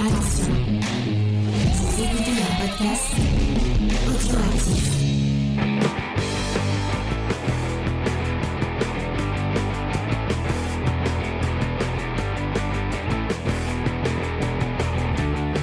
[0.00, 0.54] Attention,
[1.74, 3.10] vous écoutez un podcast
[4.06, 4.84] audioactif.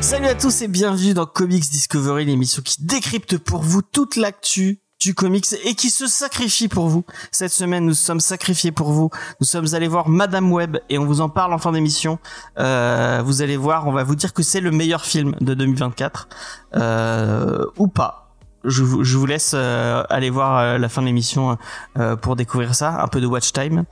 [0.01, 4.81] Salut à tous et bienvenue dans Comics Discovery, l'émission qui décrypte pour vous toute l'actu
[4.99, 7.03] du comics et qui se sacrifie pour vous.
[7.31, 9.09] Cette semaine, nous sommes sacrifiés pour vous.
[9.39, 12.19] Nous sommes allés voir Madame Web et on vous en parle en fin d'émission.
[12.57, 16.27] Euh, vous allez voir, on va vous dire que c'est le meilleur film de 2024
[16.75, 18.24] euh, ou pas.
[18.65, 21.57] Je vous, je vous laisse euh, aller voir euh, la fin de l'émission
[21.97, 23.85] euh, pour découvrir ça, un peu de watch time.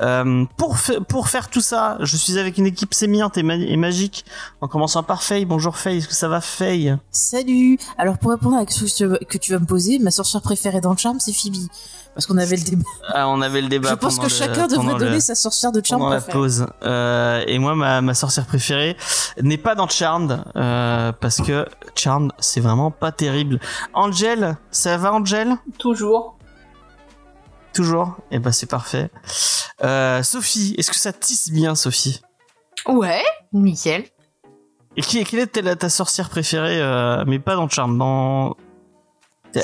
[0.00, 0.76] Euh, pour,
[1.08, 4.24] pour faire tout ça, je suis avec une équipe sémillante et, ma- et magique,
[4.60, 5.44] en commençant par Faye.
[5.44, 6.96] Bonjour Faye, est-ce que ça va Faye?
[7.10, 10.80] Salut Alors pour répondre à la question que tu vas me poser, ma sorcière préférée
[10.80, 11.68] dans le charme, c'est Phoebe.
[12.18, 12.82] Parce qu'on avait le débat.
[13.14, 15.70] ah, On avait le débat Je pense que le- chacun devrait le- donner sa sorcière
[15.70, 16.66] de charme pendant la pause.
[16.82, 18.96] Euh, et moi, ma, ma sorcière préférée
[19.40, 23.60] n'est pas dans Charmed euh, parce que Charmed, c'est vraiment pas terrible.
[23.94, 25.54] Angel, ça va Angel?
[25.78, 26.36] Toujours.
[27.72, 28.16] Toujours?
[28.32, 29.10] Eh ben c'est parfait.
[29.84, 32.20] Euh, Sophie, est-ce que ça tisse bien, Sophie?
[32.86, 34.02] Ouais, nickel.
[34.96, 38.56] Et qui, quelle est ta, ta sorcière préférée, euh, mais pas dans Charmed, dans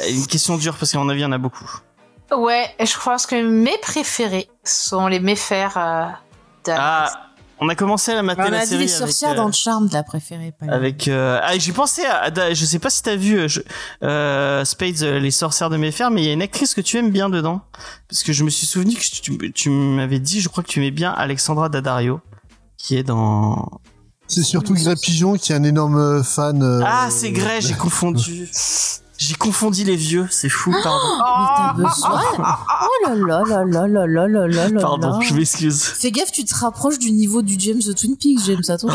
[0.09, 1.69] une question dure parce qu'à mon avis, il y en a beaucoup.
[2.37, 6.07] Ouais, je pense que mes préférés sont les méfers euh.
[6.69, 7.11] Ah,
[7.61, 9.43] on a commencé à la mater On la a dit série les sorcières avec, euh,
[9.43, 10.53] dans le charme, la préférée.
[10.59, 13.49] Pas avec euh, ah j'ai pensé à, à- je sais pas si t'as vu euh,
[13.49, 13.61] je-
[14.03, 16.97] euh, Spades euh, les sorcières de Mayfair mais il y a une actrice que tu
[16.97, 17.61] aimes bien dedans
[18.09, 20.81] parce que je me suis souvenu que tu, tu m'avais dit je crois que tu
[20.81, 22.21] aimais bien Alexandra Daddario
[22.79, 23.81] qui est dans
[24.27, 26.61] C'est surtout Grey Pigeon qui est un énorme fan.
[26.63, 28.49] euh, ah c'est Grey j'ai confondu
[29.27, 33.87] j'ai confondu les vieux c'est fou pardon Mais t'as besoin Oh là là là là
[33.87, 37.43] là là là là là pardon je m'excuse Fais gaffe, tu te rapproches du niveau
[37.43, 38.89] du James de Twin Peaks, James, attention.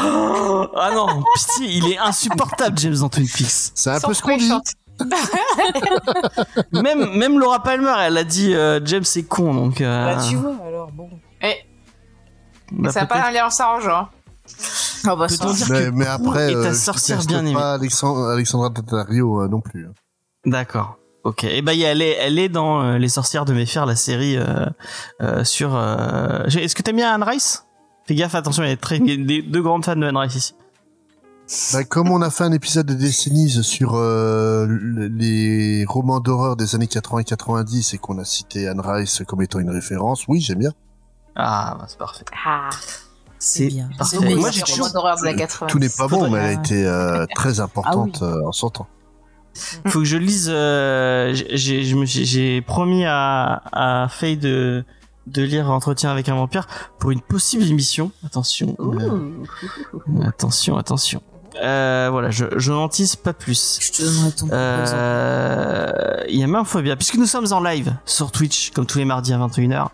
[0.76, 4.22] ah non pitié il est insupportable James dans Twin Peaks C'est un Sans peu ce
[4.22, 4.52] qu'on dit.
[6.74, 10.36] même même Laura Palmer elle a dit euh, James c'est con donc euh, Bah tu
[10.36, 11.10] vois, alors bon.
[11.42, 11.54] Eh,
[12.72, 14.10] bah, ça n'a pas peut-être- l'air s'arrangeant.
[15.08, 15.46] Ah bah ça.
[15.54, 17.54] dire Mais, que mais après, et ta euh, je sorcière bien aimée.
[17.54, 19.88] pas Alexandra, Daddario euh, non plus.
[20.46, 20.98] D'accord.
[21.24, 21.44] Ok.
[21.44, 24.66] Et ben elle est, elle est dans euh, Les Sorcières de Mayfair, la série euh,
[25.22, 25.76] euh, sur.
[25.76, 27.66] euh, j'ai- Est-ce que t'aimes bien Anne Rice?
[28.08, 30.06] Fais gaffe, attention, il y a très, il y a des, deux grandes fans de
[30.06, 30.56] Anne Rice ici.
[31.74, 36.56] Bah, comme on a fait un épisode de décennies sur euh, le- les romans d'horreur
[36.56, 40.60] des années 80-90 et qu'on a cité Anne Rice comme étant une référence, oui, j'aime
[40.60, 40.72] bien.
[41.36, 42.24] Ah, bah, c'est parfait.
[42.46, 42.70] Ah,
[43.40, 43.90] C'est bien.
[43.98, 44.36] parfait.
[44.36, 44.90] Moi, j'ai toujours.
[44.92, 45.68] d'horreur de la 80.
[45.68, 48.70] Tout n'est pas bon, mais elle a été euh, très importante Ah euh, en son
[48.70, 48.88] temps.
[49.88, 50.50] Faut que je lise.
[50.54, 54.84] euh, j'ai, promis à, à Faye de
[55.28, 56.66] de lire Entretien avec un vampire
[56.98, 58.12] pour une possible émission.
[58.26, 58.76] Attention.
[58.80, 61.22] euh, attention, attention.
[61.62, 63.78] Euh, voilà, je, je tease pas plus.
[63.82, 64.48] Je te donnerai ton.
[64.52, 68.98] Euh, il y a même phobia puisque nous sommes en live sur Twitch comme tous
[69.00, 69.88] les mardis à 21h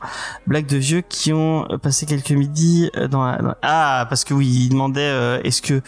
[0.48, 4.34] blagues de vieux qui ont passé quelques midis euh, dans, la- dans- ah parce que
[4.34, 5.82] oui il demandait euh, est-ce que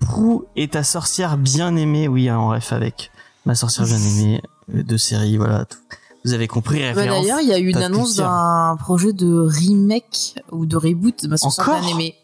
[0.00, 3.10] Prou est ta sorcière bien aimée oui en ref avec
[3.46, 4.42] ma sorcière bien aimée
[4.74, 5.78] euh, de série voilà tout.
[6.24, 8.24] vous avez compris Bah, référence D'ailleurs, il y a eu une annonce dire.
[8.24, 12.14] d'un projet de remake ou de reboot de ma sorcière Encore bien aimée.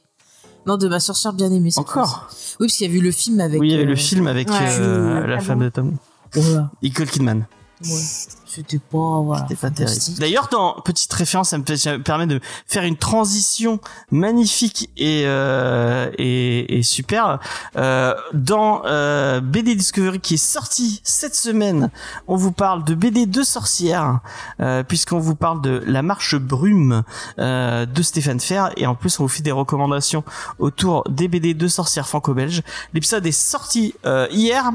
[0.66, 1.70] Non, de ma sorcière bien aimée.
[1.76, 2.26] encore.
[2.58, 3.60] Oui, parce qu'il y a vu le film avec.
[3.60, 4.56] oui il y avait euh, le film avec ouais.
[4.80, 5.64] euh, la ah femme bon.
[5.64, 5.96] de Tom
[6.34, 6.70] Voilà.
[6.82, 7.46] Nicole Kidman
[7.84, 8.00] Ouais.
[8.46, 9.42] C'était pas voilà.
[9.42, 10.00] C'était pas terrible.
[10.18, 14.88] D'ailleurs, dans petite référence, ça me, fait- ça me permet de faire une transition magnifique
[14.96, 17.38] et euh, et, et super.
[17.76, 21.90] Euh, dans euh, BD Discovery qui est sorti cette semaine,
[22.28, 24.20] on vous parle de BD de sorcières,
[24.60, 27.02] euh, puisqu'on vous parle de La Marche Brume
[27.38, 30.24] euh, de Stéphane Fer, et en plus on vous fait des recommandations
[30.58, 32.62] autour des BD de sorcières franco-belges.
[32.94, 34.70] L'épisode est sorti euh, hier.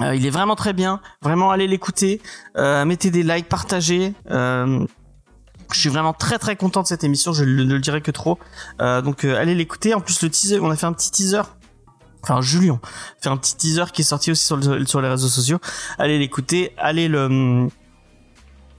[0.00, 1.00] Euh, il est vraiment très bien.
[1.22, 2.22] Vraiment, allez l'écouter.
[2.56, 4.14] Euh, mettez des likes, partagez.
[4.30, 4.84] Euh,
[5.72, 7.32] je suis vraiment très très content de cette émission.
[7.32, 8.38] Je ne le dirai que trop.
[8.78, 9.94] Donc allez l'écouter.
[9.94, 11.42] En plus, le teaser, on a fait un petit teaser.
[12.22, 12.80] Enfin, Julien
[13.22, 15.58] fait un petit teaser qui est sorti aussi sur, le- sur les réseaux sociaux.
[15.98, 16.72] Allez l'écouter.
[16.78, 17.68] Allez le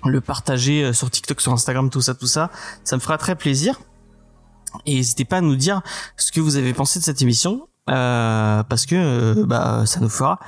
[0.04, 2.50] le partager sur TikTok, sur Instagram, tout ça, tout ça.
[2.84, 3.80] Ça me fera très plaisir.
[4.86, 5.82] Et n'hésitez pas à nous dire
[6.18, 10.40] ce que vous avez pensé de cette émission, parce que bah ça nous fera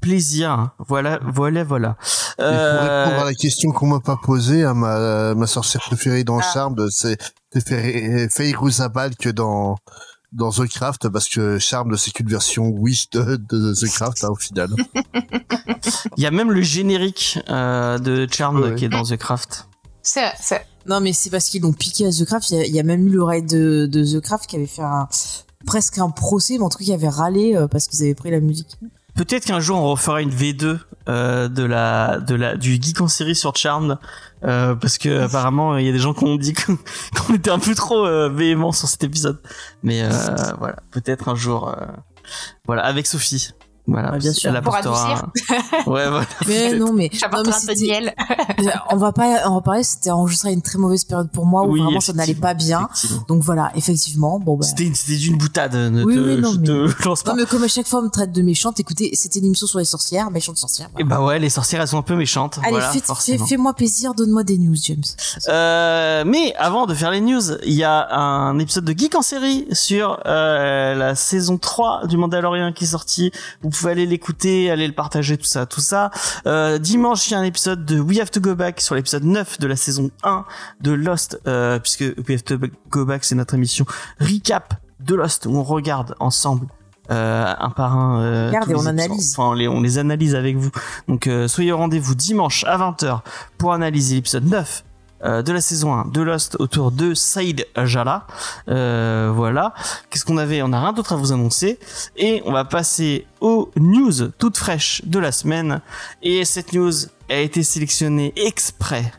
[0.00, 0.70] plaisir.
[0.78, 1.96] Voilà, voilà, voilà.
[2.00, 5.82] Et pour Euh, répondre à la question qu'on m'a pas posée, à ma, ma sorcière
[5.82, 6.50] préférée dans Ah.
[6.54, 7.16] Charmed, c'est
[7.52, 9.76] c'est Fey- Feyrouz Abal que dans
[10.32, 14.28] dans The Craft, parce que Charmed c'est qu'une version Wish de, de The Craft hein,
[14.30, 14.68] au final.
[16.16, 18.74] Il y a même le générique euh, de Charmed Ouais.
[18.74, 19.66] qui est dans The Craft.
[20.02, 22.50] C'est, c'est, Non, mais c'est parce qu'ils l'ont piqué à The Craft.
[22.50, 24.56] Il y, a, il y a même eu le raid de, de The Craft qui
[24.56, 25.08] avait fait un
[25.66, 28.30] presque un procès, mais en tout cas, qui avaient râlé euh, parce qu'ils avaient pris
[28.30, 28.76] la musique.
[29.18, 30.78] Peut-être qu'un jour on refera une V2
[31.08, 33.98] euh, de la de la du geek en série sur Charmed
[34.44, 36.54] euh, parce que apparemment il y a des gens qui ont dit
[37.26, 39.40] qu'on était un peu trop euh, véhément sur cet épisode.
[39.82, 40.08] Mais euh,
[40.60, 41.84] voilà, peut-être un jour euh,
[42.64, 43.50] voilà avec Sophie.
[43.88, 44.54] Voilà, Ouais, bien sûr.
[44.54, 45.14] Elle Pour apportera
[45.86, 46.26] un- Ouais, voilà.
[46.46, 48.14] Mais non, mais, non, J'apporte mais un peu de miel.
[48.90, 49.82] on va pas en parler.
[49.82, 52.54] C'était enregistré à une très mauvaise période pour moi où Oui, vraiment ça n'allait pas
[52.54, 52.88] bien.
[53.28, 54.66] Donc voilà, effectivement, bon bah.
[54.66, 55.74] C'était c'était d'une boutade.
[55.74, 57.30] Ne Oui, te, oui, non, je mais- te lance pas.
[57.30, 59.66] Non mais comme à chaque fois on me traite de méchante, écoutez, c'était une émission
[59.66, 60.88] sur les sorcières, méchante sorcière.
[60.98, 62.58] Et bah ouais, les sorcières elles sont un peu méchantes.
[62.62, 63.44] Allez, voilà, fais- forcément.
[63.44, 65.02] fais- fais-moi plaisir, donne-moi des news, James.
[65.48, 69.22] Euh, mais avant de faire les news, il y a un épisode de Geek en
[69.22, 73.30] série sur euh, la saison 3 du Mandalorian qui est sorti.
[73.62, 76.10] Vous pouvez aller l'écouter, aller le partager, tout ça, tout ça.
[76.46, 79.24] Euh, dimanche, il y a un épisode de We Have to Go Back sur l'épisode
[79.24, 80.44] 9 de la saison 1
[80.80, 82.58] de Lost, euh, puisque We Have to
[82.90, 83.84] Go Back, c'est notre émission
[84.20, 86.66] recap de Lost où on regarde ensemble
[87.10, 88.20] euh, un par un.
[88.22, 89.34] euh, Regarde et on analyse.
[89.36, 90.70] Enfin, on les, on les analyse avec vous.
[91.08, 93.20] Donc euh, soyez au rendez-vous dimanche à 20h
[93.56, 94.84] pour analyser l'épisode 9
[95.24, 98.26] euh, de la saison 1 de Lost autour de Saïd Jala.
[98.68, 99.74] Euh, voilà.
[100.10, 100.62] Qu'est-ce qu'on avait?
[100.62, 101.78] On a rien d'autre à vous annoncer.
[102.16, 105.80] Et on va passer aux news toutes fraîches de la semaine.
[106.22, 106.92] Et cette news
[107.28, 109.12] a été sélectionnée exprès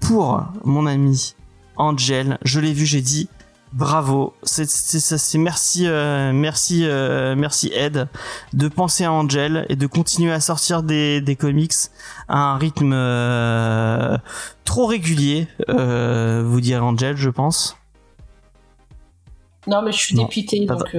[0.00, 1.34] pour mon ami
[1.76, 2.38] Angel.
[2.42, 3.28] Je l'ai vu, j'ai dit
[3.72, 4.34] bravo.
[4.42, 8.08] C'est c'est ça, c'est merci, euh, merci, euh, merci Ed
[8.52, 11.72] de penser à Angel et de continuer à sortir des, des comics
[12.28, 14.16] à un rythme euh,
[14.64, 17.76] trop régulier, vous direz Angel, je pense.
[19.66, 20.96] Non, mais je suis dépité, donc.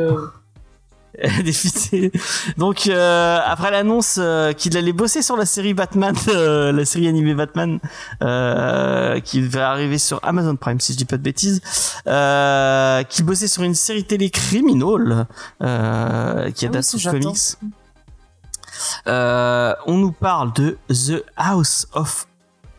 [2.57, 7.07] Donc euh, après l'annonce euh, qu'il allait bosser sur la série Batman, euh, la série
[7.07, 7.79] animée Batman,
[9.23, 11.61] qui va arriver sur Amazon Prime si je dis pas de bêtises,
[12.07, 15.27] euh, qui bossait sur une série télé criminal
[15.59, 17.57] qui Ah adapte comics.
[19.05, 22.27] On nous parle de The House of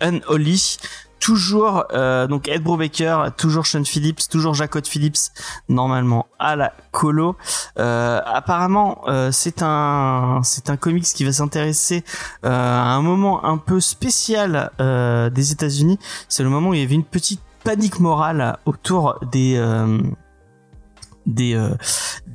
[0.00, 0.78] Unholy.
[1.20, 5.31] Toujours euh, donc Ed Brubaker, toujours Sean Phillips, toujours Jacob Phillips,
[5.69, 7.37] normalement à la colo.
[7.78, 12.05] Euh, apparemment, euh, c'est un c'est comics qui va s'intéresser
[12.44, 15.99] euh, à un moment un peu spécial des États-Unis.
[16.28, 19.61] C'est le moment où il y avait une petite panique morale autour des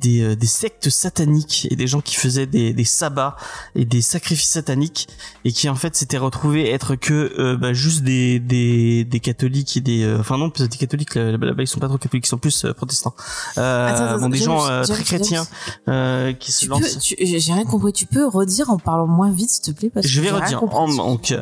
[0.00, 3.36] des, euh, des sectes sataniques et des gens qui faisaient des, des sabbats
[3.74, 5.08] et des sacrifices sataniques
[5.44, 9.76] et qui en fait s'étaient retrouvés être que euh, bah, juste des, des des catholiques
[9.76, 12.28] et des euh, enfin non des catholiques là- là-bas ils sont pas trop catholiques ils
[12.30, 13.14] sont plus euh, protestants
[13.58, 15.46] euh, Attends, attends, bon des gens euh, très chrétiens
[15.88, 17.92] euh, qui se Tu lancent j'ai rien compris.
[17.92, 20.44] Tu peux redire en parlant moins vite, s'il te plaît, parce je que vais rien
[20.58, 20.62] redire.
[20.74, 21.34] En- donc,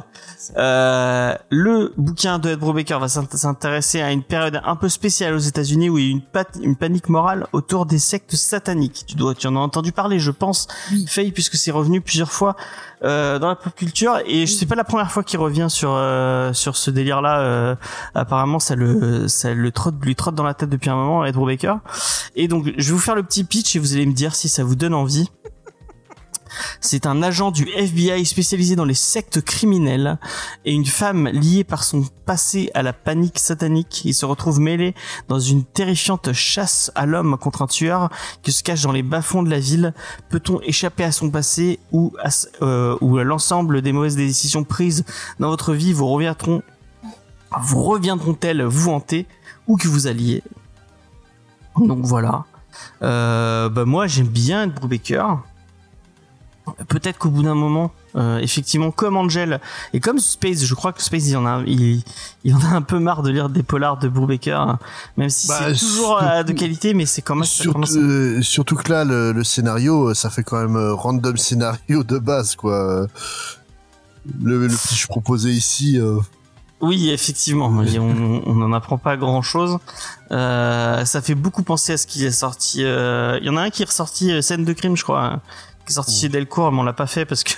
[0.56, 5.34] euh, le bouquin de Ed Brubaker va s'int- s'intéresser à une période un peu spéciale
[5.34, 6.22] aux États-Unis où il y a une,
[6.62, 9.04] une panique morale autour des sectes sataniques.
[9.06, 11.06] Tu dois, tu en as entendu parler, je pense, Oui.
[11.08, 12.56] Faye, puisque c'est revenu plusieurs fois
[13.02, 15.90] euh, dans la pop culture et je sais pas la première fois qu'il revient sur
[15.92, 17.40] euh, sur ce délire-là.
[17.40, 17.74] euh,
[18.14, 21.34] apparemment, ça le ça le trotte lui trotte dans la tête depuis un moment, Ed
[21.34, 21.78] Brubaker.
[22.36, 24.48] Et donc, je vais vous faire le petit pitch et vous allez me dire si
[24.48, 25.28] ça vous donne envie.
[26.80, 30.18] C'est un agent du FBI spécialisé dans les sectes criminelles
[30.64, 34.02] et une femme liée par son passé à la panique satanique.
[34.04, 34.94] Il se retrouve mêlé
[35.28, 38.10] dans une terrifiante chasse à l'homme contre un tueur
[38.42, 39.94] qui se cache dans les bas-fonds de la ville.
[40.28, 42.28] Peut-on échapper à son passé ou à,
[42.62, 45.04] euh, l'ensemble des mauvaises décisions prises
[45.38, 45.92] dans votre vie?
[45.92, 49.26] Vous reviendront-elles vous hanter
[49.66, 50.42] ou que vous alliez?
[51.76, 52.44] Donc voilà.
[53.02, 55.42] Euh, bah moi j'aime bien être Brubaker.
[56.88, 59.60] Peut-être qu'au bout d'un moment, euh, effectivement, comme Angel
[59.92, 62.02] et comme Space, je crois que Space il en a, il,
[62.42, 64.78] il en a un peu marre de lire des polars de Brubaker, hein,
[65.18, 67.96] même si Bah, c'est toujours euh, de qualité, mais c'est quand même ça Surtout, commence
[67.96, 72.18] à- euh, surtout que là, le, le scénario, ça fait quand même random scénario de
[72.18, 73.06] base, quoi.
[74.42, 76.18] Le, le pitch proposé ici, euh,
[76.80, 79.76] Oui, effectivement, on n'en apprend pas grand chose.
[80.30, 82.78] Euh, ça fait beaucoup penser à ce qui est sorti.
[82.80, 85.40] Il y en a un qui est ressorti scène de crime, je crois, hein,
[85.84, 87.52] qui est sorti chez Delcourt, mais on l'a pas fait parce que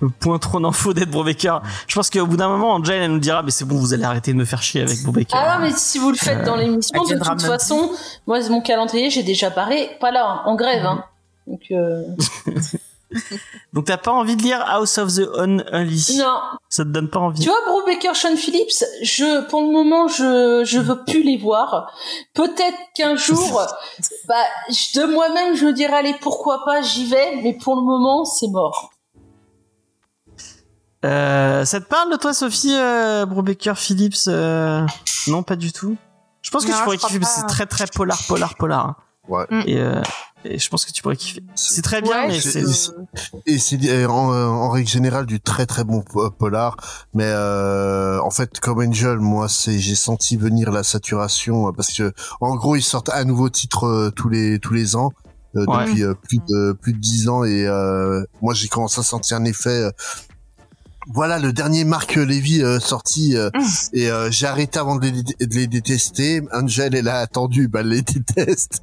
[0.00, 1.62] le point trop d'infos d'être Brubaker.
[1.86, 4.04] Je pense qu'au bout d'un moment, Angel elle nous dira, mais c'est bon, vous allez
[4.04, 5.36] arrêter de me faire chier avec Brubaker.
[5.36, 7.90] Ah non, mais si vous le faites dans l'émission, de toute façon,
[8.26, 11.04] moi, mon calendrier, j'ai déjà parlé, pas là, en grève, hein.
[11.46, 12.02] Donc, euh,
[13.72, 16.16] Donc t'as pas envie de lire House of the Unholy?
[16.18, 16.38] Non.
[16.68, 17.40] Ça te donne pas envie?
[17.42, 21.92] Tu vois, Brubaker, Sean Phillips, je, pour le moment, je, je veux plus les voir.
[22.34, 23.62] Peut-être qu'un jour,
[24.28, 24.34] bah,
[24.68, 28.48] de moi-même, je me dirais, allez, pourquoi pas, j'y vais, mais pour le moment, c'est
[28.48, 28.90] mort.
[31.04, 34.86] Euh, ça te parle de toi, Sophie, euh, Brubaker, Phillips euh,
[35.26, 35.96] Non, pas du tout.
[36.42, 37.48] Je pense que Non, tu pourrais kiffer parce que pas.
[37.48, 38.86] c'est très très polar, polar, polar.
[38.86, 38.96] hein.
[39.28, 39.46] Ouais.
[39.66, 40.00] Et, euh,
[40.44, 41.42] et je pense que tu pourrais kiffer.
[41.54, 42.64] C'est très bien, Ouais, mais c'est-.
[43.46, 46.76] Et c'est en, euh, en règle générale du très très bon po- polar,
[47.14, 51.92] mais euh, en fait comme Angel, moi c'est j'ai senti venir la saturation euh, parce
[51.92, 55.12] que en gros ils sortent un nouveau titre euh, tous les tous les ans
[55.56, 55.84] euh, Ouais.
[55.84, 59.36] depuis euh, plus de plus de dix ans et euh, moi j'ai commencé à sentir
[59.36, 59.90] un effet.
[61.08, 63.50] Euh, voilà le dernier Marc Lévy euh, sorti euh,
[63.92, 66.42] et euh, j'ai arrêté avant de les, de les détester.
[66.52, 68.80] Angel elle a attendu, bah elle les déteste.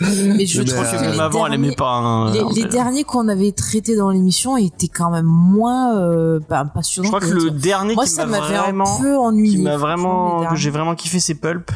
[0.00, 1.92] Mais je Mais, trouve euh, que Même les avant, elle aimait pas.
[1.98, 7.06] hein, Les, derniers qu'on avait traités dans l'émission étaient quand même moins euh, bah, passionnants.
[7.10, 9.56] Je crois que le dernier Moi, qui ça m'a m'avait un vraiment, peu ennuyé.
[9.58, 11.70] qui m'a vraiment, que j'ai vraiment kiffé, c'est Pulp.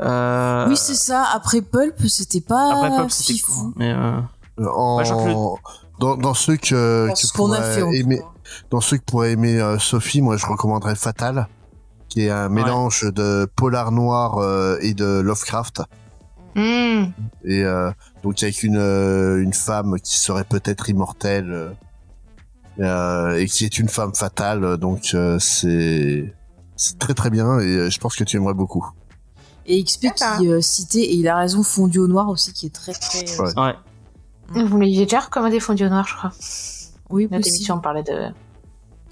[0.00, 1.24] Euh, Oui, c'est ça.
[1.34, 3.72] Après Pulp, c'était pas Après Pulp, c'était cool.
[3.76, 4.18] Mais euh,
[4.74, 5.02] en
[5.98, 7.82] dans, dans ceux que, Dans que ce qu'on a pourrait fait.
[7.82, 8.22] en tout aimer.
[8.70, 11.48] Dans ceux que pourrait aimer euh, Sophie, moi je recommanderais Fatal,
[12.08, 15.82] qui est un mélange de polar noir euh, et de Lovecraft.
[16.54, 17.06] Hmm.
[17.44, 17.90] Et euh,
[18.22, 21.70] donc avec une euh, une femme qui serait peut-être immortelle euh,
[22.80, 24.76] euh, et qui est une femme fatale.
[24.76, 26.32] Donc euh, c'est
[26.76, 28.86] c'est très très bien et euh, je pense que tu aimerais beaucoup.
[29.66, 30.38] Et XP D'accord.
[30.38, 33.24] qui euh, citait, et il a raison, Fondu au noir aussi, qui est très très.
[33.40, 33.62] euh, Ouais.
[33.62, 33.74] ouais.
[34.50, 36.32] Vous m'aviez déjà recommandé Fondu au noir, je crois.
[37.10, 37.56] Oui, Notre possible.
[37.56, 38.28] émission, on parlait de.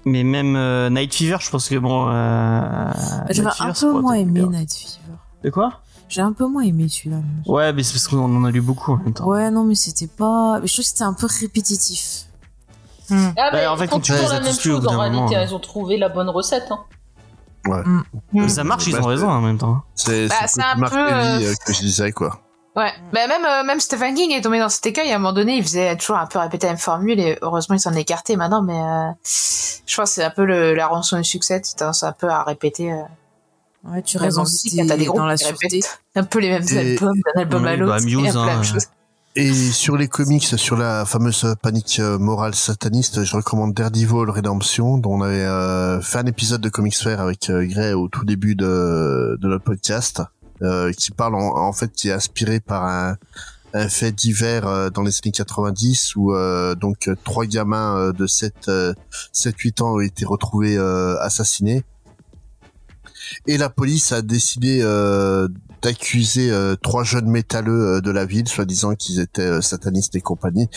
[0.05, 2.07] Mais même euh, Night Fever, je pense que bon.
[2.09, 2.91] Euh,
[3.29, 4.49] J'avais Night Fever, un peu moins aimé bien.
[4.49, 5.15] Night Fever.
[5.43, 5.79] De quoi?
[6.09, 7.21] J'ai un peu moins aimé celui-là.
[7.47, 9.25] Ouais, mais c'est parce qu'on en a lu beaucoup en même temps.
[9.27, 10.59] Ouais, non, mais c'était pas.
[10.61, 12.25] mais Je trouve que c'était un peu répétitif.
[13.09, 15.45] Ah, Bah, mais en fait, quand tu la même chose, en réalité, hein.
[15.47, 16.69] ils ont trouvé la bonne recette.
[16.71, 16.79] Hein.
[18.47, 19.81] Ça marche, ils Bah, ont raison en même temps.
[19.95, 20.35] C'est Bah,
[20.75, 22.39] un peu, euh, euh, que je disais quoi.
[22.75, 25.11] Ouais, bah même euh, même Stephen King est tombé dans cet écueil.
[25.11, 27.75] À un moment donné, il faisait toujours un peu répéter la même formule et heureusement
[27.75, 28.63] il s'en est écarté maintenant.
[28.63, 29.11] Mais euh,
[29.85, 31.61] je pense que c'est un peu le, la rançon du succès.
[31.61, 32.91] Tu tendance un peu à répéter.
[32.91, 33.01] Euh,
[33.85, 34.29] Ouais, tu groupes
[35.17, 35.67] dans la qui sûreté.
[35.67, 37.93] répètent un peu les mêmes Et- albums d'un album à l'autre.
[37.97, 38.61] bah, Muse, hein.
[39.35, 44.97] Et sur les comics, sur la fameuse panique euh, morale sataniste, je recommande Daredevil Redemption,
[44.99, 48.23] dont on avait euh, fait un épisode de Comics Fair avec euh, Gray au tout
[48.23, 50.21] début de, de notre podcast,
[50.97, 53.17] qui parle en, en fait, qui est inspiré par un,
[53.73, 58.11] un fait divers euh, dans les années 90 où euh, donc euh, trois gamins euh,
[58.13, 58.93] de 7 euh,
[59.31, 61.83] 7 8 ans ont été retrouvés euh, assassinés.
[63.47, 65.47] Et la police a décidé euh,
[65.81, 70.21] d'accuser euh, trois jeunes métalleux euh, de la ville, soi-disant qu'ils étaient euh, satanistes et
[70.21, 70.69] compagnie.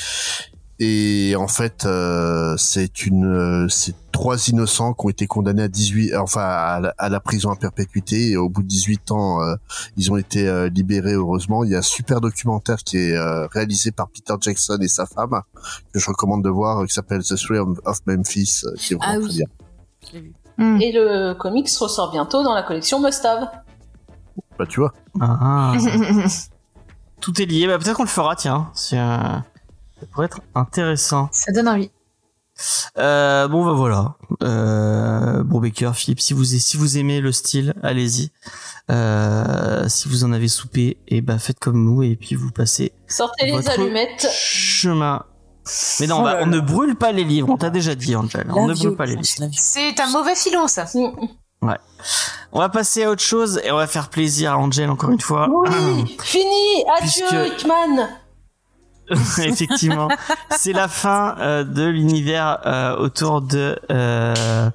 [0.78, 5.68] Et en fait, euh, c'est une, euh, c'est trois innocents qui ont été condamnés à
[5.68, 8.30] 18, enfin à la, à la prison à perpétuité.
[8.32, 9.54] Et au bout de 18 ans, euh,
[9.96, 11.64] ils ont été euh, libérés heureusement.
[11.64, 15.06] Il y a un super documentaire qui est euh, réalisé par Peter Jackson et sa
[15.06, 15.40] femme
[15.94, 18.96] que je recommande de voir, euh, qui s'appelle The Three of Memphis, euh, qui est
[18.96, 19.36] vraiment Ah très oui.
[19.36, 19.46] bien.
[20.08, 20.32] Je l'ai vu.
[20.58, 20.80] Hmm.
[20.80, 23.48] Et le comics ressort bientôt dans la collection Must Have.
[24.58, 24.92] Bah tu vois.
[25.20, 25.72] Ah.
[27.20, 27.66] Tout est lié.
[27.66, 28.70] Bah, peut-être qu'on le fera, tiens.
[28.74, 29.18] Si, euh,
[30.00, 31.28] Ça pourrait être intéressant.
[31.32, 31.90] Ça donne envie.
[32.98, 34.14] Euh, bon, bah voilà.
[34.42, 38.30] Euh, bon, Baker, Philippe, si vous, si vous aimez le style, allez-y.
[38.90, 42.92] Euh, si vous en avez soupé, et bah faites comme nous et puis vous passez
[43.08, 44.26] Sortez les allumettes.
[44.32, 45.24] chemin.
[46.00, 47.48] Mais non, on, Oh on ne brûle pas les livres.
[47.50, 48.46] On t'a déjà dit, Angel.
[48.54, 49.48] On ne brûle pas les livres.
[49.52, 50.86] C'est un mauvais filon, ça.
[52.52, 55.20] On va passer à autre chose et on va faire plaisir à Angel encore une
[55.20, 55.48] fois.
[55.50, 56.84] Oui, fini.
[56.96, 58.08] Adieu, Puisque- Hickman.
[59.38, 60.08] Effectivement,
[60.56, 64.70] c'est la fin euh, de l'univers euh, autour de euh,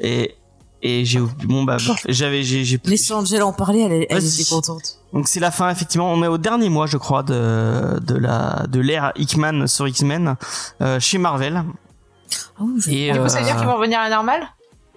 [0.00, 0.34] et
[0.80, 1.76] et j'ai oublié- bon bah
[2.08, 4.98] j'avais j'ai j'ai Laissez Angèle en parler, elle, elle était contente.
[5.12, 6.12] donc c'est la fin effectivement.
[6.12, 10.36] On est au dernier mois je crois de de la de l'ère Hickman sur X-Men
[10.80, 11.64] euh, chez Marvel.
[12.78, 14.42] Je- et Du coup, ça veut dire qu'ils vont revenir à la normale?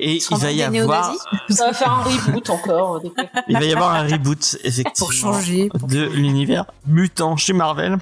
[0.03, 1.13] et il va y avoir
[1.49, 3.01] Ça va faire un reboot encore.
[3.47, 5.69] il va y avoir un reboot effectivement pour changer.
[5.69, 7.97] pour de l'univers mutant chez Marvel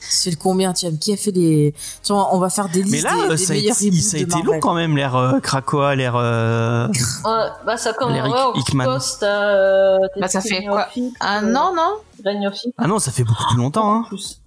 [0.00, 1.74] C'est le combien, tiens, qui a fait les.
[2.02, 4.16] Tiens, on va faire des listes mais là des, euh, des ça a été, ça
[4.18, 8.54] a long quand même l'air euh, Krakoa l'air euh, Ouais, bah ça commence.
[8.54, 8.98] Ouais, Hickman.
[9.22, 10.88] Euh, Bah, ça fait quoi?
[11.20, 11.96] Ah euh, non, non?
[12.24, 14.40] Reign of Fix, ah non ça fait beaucoup plus longtemps hein plus.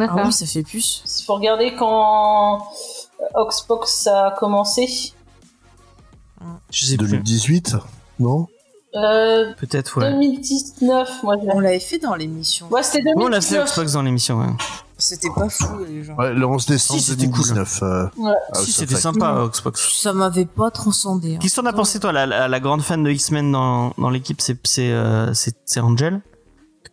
[0.00, 1.02] Ah oui, ça fait plus.
[1.20, 2.66] Il faut regarder quand
[3.34, 5.12] Oxbox a commencé.
[6.70, 7.76] je sais plus 2018,
[8.20, 8.46] non?
[8.94, 11.36] Euh, peut-être ouais 2019, moi.
[11.52, 12.66] On l'avait fait dans l'émission.
[12.70, 13.70] Ouais, c'était Oui, on l'a fait 2019.
[13.74, 14.38] Xbox dans l'émission.
[14.38, 14.46] Ouais.
[14.96, 16.16] C'était pas fou, les gens.
[16.16, 17.34] Ouais, le 11 décembre Si, c'était cool.
[17.54, 17.78] 2019.
[17.82, 18.32] euh, Ouais.
[18.52, 19.44] à si, c'était of sympa.
[19.52, 20.00] Xbox.
[20.02, 21.34] Ça m'avait pas transcendé.
[21.34, 21.38] hein.
[21.40, 24.10] Qu'est-ce que t'en as pensé, toi, la, la, la grande fan de X-Men dans, dans
[24.10, 26.20] l'équipe, c'est c'est euh, c'est c'est Angel?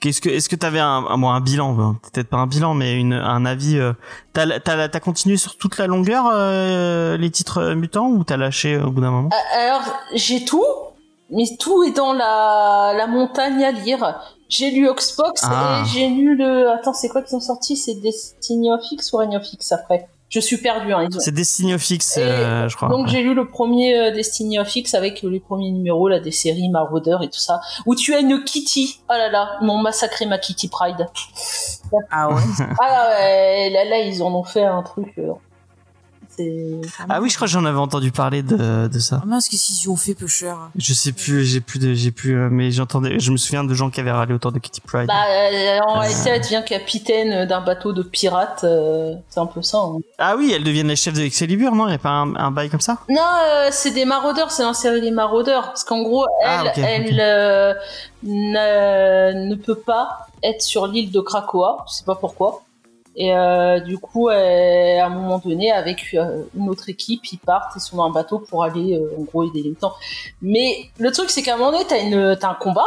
[0.01, 2.73] Qu'est-ce que est-ce que t'avais un, un, bon, un bilan, ben, peut-être pas un bilan,
[2.75, 3.93] mais une, un avis euh,
[4.33, 8.35] T'as t'as t'as continué sur toute la longueur euh, les titres euh, mutants ou t'as
[8.37, 9.29] lâché au bout d'un moment?
[9.31, 9.81] Ah, Alors,
[10.13, 10.61] j'ai tout,
[11.29, 14.19] mais tout est dans la, la montagne à lire.
[14.49, 15.81] J'ai lu Oxbox Ah.
[15.83, 16.69] et j'ai lu le.
[16.69, 17.75] Attends, c'est quoi qu'ils ont sorti?
[17.75, 20.07] C'est Destiny of X ou Reign of X après?
[20.29, 20.91] Je suis perdu.
[20.93, 21.19] Hein, ont...
[21.19, 22.89] C'est Destiny of X, Et euh, je crois.
[22.89, 23.11] Donc Ouais.
[23.11, 27.17] j'ai lu le premier Destiny of X avec les premiers numéros là des séries Marauder
[27.23, 28.99] et tout ça où tu as une Kitty.
[29.09, 31.07] Oh là là, ils m'ont massacré ma Kitty Pride.
[32.11, 32.35] Ah ouais.
[32.81, 35.13] Ah ouais, là, là ils en ont fait un truc.
[35.17, 35.31] euh.
[37.09, 39.19] Ah oui, je crois que j'en avais entendu parler de, de ça.
[39.23, 42.11] Ah mince, qu'est-ce qu'ils ont fait, peu cher Je sais plus, j'ai plus de, j'ai
[42.11, 44.81] plus, euh, mais j'entendais, je me souviens de gens qui avaient râlé autour de Kitty
[44.81, 45.07] Pride.
[45.07, 48.63] Bah, euh, en réalité, elle devient capitaine d'un bateau de pirates.
[48.63, 49.77] euh, c'est un peu ça.
[49.79, 49.99] hein.
[50.17, 51.87] Ah oui, elles deviennent les chefs de Excalibur, non?
[51.87, 52.97] Il y a pas un, un bail comme ça?
[53.09, 55.63] Non, euh, c'est des maraudeurs, c'est l'insérie des maraudeurs.
[55.67, 57.73] Parce qu'en gros, elle, Ah, elle euh,
[58.23, 61.85] ne, ne peut pas être sur l'île de Krakoa.
[61.89, 62.61] Je sais pas pourquoi.
[63.17, 67.37] Et euh, du coup, elle- à un moment donné, avec euh, une autre équipe, ils
[67.37, 69.93] partent, ils sont dans un bateau pour aller, euh, en gros, aider les mutants.
[70.41, 72.83] Mais le truc, c'est qu'à un moment donné, t'as une, un combat.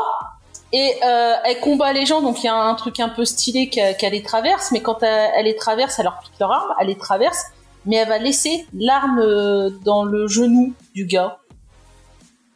[0.70, 3.70] Et euh, elle combat les gens, donc il y a un truc un peu stylé
[3.70, 6.98] qu'elle les traverse, mais quand elle, les traverse, elle leur pique leur arme, elle les
[6.98, 7.42] traverse,
[7.86, 11.38] mais elle va laisser l'arme euh, dans le genou du gars.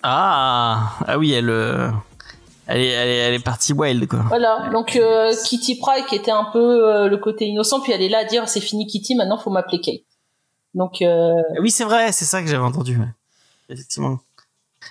[0.02, 1.88] Ah, ah oui, elle, euh,
[2.72, 4.20] elle est, elle est, elle est partie wild quoi.
[4.28, 8.02] Voilà, donc euh, Kitty Pryde qui était un peu euh, le côté innocent, puis elle
[8.02, 10.02] est là à dire c'est fini Kitty, maintenant faut m'appeler Kate.
[10.74, 12.96] Donc euh, Oui, c'est vrai, c'est ça que j'avais entendu.
[12.98, 13.06] ouais.
[13.68, 14.18] Effectivement.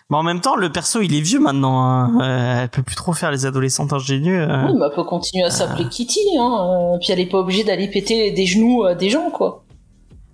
[0.10, 1.84] Mais en même temps, le perso, il est vieux maintenant.
[1.84, 2.22] hein.
[2.22, 4.40] Euh, elle peut plus trop faire les adolescentes ingénues.
[4.42, 4.68] euh.
[4.68, 7.64] oui, mais elle peut continuer à s'appeler Kitty, hein, euh, puis elle est pas obligée
[7.66, 9.61] d'aller péter des genoux à des gens quoi.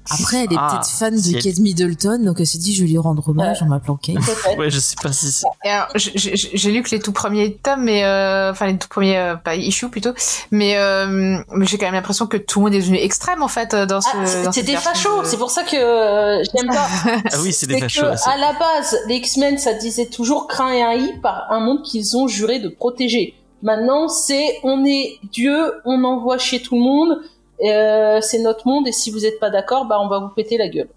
[0.09, 2.89] Après, elle est Ah, peut-être fan de Kate Middleton, donc elle s'est dit, je vais
[2.89, 4.15] lui rendre hommage en m'appelant Kate.
[4.57, 5.43] Ouais, je sais pas si.
[5.95, 9.17] J- j- j'ai lu que les tout premiers tomes, mais euh, enfin les tout premiers,
[9.17, 10.11] euh, pas issues plutôt,
[10.51, 13.47] mais, euh, mais j'ai quand même l'impression que tout le monde est devenu extrême en
[13.47, 14.07] fait euh, dans ce.
[14.13, 16.87] Ah, c'est- c'est des fachos, de- c'est pour ça que euh, j'aime pas.
[17.31, 18.01] Ah oui, c'est des C'est fachos.
[18.11, 21.59] que c'est- à la base, les X-Men, ça disait toujours craint et haï par un
[21.59, 23.35] monde qu'ils ont juré de protéger.
[23.63, 27.17] Maintenant, c'est on est Dieu, on envoie chez tout le monde,
[27.63, 30.57] euh, c'est notre monde et si vous êtes pas d'accord, bah on va vous péter
[30.57, 30.89] la gueule.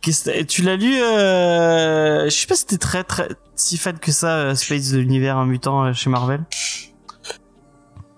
[0.00, 2.24] Qu'est-ce que- tu l'as lu euh...
[2.26, 5.42] Je sais pas si t'es très très si fan que ça, euh, Space de l'univers
[5.46, 6.44] mutant euh, chez Marvel.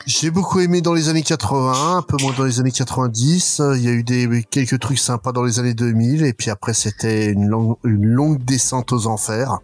[0.05, 3.61] J'ai beaucoup aimé dans les années 80, un peu moins dans les années 90.
[3.77, 6.75] Il y a eu des quelques trucs sympas dans les années 2000, et puis après
[6.75, 9.59] c'était une longue, une longue descente aux enfers.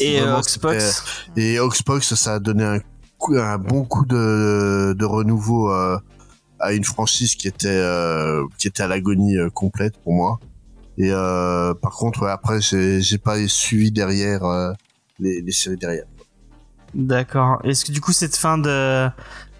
[0.00, 1.04] Et euh, Vraiment, Oxbox.
[1.36, 2.78] Et Oxbox, ça a donné un,
[3.30, 5.98] un bon coup de, de renouveau euh,
[6.58, 10.40] à une franchise qui était euh, qui était à l'agonie euh, complète pour moi.
[10.98, 14.42] Et par contre, après, j'ai pas suivi derrière
[15.18, 16.04] les, les séries derrière.
[16.94, 17.60] D'accord.
[17.64, 19.08] Est-ce que du coup cette fin de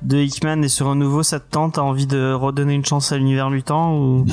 [0.03, 1.75] de Hickman et ce renouveau, ça te tente?
[1.75, 4.25] T'as envie de redonner une chance à l'univers mutant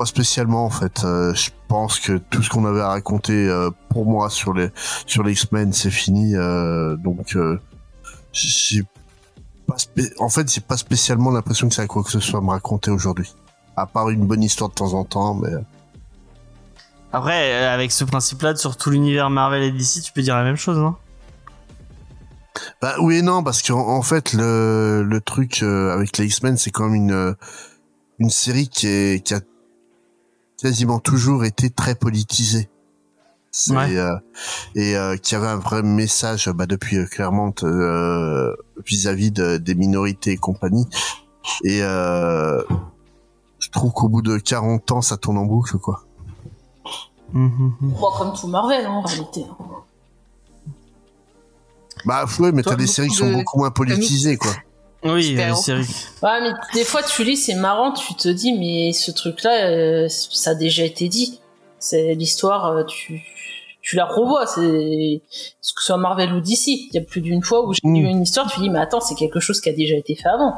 [0.00, 1.04] Pas spécialement en fait.
[1.04, 4.70] Euh, je pense que tout ce qu'on avait à raconter euh, pour moi sur les
[5.04, 6.34] sur les X-Men, c'est fini.
[6.34, 7.60] euh, donc euh,
[8.32, 8.82] j'ai
[9.66, 9.76] pas
[10.18, 12.48] en fait, j'ai pas spécialement l'impression que ça a quoi que ce soit à me
[12.48, 13.34] raconter aujourd'hui.
[13.76, 15.50] À part une bonne histoire de temps en temps, mais
[17.12, 20.56] Après, avec ce principe-là, sur tout l'univers Marvel et DC, tu peux dire la même
[20.56, 20.96] chose, non?
[22.80, 26.70] Bah oui et non parce qu'en en fait le le truc avec les X-Men c'est
[26.70, 27.36] quand même une
[28.18, 29.40] une série qui est qui a
[30.60, 32.68] quasiment toujours été très politisée.
[33.52, 33.96] C'est, Ouais.
[33.96, 34.14] euh,
[34.76, 38.54] et euh, qui avait un vrai message bah, depuis euh, Claremont euh,
[38.86, 40.86] vis-à-vis de- des minorités et compagnie.
[41.64, 42.62] Et euh,
[43.58, 46.04] je trouve qu'au bout de 40 ans ça tourne en boucle quoi.
[47.32, 49.44] Bon, comme tout Marvel hein, en réalité.
[52.06, 54.52] Bah ouais mais t'as des séries qui sont de beaucoup moins politisées quoi.
[55.02, 55.86] Oui, euh, série.
[56.22, 60.08] Ouais, mais des fois tu lis, c'est marrant, tu te dis, mais ce truc-là, euh,
[60.08, 61.40] ça a déjà été dit.
[61.78, 63.22] C'est l'histoire, euh, tu,
[63.80, 66.66] tu la revois, c'est que ce soit Marvel ou DC.
[66.68, 67.94] Il y a plus d'une fois où j'ai Mm.
[67.94, 70.28] lu une histoire, tu dis, mais attends, c'est quelque chose qui a déjà été fait
[70.28, 70.54] avant.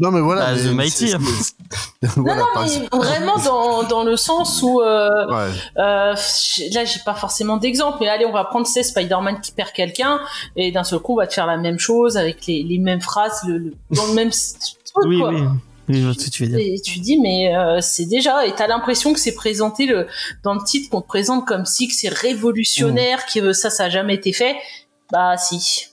[0.00, 0.46] Non mais voilà.
[0.46, 1.08] Bah, mais The Mighty.
[1.08, 1.16] c'est-
[2.16, 5.50] voilà, non, non, mais vraiment dans, dans le sens où, euh, Ouais.
[5.78, 6.14] euh,
[6.72, 10.20] là, j'ai pas forcément d'exemple, mais allez, on va prendre c'est Spider-Man qui perd quelqu'un,
[10.56, 13.00] et d'un seul coup, on va te faire la même chose avec les, les mêmes
[13.02, 15.30] phrases, le, le- dans le même truc, Oui, quoi.
[15.30, 15.42] oui.
[15.86, 16.58] Oui, je vois ce que tu veux dire.
[16.60, 20.06] Et tu dis, mais euh, c'est déjà, et t'as l'impression que c'est présenté le,
[20.42, 23.88] dans le titre qu'on te présente comme si que c'est révolutionnaire, que ça, ça a
[23.90, 24.56] jamais été fait.
[25.12, 25.88] Bah, si.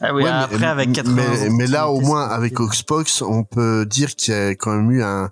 [0.00, 3.22] Ah oui, Ouais, mais- après, avec 80 mais, ans, mais là, au moins, avec Oxbox,
[3.22, 5.30] on peut dire qu'il y a quand même eu un,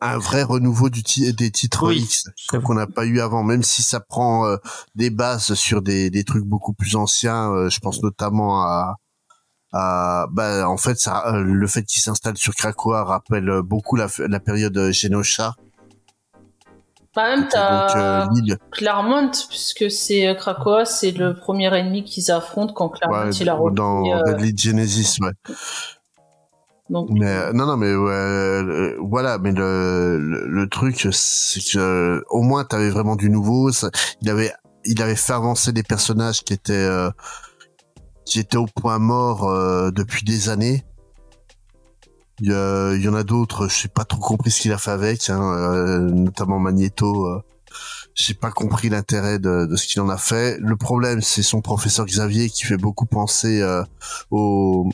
[0.00, 2.24] un vrai renouveau du ti- des titres Oui, X
[2.62, 4.56] qu'on n'a pas eu avant, même si ça prend euh,
[4.94, 7.50] des bases sur des, des trucs beaucoup plus anciens.
[7.52, 8.96] euh, je pense notamment à,
[9.72, 14.08] à bah, en fait, ça, euh, le fait qu'il s'installe sur Krakoa rappelle beaucoup la,
[14.18, 15.54] la période Genosha.
[17.18, 18.54] Bah, même euh.
[18.70, 23.48] Claremont, puisque c'est euh, Krakoa, c'est le premier ennemi qu'ils affrontent quand Claremont Ouais, il
[23.48, 23.74] a repris.
[23.74, 25.32] dans euh, Red Lead Genesis, ouais.
[26.90, 32.22] donc, Mais non, non, mais ouais, euh, voilà, mais le, le, le truc, c'est que
[32.30, 33.72] au moins t'avais vraiment du nouveau.
[33.72, 33.90] Ça,
[34.22, 34.52] il avait,
[34.84, 37.10] il avait fait avancer des personnages qui étaient, euh,
[38.24, 40.84] qui étaient au point mort euh, depuis des années.
[42.40, 44.72] Il y, a- il y en a d'autres, je sais pas trop compris ce qu'il
[44.72, 47.26] a fait avec, hein, euh, notamment Magneto.
[47.26, 47.42] Euh,
[48.14, 50.58] j'ai pas compris l'intérêt de, de ce qu'il en a fait.
[50.60, 53.82] Le problème, c'est son professeur Xavier qui fait beaucoup penser euh,
[54.30, 54.88] au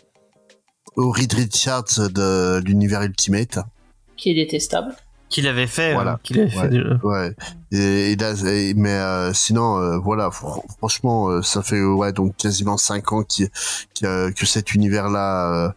[0.97, 3.59] au Reed Richards de l'univers Ultimate.
[4.17, 4.95] qui est détestable.
[5.29, 6.13] Qu'il avait fait, Voilà.
[6.13, 6.69] euh, qu'il avait fait Ouais.
[6.69, 6.95] déjà.
[7.03, 7.35] Ouais.
[7.73, 12.13] Et, et là, et- mais euh, sinon, euh, voilà, fr- franchement, euh, ça fait ouais
[12.13, 13.51] donc quasiment cinq ans qu'il-
[13.93, 15.71] qu'il y a- que cet univers-là euh,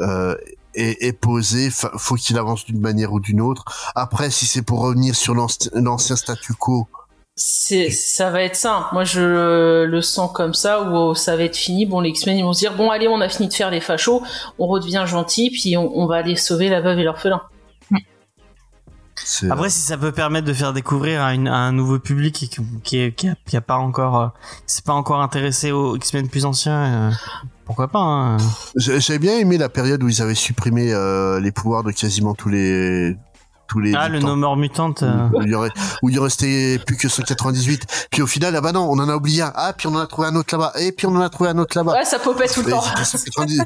[0.00, 0.36] euh,
[0.74, 1.70] est, est posé.
[1.70, 3.64] Fa- faut qu'il avance d'une manière ou d'une autre.
[3.94, 6.88] Après, si c'est pour revenir sur l'anci- l'ancien statu quo,
[7.36, 8.88] C'est, ça va être ça.
[8.92, 11.86] Moi, je le sens comme ça, où ça va être fini.
[11.86, 13.80] Bon, les X-Men, ils vont se dire, bon, allez, on a fini de faire les
[13.80, 14.22] fachos,
[14.58, 17.40] on redevient gentil, puis on, on va aller sauver la veuve et l'orphelin.
[19.50, 22.48] Après, si ça peut permettre de faire découvrir à, une- à un nouveau public qui,
[22.48, 24.28] qui, qui a, qui a pas encore, euh,
[24.84, 27.10] pas encore intéressé aux X-Men plus anciens, euh,
[27.70, 28.36] pourquoi pas hein.
[28.76, 32.34] J'ai- J'avais bien aimé la période où ils avaient supprimé euh, les pouvoirs de quasiment
[32.34, 33.16] tous les
[33.68, 34.28] tous les Ah, le mutants.
[34.30, 34.94] No More Mutant.
[35.02, 35.70] euh, où il y aurait
[36.02, 39.14] où il restait plus que 198 puis au final ah bah non on en a
[39.14, 41.20] oublié un ah puis on en a trouvé un autre là-bas et puis on en
[41.20, 42.82] a trouvé un autre là-bas Ouais, ça popait tout le temps.
[43.04, 43.62] c'était 190.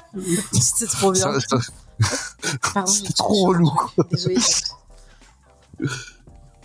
[0.61, 1.27] C'était trop bien.
[2.87, 3.71] C'était trop relou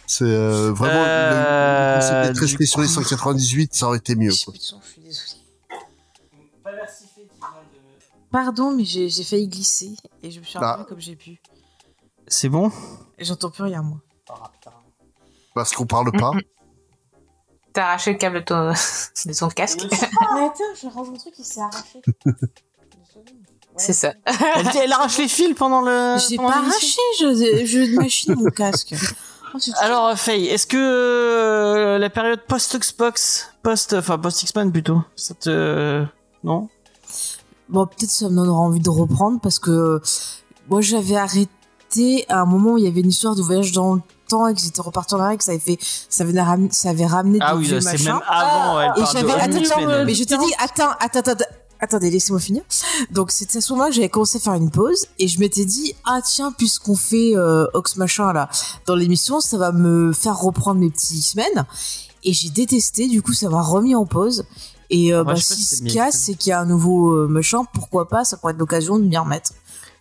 [0.06, 3.88] c'est euh, vraiment Euh, le, le concept d'être du resté sur les coup- 198 ça
[3.88, 4.54] aurait été mieux J'ai quoi.
[4.54, 5.02] plus de son, je
[8.32, 10.74] Pardon, mais j'ai failli glisser et je me suis Ah.
[10.74, 11.42] arrêtée comme j'ai pu.
[12.28, 12.72] C'est bon?
[13.18, 13.98] J'entends plus rien, moi.
[15.56, 16.32] parce qu'on parle pas
[17.74, 18.72] T'as arraché le câble de ton,
[19.26, 19.82] de ton casque?
[19.92, 22.02] Mais attends, je range mon truc, il s'est arraché.
[23.78, 24.14] C'est ça.
[24.26, 26.18] elle, elle arrache les fils pendant le.
[26.28, 28.94] J'ai pas arraché, je, je machine mon casque.
[29.54, 35.34] Oh, Alors, euh, Faye, est-ce que euh, la période post-Xbox, post, enfin post-X-Men plutôt, ça
[35.34, 36.06] te,
[36.44, 36.68] non?
[37.70, 40.02] Bon, peut-être ça me donnera envie de reprendre parce que
[40.70, 43.96] moi j'avais arrêté à un moment où il y avait une histoire de voyage dans
[43.96, 45.78] le temps et que j'étais reparti en arrière et que ça avait fait,
[46.10, 48.80] ça avait ramené, ça avait ramené Ah oui, c'est même avant.
[48.82, 51.46] elle Et j'avais attends, mais je t'ai dit attends, attends, attends,
[51.80, 52.64] attendez, laissez-moi finir.
[53.12, 55.66] Donc c'était à ce moment que j'avais commencé à faire une pause et je m'étais
[55.66, 58.50] dit ah tiens puisqu'on fait euh, Ox machin là
[58.86, 61.66] dans l'émission, ça va me faire reprendre mes petits semaines
[62.24, 63.08] et j'ai détesté.
[63.08, 64.46] Du coup, ça m'a remis en pause.
[64.90, 66.12] Et euh, Moi, bah, si si ce c'est qu'il y a, fait.
[66.12, 69.04] c'est qu'il y a un nouveau euh, machin, pourquoi pas, ça pourrait être l'occasion de
[69.06, 69.52] m'y remettre.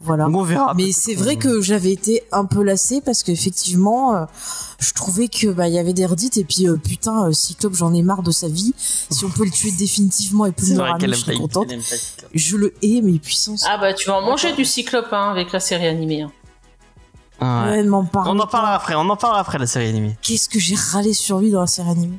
[0.00, 0.28] Voilà.
[0.28, 0.74] On verra.
[0.74, 4.24] Mais c'est vrai que j'avais été un peu lassée parce qu'effectivement, euh,
[4.78, 7.74] je trouvais que bah il y avait des redites et puis euh, putain, euh, Cyclope,
[7.74, 8.72] j'en ai marre de sa vie.
[8.78, 11.34] Si on peut le tuer définitivement et plus me ramener, je pas.
[11.34, 11.66] contente.
[12.32, 13.64] Je le hais, mais puissance.
[13.68, 16.22] Ah bah, tu vas en manger du cyclope hein, avec la série animée.
[16.22, 16.30] hein.
[17.40, 17.70] Ah, ouais.
[17.78, 18.94] Ouais, ne m'en parle On en parlera après.
[18.94, 20.16] On en parlera après la série animée.
[20.22, 22.18] Qu'est-ce que j'ai râlé sur lui dans la série animée?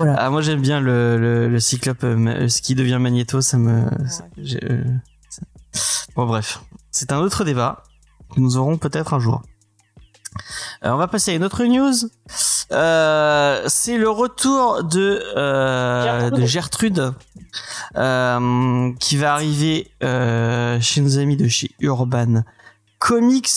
[0.00, 0.16] Voilà.
[0.18, 3.58] Ah, moi j'aime bien le, le, le cyclope, euh, ma- ce qui devient Magneto, ça
[3.58, 3.82] me.
[4.08, 4.24] ça-
[4.64, 4.82] euh,
[5.28, 5.42] ça-
[6.16, 7.84] Bon bref, c'est un autre débat
[8.34, 9.42] que nous aurons peut-être un jour.
[10.84, 11.92] Euh, on va passer à une autre news.
[12.72, 16.40] Euh, c'est le retour de euh, Gertrude.
[16.40, 17.12] de Gertrude
[17.96, 22.42] euh, qui va arriver euh, chez nos amis de chez Urban
[23.00, 23.50] Comics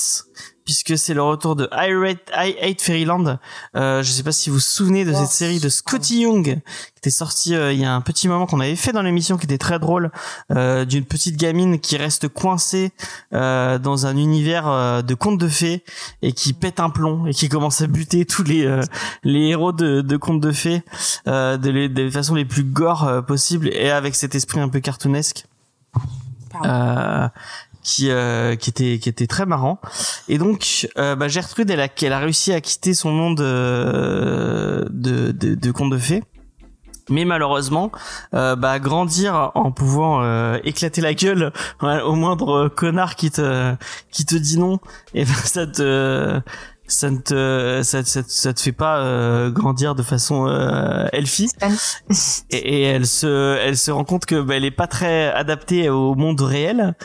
[0.66, 3.38] puisque c'est le retour de I, Rate- I Hate Fairyland.
[3.76, 6.44] Euh, je sais pas si vous vous souvenez de Oh, cette série de Scotty Young
[6.46, 9.38] qui était sortie euh, il y a un petit moment qu'on avait fait dans l'émission
[9.38, 10.12] qui était très drôle
[10.52, 12.92] euh, d'une petite gamine qui reste coincée
[13.34, 15.84] euh, dans un univers euh, de contes de fées
[16.22, 18.82] et qui pète un plomb et qui commence à buter tous les euh,
[19.24, 20.82] les héros de, de contes de fées
[21.28, 24.70] euh, de les des façons les plus gore euh, possibles et avec cet esprit un
[24.70, 25.46] peu cartoonesque.
[26.66, 27.28] Euh,
[27.84, 29.80] qui euh, qui était très marrant.
[30.28, 35.56] Et donc euh, bah, Gertrude elle a réussi à quitter son monde euh, de de,
[35.56, 36.24] de contes de fées.
[37.10, 37.92] Mais malheureusement
[38.34, 43.76] euh, bah grandir en pouvant euh, éclater la gueule au moindre connard qui te
[44.10, 44.80] qui te dit non
[45.14, 46.40] et ben ça te
[46.94, 51.50] ça ne te ça, ça, ça te fait pas euh, grandir de façon euh, elfie
[52.50, 55.90] et, et elle se elle se rend compte que bah, elle est pas très adaptée
[55.90, 56.96] au monde réel.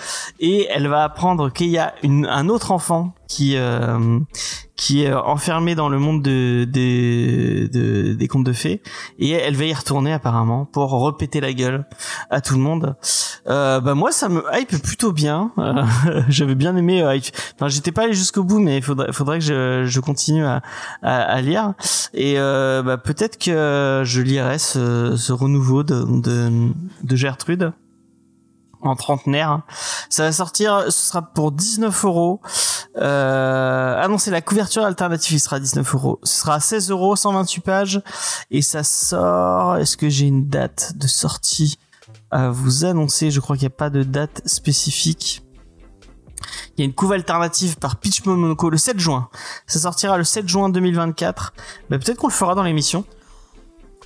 [0.40, 4.18] Et elle va apprendre qu'il y a une, un autre enfant qui euh,
[4.74, 8.80] qui est enfermée dans le monde de, des de, des contes de fées
[9.18, 11.84] et elle va y retourner apparemment pour repéter la gueule
[12.30, 12.96] à tout le monde.
[13.48, 15.52] Euh, bah moi ça me hype plutôt bien.
[15.58, 15.84] Euh,
[16.28, 17.02] J'avais bien aimé.
[17.02, 17.18] Euh,
[17.54, 20.62] enfin j'étais pas allé jusqu'au bout mais il faudrait faudrait que je, je continue à,
[21.02, 21.74] à, à lire
[22.14, 26.68] et euh, bah, peut-être que je lirai ce, ce renouveau de, de
[27.02, 27.72] de Gertrude
[28.80, 29.62] en trentenaire.
[30.08, 32.40] Ça va sortir, ce sera pour 19 euros.
[33.00, 36.20] Ah la couverture alternative, il sera à 19 euros.
[36.22, 38.02] Ce sera à 16 euros, 128 pages.
[38.50, 41.78] Et ça sort, est-ce que j'ai une date de sortie
[42.30, 43.30] à vous annoncer?
[43.30, 45.42] Je crois qu'il n'y a pas de date spécifique.
[46.76, 49.28] Il y a une couve alternative par Pitch Monaco le 7 juin.
[49.66, 51.52] Ça sortira le 7 juin 2024.
[51.90, 53.04] Bah, peut-être qu'on le fera dans l'émission.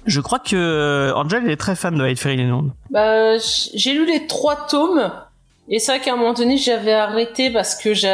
[0.07, 2.71] Je crois que euh, Angel est très fan de Hyde Fairy Land.
[2.91, 5.13] Bah, j'ai lu les trois tomes
[5.69, 8.07] et c'est vrai qu'à un moment donné j'avais arrêté parce que je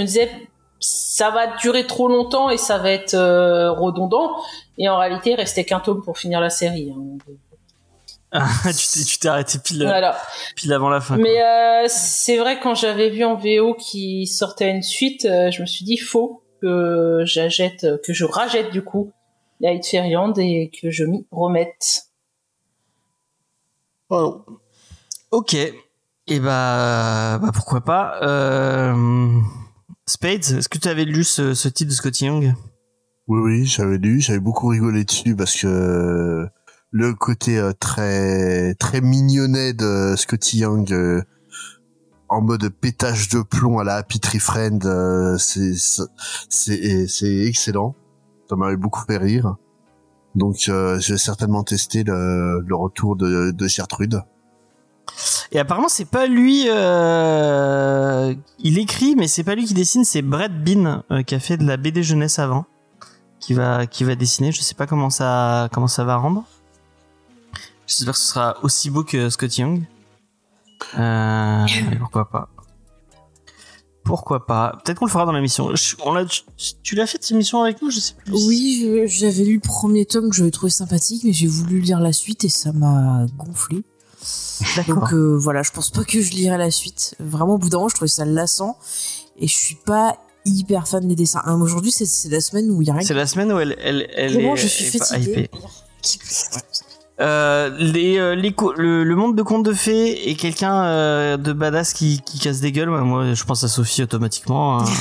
[0.00, 0.30] me disais
[0.78, 4.36] ça va durer trop longtemps et ça va être euh, redondant
[4.78, 6.92] et en réalité il restait qu'un tome pour finir la série.
[6.94, 7.18] hein.
[8.32, 8.46] Ah,
[8.76, 10.18] tu t'es tu t'es arrêté pile Voilà.
[10.56, 11.16] pile avant la fin.
[11.16, 15.62] Mais euh, c'est vrai quand j'avais vu en VO qui sortait une suite, euh, je
[15.62, 19.12] me suis dit faut que j'achète, que je rachète du coup
[19.60, 22.02] la Hit Fairyland et que je m'y remette.
[25.30, 25.56] Ok.
[26.28, 28.20] Et bah, bah pourquoi pas.
[28.22, 29.40] Euh...
[30.06, 32.54] Spades, est-ce que tu avais lu ce, ce titre de Scotty Young?
[33.28, 36.46] Oui, oui, j'avais lu, j'avais beaucoup rigolé dessus parce que
[36.92, 41.22] le côté euh, très très mignonnet de Scotty Young euh,
[42.28, 45.74] en mode pétage de plomb à la Happy Tree Friend, euh, c'est
[46.48, 47.94] c'est c'est excellent.
[48.48, 49.56] Ça m'avait beaucoup fait rire.
[50.36, 54.22] Donc, euh, je vais certainement tester le, le retour de, de Gertrude.
[55.52, 56.64] Et apparemment, c'est pas lui.
[56.68, 58.34] Euh...
[58.58, 60.04] Il écrit, mais c'est pas lui qui dessine.
[60.04, 62.66] C'est Brett Bean euh, qui a fait de la BD jeunesse avant,
[63.40, 64.52] qui va qui va dessiner.
[64.52, 66.44] Je sais pas comment ça comment ça va rendre.
[67.86, 69.82] J'espère que ce sera aussi beau que Scott Young.
[70.98, 71.64] Euh...
[72.00, 72.48] pourquoi pas
[74.04, 75.72] Pourquoi pas Peut-être qu'on le fera dans l'émission.
[76.82, 77.90] Tu- l'as fait cette émission avec nous?
[77.90, 78.32] Je sais plus.
[78.32, 82.12] Oui, j'avais lu le premier tome que j'avais trouvé sympathique, mais j'ai voulu lire la
[82.12, 83.84] suite et ça m'a gonflé.
[84.76, 84.94] D'accord.
[85.00, 87.14] Donc euh, voilà, je pense pas que je lirai la suite.
[87.20, 88.76] Vraiment, au bout d'un moment, je trouvais ça lassant
[89.38, 91.42] et je suis pas hyper fan des dessins.
[91.44, 93.02] Hein, Aujourd'hui, c'est- c'est la semaine où il y a rien.
[93.06, 95.30] C'est la semaine où elle elle elle Vraiment, est, je suis fatiguée.
[95.30, 95.50] hypée.
[97.18, 101.36] Euh, les, euh, les co- le, le monde de contes de fées et quelqu'un euh,
[101.38, 104.84] de badass qui, qui casse des gueules, ouais, moi je pense à Sophie automatiquement.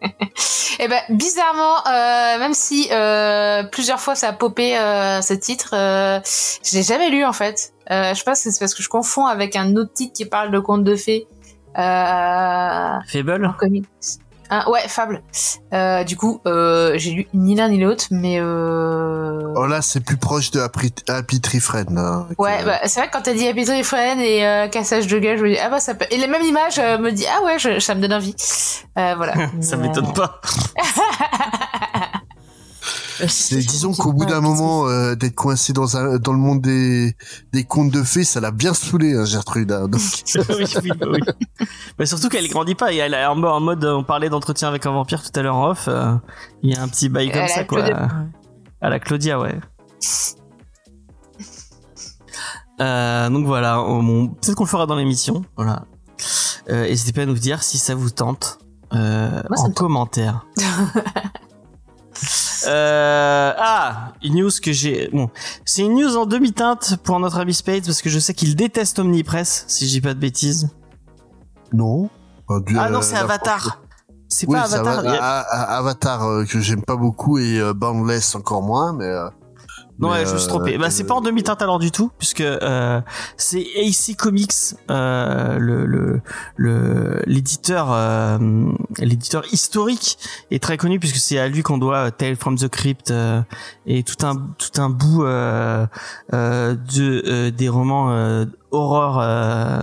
[0.80, 0.84] euh.
[0.84, 5.74] Eh ben, bizarrement, euh, même si euh, plusieurs fois ça a popé euh, ce titre,
[5.74, 6.20] euh,
[6.64, 7.72] je l'ai jamais lu en fait.
[7.90, 10.50] Euh, je pas si c'est parce que je confonds avec un autre titre qui parle
[10.50, 11.26] de contes de fées.
[11.78, 13.46] Euh, Fable?
[13.46, 13.86] en comics.
[14.52, 15.22] Hein, ouais, Fable.
[15.72, 19.52] Euh, du coup, euh, j'ai lu ni l'un ni l'autre, mais euh...
[19.54, 21.96] Oh là, c'est plus proche de Happy, Happy Tree Friend.
[21.96, 24.66] hein, Ouais, que- bah, c'est vrai que quand t'as dit Happy Tree Friend et euh,
[24.68, 26.06] cassage de gueule, je me dis ah bah ça peut.
[26.10, 28.34] Et la même image euh, me dit ah ouais, je- ça me donne envie.
[28.98, 29.34] Euh, voilà.
[29.60, 30.40] ça m'étonne pas.
[33.28, 37.14] C'est disons qu'au bout d'un moment euh, d'être coincé dans un dans le monde des
[37.52, 39.72] des contes de fées, ça l'a bien saoulé hein, Gertrude.
[39.72, 40.00] hein, donc
[40.48, 41.20] oui, oui, oui.
[41.98, 42.92] Mais surtout qu'elle grandit pas.
[42.92, 45.42] Et elle est en mode, en mode, on parlait d'entretien avec un vampire tout à
[45.42, 45.86] l'heure en off.
[45.88, 46.14] euh,
[46.62, 47.82] Il y a un petit bail comme ça, quoi.
[47.82, 48.08] Claudia.
[48.80, 49.58] À la Claudia, ouais.
[52.80, 55.44] Euh, donc voilà, on- peut-être qu'on le fera dans l'émission.
[55.56, 55.84] Voilà.
[56.70, 58.58] Euh, N'hésitez pas à nous dire si ça vous tente
[58.94, 60.46] euh, Moi, ça en commentaire.
[62.66, 65.08] Euh, ah, une news que j'ai.
[65.12, 65.30] Bon,
[65.64, 68.98] c'est une news en demi-teinte pour notre ami Spades parce que je sais qu'il déteste
[68.98, 70.68] Omnipress, si je dis pas de bêtises.
[71.72, 72.10] non.
[72.50, 73.80] Euh, du- Ah non, euh, c'est Avatar.
[74.28, 74.98] C'est Oui, pas Avatar.
[75.00, 79.06] Ava- a- A- Avatar euh, que j'aime pas beaucoup et euh, Boundless encore moins, mais.
[80.00, 80.78] Non, ouais, je me suis euh, trompé.
[80.78, 83.00] Bah, c'est pas en demi-teinte alors du tout, puisque euh,
[83.36, 84.50] c'est AC Comics,
[84.90, 86.20] euh, le le
[86.56, 88.38] le l'éditeur euh,
[88.98, 90.18] l'éditeur historique
[90.50, 93.42] est très connu puisque c'est à lui qu'on doit Tale from the Crypt euh,
[93.86, 95.86] et tout un tout un bout euh,
[96.32, 99.80] euh, de euh, des romans euh, horreur, euh,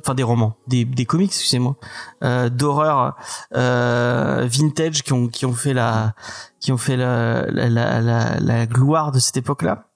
[0.00, 1.76] enfin des romans, des des comics, excusez-moi,
[2.24, 3.16] euh, d'horreur
[3.54, 6.14] euh, vintage qui ont qui ont fait la
[6.60, 9.88] qui ont fait la, la, la, la, la gloire de cette époque-là,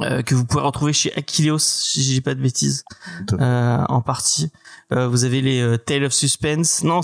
[0.00, 2.84] euh, que vous pouvez retrouver chez Achilleos, si dis pas de bêtises,
[3.32, 4.50] euh, en partie.
[4.92, 6.82] Euh, vous avez les euh, Tale of Suspense.
[6.84, 7.00] Non,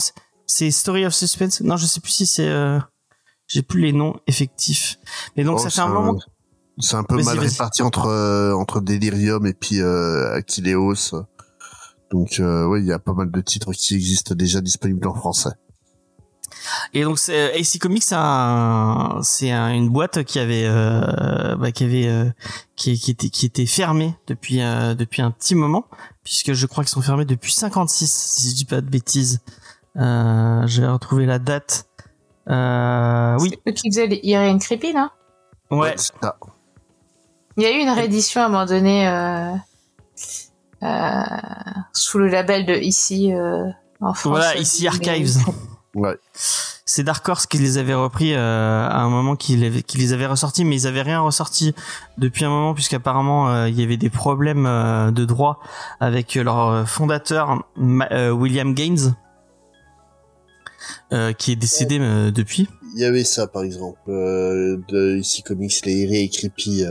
[0.46, 1.60] c'est- Story of Suspense.
[1.60, 2.48] Non, je sais plus si c'est.
[2.48, 2.78] Euh,
[3.46, 4.98] J'ai plus les noms effectifs.
[5.36, 6.18] Mais donc Oh, ça fait un moment.
[6.78, 10.94] C'est un peu mal réparti entre euh, entre Delirium et puis euh, Achilleos.
[12.10, 15.14] Donc euh, oui, il y a pas mal de titres qui existent déjà disponibles en
[15.14, 15.50] français.
[16.94, 21.70] Et donc c'est AC Comics, c'est un, c'est un- une boîte qui avait, euh, bah,
[21.72, 22.28] qui avait, euh,
[22.76, 25.86] qui, qui était, qui était fermée depuis, euh, depuis un petit moment,
[26.24, 29.40] puisque je crois qu'ils sont fermés depuis 56, si je dis pas de bêtises.
[29.96, 31.86] Euh, je vais retrouver la date.
[32.48, 35.12] Euh, oui, eux qui faisaient les Irene Creepy, là?
[35.70, 35.94] Ouais.
[35.96, 36.36] c'est ça.
[37.60, 39.52] Il y a eu une réédition à un moment donné euh,
[40.82, 41.22] euh,
[41.92, 43.66] sous le label de ici euh,
[44.00, 44.30] en France.
[44.38, 45.36] Voilà, ici Archives.
[45.94, 46.16] Ouais.
[46.32, 50.14] C'est Dark Horse qui les avait repris euh, à un moment qui les, qui les
[50.14, 51.74] avait ressortis, mais ils avaient rien ressorti
[52.16, 55.60] depuis un moment puisqu'apparemment euh, il y avait des problèmes euh, de droit
[56.00, 59.14] avec leur fondateur Ma- euh, William Gaines,
[61.12, 62.68] euh, qui est décédé euh, depuis.
[62.94, 66.86] Il y avait ça par exemple euh, de ici comics les et Creepy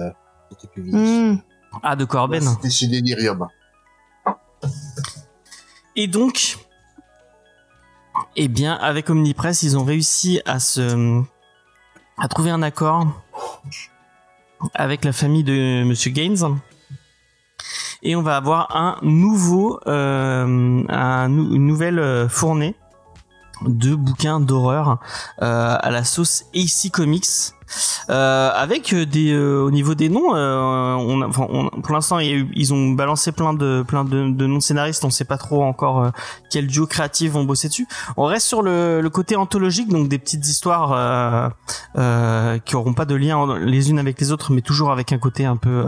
[0.76, 1.36] Hmm.
[1.84, 2.42] Ah, de Corben.
[2.42, 3.48] C'était chez Delirium.
[5.96, 6.58] Et donc,
[8.36, 11.22] eh bien, avec Omnipress, ils ont réussi à se,
[12.18, 13.08] à trouver un accord
[14.74, 16.60] avec la famille de Monsieur Gaines.
[18.02, 22.76] Et on va avoir un nouveau, euh, un une nouvelle euh, fournée
[23.68, 25.00] de bouquins d'horreur
[25.42, 27.26] euh, à la sauce AC Comics.
[28.10, 31.46] Euh, avec euh, des au niveau des noms on, a- enfin,
[31.84, 35.06] pour l'instant ils ont balancé plein de plein de, de noms scénaristes.
[35.06, 36.12] On sait pas trop encore
[36.50, 37.88] quel duo créatif vont bosser dessus.
[38.18, 41.52] On reste sur le, côté anthologique donc des petites histoires
[42.66, 45.20] qui auront pas de lien en- les unes avec les autres mais toujours avec un
[45.20, 45.86] côté un peu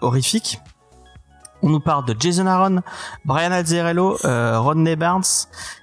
[0.00, 0.58] horrifique
[1.62, 2.80] on nous parle de Jason Aaron,
[3.24, 5.22] Brian Azzarello, euh, Rodney Barnes,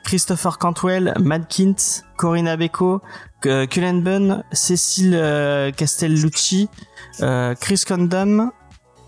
[0.03, 3.01] Christopher Cantwell, Matt Kint, Corinna Becco,
[3.45, 6.69] euh, Cullen Bunn, Cécile euh, Castellucci,
[7.59, 8.51] Chris Condon.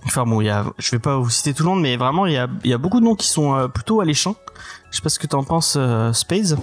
[0.06, 2.48] Enfin bon, je vais pas vous citer tout le monde, mais vraiment il y a,
[2.64, 4.36] y beaucoup de noms qui sont plutôt alléchants.
[4.92, 5.78] Je sais pas ce que t'en penses,
[6.14, 6.56] Space.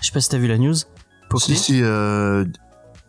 [0.00, 0.76] Je sais pas si t'as vu la news.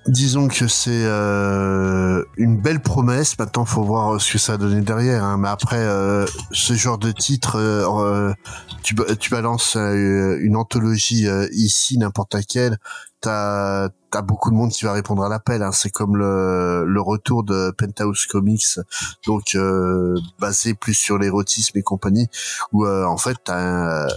[0.08, 3.38] Disons que c'est euh, une belle promesse.
[3.38, 5.24] Maintenant, faut voir ce que ça a donné derrière.
[5.24, 5.38] hein.
[5.38, 8.34] Mais après, euh, ce genre de titre, euh, euh,
[8.84, 12.78] tu, ba- tu balances euh, une anthologie euh, ici, n'importe laquelle,
[13.22, 15.64] t'as as beaucoup de monde qui va répondre à l'appel.
[15.64, 15.72] Hein.
[15.72, 18.80] C'est comme le, le retour de Penthouse Comics,
[19.26, 22.28] donc euh, basé plus sur l'érotisme et compagnie,
[22.74, 24.08] où euh, en fait t'as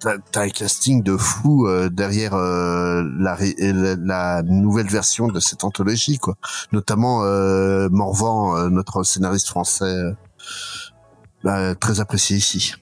[0.00, 5.40] t'as un casting de fou euh, derrière euh, la, ré- la, la nouvelle version de
[5.40, 6.36] cette anthologie, quoi.
[6.72, 10.12] Notamment euh, Morvan, euh, notre scénariste français, euh,
[11.44, 12.74] bah, très apprécié ici.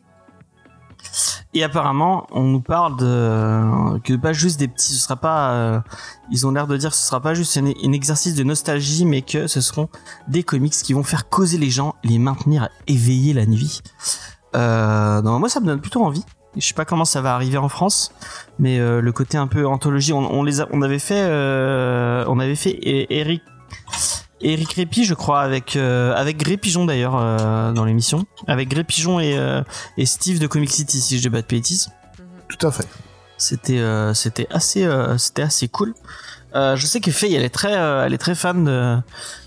[1.54, 5.52] Et apparemment, on nous parle de que pas juste des petits, ce sera pas.
[5.52, 5.81] euh,
[6.31, 9.07] ils ont l'air de dire que ce sera pas juste un, un exercice de nostalgie,
[9.07, 9.88] mais que ce seront
[10.28, 13.81] des comics qui vont faire causer les gens, les maintenir éveillés la nuit.
[14.54, 16.24] Euh, non, moi ça me donne plutôt envie.
[16.58, 18.12] Je sais pas comment ça va arriver en France,
[18.58, 22.24] mais euh, le côté un peu anthologie, on, on les a, on avait fait, euh,
[22.28, 23.42] on avait fait E- Eric.
[24.40, 28.84] Eric Répi, je crois, avec euh, avec Gré Pigeon d'ailleurs euh, dans l'émission, avec Gré
[28.84, 29.62] Pigeon et euh,
[29.96, 31.88] et Steve de Comic City, si je dis pas de bêtises.
[32.48, 32.86] Tout à fait.
[33.36, 35.92] C'était euh, c'était assez euh, c'était assez cool.
[36.54, 38.96] Euh, je sais que Faye elle est très euh, elle est très fan de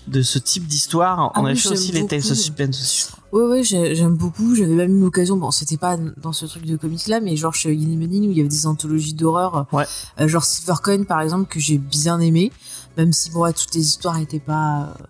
[0.08, 1.18] de ce type d'histoire.
[1.34, 2.24] Ah On avait oui, fait j'aime aussi les Tales of.
[2.36, 3.06] Suspense aussi.
[3.32, 4.54] Ouais, ouais, j'ai- j'aime beaucoup.
[4.54, 7.54] J'avais même eu l'occasion, bon, c'était pas dans ce truc de comics là, mais genre
[7.54, 9.66] chez Ginny Menin où il y avait des anthologies d'horreur.
[9.72, 9.84] Ouais.
[10.20, 12.52] Euh, genre Silvercoin par exemple, que j'ai bien aimé.
[12.98, 15.04] Même si, bon, toutes les histoires étaient pas euh,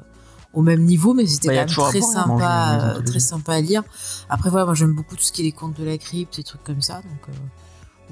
[0.53, 3.61] au même niveau, mais c'était Bah, quand même très hein, sympa, euh, très sympa à
[3.61, 3.83] lire.
[4.29, 6.45] Après, voilà, moi j'aime beaucoup tout ce qui est les contes de la crypte et
[6.45, 6.97] trucs comme ça.
[6.99, 7.33] Donc, euh,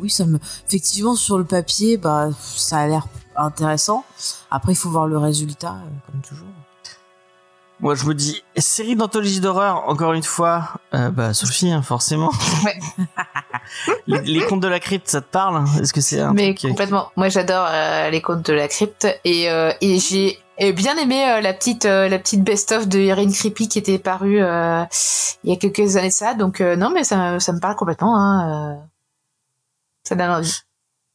[0.01, 0.40] oui, ça me.
[0.66, 4.05] Effectivement, sur le papier, bah, ça a l'air intéressant.
[4.51, 6.49] Après, il faut voir le résultat, euh, comme toujours.
[7.83, 10.75] Moi je me dis série d'anthologie d'horreur encore une fois.
[10.95, 12.31] Euh, bah Sophie hein, forcément.
[12.64, 12.79] Ouais.
[14.07, 15.64] les, les contes de la crypte ça te parle?
[15.81, 17.11] Est-ce que c'est un Mais truc qui- complètement.
[17.16, 20.38] Moi, j'adore euh, les contes de la crypte et, euh, et j'ai
[20.75, 25.51] bien aimé euh, la petite la petite best-of de Irene Creepy qui était parue il
[25.51, 26.35] y a quelques années de ça.
[26.35, 28.14] Donc non, mais ça, me- ça me parle complètement.
[28.19, 28.79] Hein.
[30.05, 30.59] Ça donne envie.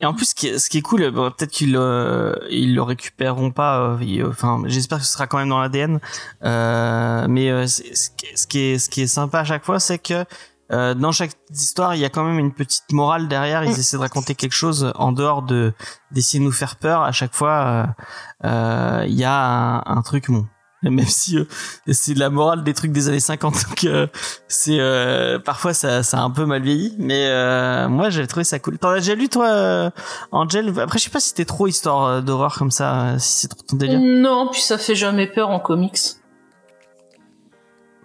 [0.01, 2.75] Et en plus, ce qui est, ce qui est cool, bon, peut-être qu'ils euh, ils
[2.75, 3.79] le récupéreront pas.
[3.79, 5.99] euh, euh, Enfin, j'espère que ce sera quand même dans l'ADN.
[6.43, 8.09] Euh, mais euh, ce
[8.47, 10.25] qui est- ce qui est sympa à chaque fois, c'est que
[10.71, 13.63] euh, dans chaque histoire, il y a quand même une petite morale derrière.
[13.63, 13.79] Ils Mm.
[13.79, 15.73] essaient de raconter quelque chose en dehors de
[16.11, 17.01] d'essayer de nous faire peur.
[17.03, 17.95] À chaque fois,
[18.43, 20.45] il y a un, un truc bon.
[20.89, 21.45] Même si euh,
[21.91, 24.07] c'est de la morale des trucs des années 50, donc euh,
[24.47, 28.43] c'est euh, parfois ça, ça a un peu mal vieilli, mais euh, moi j'ai trouvé
[28.43, 28.77] ça cool.
[28.77, 29.91] T'en as déjà lu toi,
[30.31, 30.79] Angel?
[30.79, 33.75] Après je sais pas si c'était trop histoire d'horreur comme ça, si c'est trop ton
[33.77, 33.99] délire.
[33.99, 35.97] Non, puis ça fait jamais peur en comics.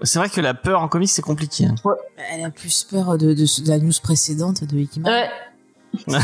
[0.02, 1.66] C'est vrai que la peur en comics c'est compliqué.
[1.66, 1.74] hein.
[2.32, 5.04] Elle a plus peur de, de, de la news précédente de Hickman.
[6.06, 6.18] Ouais.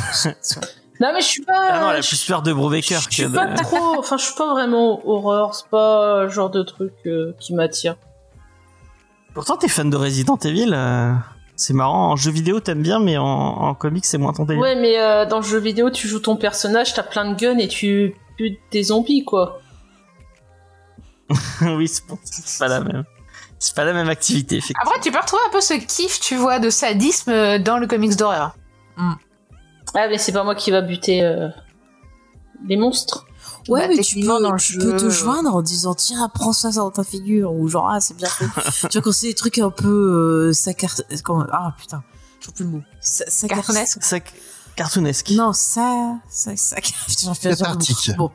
[1.01, 1.53] Non, mais je suis pas.
[1.71, 3.35] Ah non, elle a je- plus peur de Brubaker je suis que de...
[3.35, 3.95] pas trop.
[3.99, 5.55] Enfin, je suis pas vraiment horreur.
[5.55, 7.97] C'est pas le genre de truc euh, qui m'attire.
[9.35, 10.71] Pourtant, t'es fan de Resident Evil.
[10.73, 11.13] euh,
[11.57, 12.13] C'est marrant.
[12.13, 14.63] En jeu vidéo, t'aimes bien, mais en, en comics, c'est moins ton délire.
[14.63, 17.59] Ouais, mais euh, dans le jeu vidéo, tu joues ton personnage, t'as plein de guns
[17.59, 19.61] et tu butes des zombies, quoi.
[21.63, 23.05] oui, c'est pas la même.
[23.59, 24.83] C'est pas la même activité, effectivement.
[24.91, 28.15] Après, tu peux retrouver un peu ce kiff, tu vois, de sadisme dans le comics
[28.17, 28.55] d'horreur.
[29.95, 31.49] Ah, mais c'est pas moi qui va buter euh,
[32.67, 33.27] les monstres.
[33.69, 35.95] Ouais, Bah, mais tu peux, dans le tu jeu, peux te euh, joindre en disant
[35.95, 38.45] tiens, prends ça dans ta figure ou genre ah c'est bien fait.
[38.89, 40.91] tu vois quand c'est des trucs un peu euh, sacar...
[41.25, 42.03] comment- ah putain,
[42.39, 42.83] je trouve plus le mot.
[43.01, 43.99] Sa- sacar- Cartoonesque.
[44.03, 44.23] C'est
[44.77, 45.31] cartoonesque.
[45.31, 46.77] Non, ça, ça, ça.
[46.77, 48.13] Putain, j'en fais Cathartique.
[48.17, 48.31] Bon,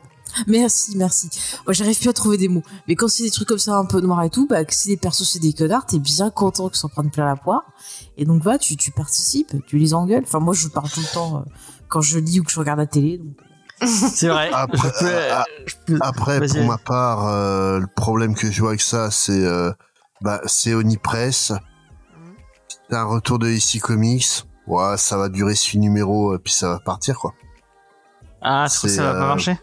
[0.46, 1.28] merci, merci.
[1.66, 2.62] Moi, j'arrive plus à trouver des mots.
[2.88, 4.88] Mais quand c'est des trucs comme ça un peu noirs et tout, bah, que si
[4.88, 7.62] les persos c'est des connards, t'es bien content qu'ils s'en prennent plein la poire.
[8.16, 10.24] Et donc, va, tu, tu participes, tu les engueules.
[10.26, 11.50] Enfin, moi, je parle tout le temps euh,
[11.88, 13.18] quand je lis ou que je regarde la télé.
[13.18, 13.36] Donc...
[13.86, 14.50] C'est vrai.
[14.52, 18.70] Après- Je peux- je peux- Après, pour ma part, euh, le problème que je vois
[18.70, 19.72] avec ça, c'est euh,
[20.20, 21.52] bah, c'est Onipress.
[22.88, 24.44] C'est un retour de ici Comics.
[24.68, 27.32] Ouais, ça va durer six numéros, euh, puis ça va partir, quoi.
[28.40, 29.58] Ah, c'est, ça va pas euh, marcher?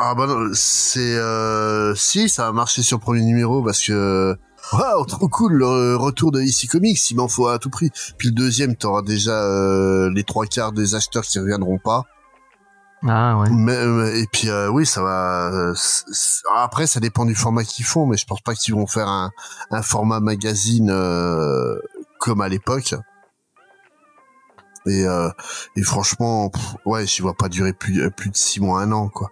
[0.00, 1.16] Ah bah non, c'est...
[1.16, 4.36] Euh, si, ça va marcher sur le premier numéro, parce que...
[4.72, 7.90] Waouh, trop cool, le retour de ici Comics, il m'en faut à tout prix.
[8.18, 12.02] Puis le deuxième, t'auras déjà euh, les trois quarts des acheteurs qui reviendront pas.
[13.06, 13.48] Ah ouais.
[13.50, 15.50] Mais, et puis euh, oui, ça va.
[15.52, 15.74] euh,
[16.56, 19.30] Après, ça dépend du format qu'ils font, mais je pense pas qu'ils vont faire un,
[19.70, 21.76] un format magazine euh,
[22.18, 22.94] comme à l'époque.
[24.86, 25.30] Et, euh,
[25.76, 29.08] et franchement, pff, ouais, j'y vois pas durer plus, plus de six mois, un an,
[29.08, 29.30] quoi.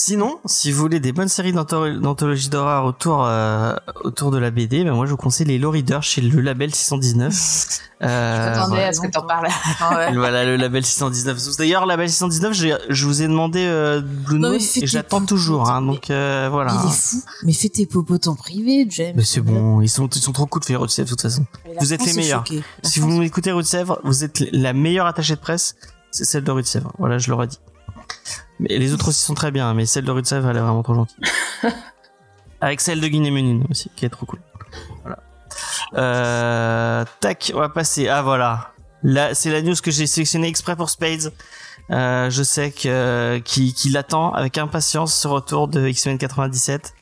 [0.00, 3.74] Sinon, si vous voulez des bonnes séries d'antholo- d'anthologie d'horreur autour euh,
[4.04, 6.72] autour de la BD, ben moi je vous conseille les Low Readers chez le label
[6.74, 7.80] 619.
[8.00, 8.86] Euh, J'attendais voilà.
[8.86, 9.48] à ce que t'en parles.
[10.14, 11.56] Voilà le label 619.
[11.58, 15.68] D'ailleurs, label 619, j'ai- je vous ai demandé euh, Blue Non, et j'attends toujours.
[15.68, 16.80] Hein, mais- donc euh, voilà.
[16.84, 17.16] Il est fou.
[17.42, 19.14] Mais fais tes popotes en privé, James.
[19.16, 21.44] Mais c'est bon, ils sont ils sont trop cool de faire de toute façon.
[21.80, 22.44] Vous êtes les meilleurs.
[22.84, 25.74] Si France- vous m'écoutez Rue de Sèvres, vous êtes la meilleure attachée de presse,
[26.12, 26.92] c'est celle de Rue de Sèvres.
[27.00, 27.58] Voilà, je l'aurais dit.
[28.60, 30.94] Mais les autres aussi sont très bien, mais celle de Sèvres, elle est vraiment trop
[30.94, 31.24] gentille.
[32.60, 34.40] Avec celle de Guinée-Ménine aussi, qui est trop cool.
[35.02, 35.18] Voilà.
[35.94, 38.08] Euh, tac, on va passer.
[38.08, 38.72] Ah voilà.
[39.04, 41.32] Là, c'est la news que j'ai sélectionnée exprès pour Spades.
[41.90, 46.94] Euh, je sais que qui qui l'attend avec impatience ce retour de X-Men 97.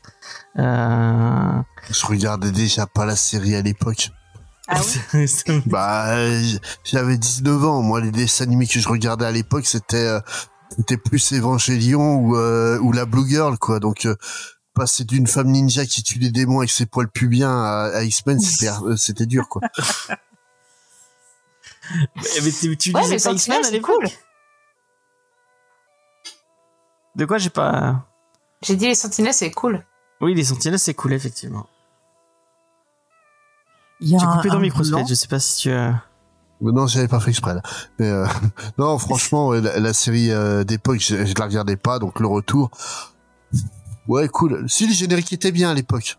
[0.59, 1.53] Euh...
[1.91, 4.11] Je regardais déjà pas la série à l'époque.
[4.69, 4.81] Ah
[5.15, 5.27] oui
[5.67, 6.17] Bah,
[6.85, 7.83] j'avais 19 ans.
[7.83, 10.21] Moi, les dessins animés que je regardais à l'époque, c'était euh,
[10.71, 13.81] c'était plus Evangelion ou euh, ou la Blue Girl, quoi.
[13.81, 14.17] Donc euh,
[14.75, 18.41] passer d'une femme ninja qui tue des démons avec ses poils pubiens à, à X-Men,
[18.41, 19.63] c'était euh, c'était dur, quoi.
[22.43, 24.09] mais tu, tu Ouais, mais pas X-Men à l'époque cool.
[27.15, 28.07] De quoi j'ai pas
[28.63, 29.85] J'ai dit les sentinelles, c'est cool.
[30.21, 31.67] Oui, les sentinelles, c'est cool, effectivement.
[34.01, 34.99] Il y a coupé ton un micro, blanc.
[34.99, 35.71] Spade, je sais pas si tu...
[35.71, 35.91] euh,
[36.61, 37.55] non, j'avais pas fait exprès.
[37.55, 37.63] Là.
[37.99, 38.27] Mais euh,
[38.79, 42.71] non, franchement, la série euh, d'époque, je, je la regardais pas, donc le retour.
[44.09, 44.65] Ouais, cool.
[44.69, 46.17] Si le générique était bien à l'époque.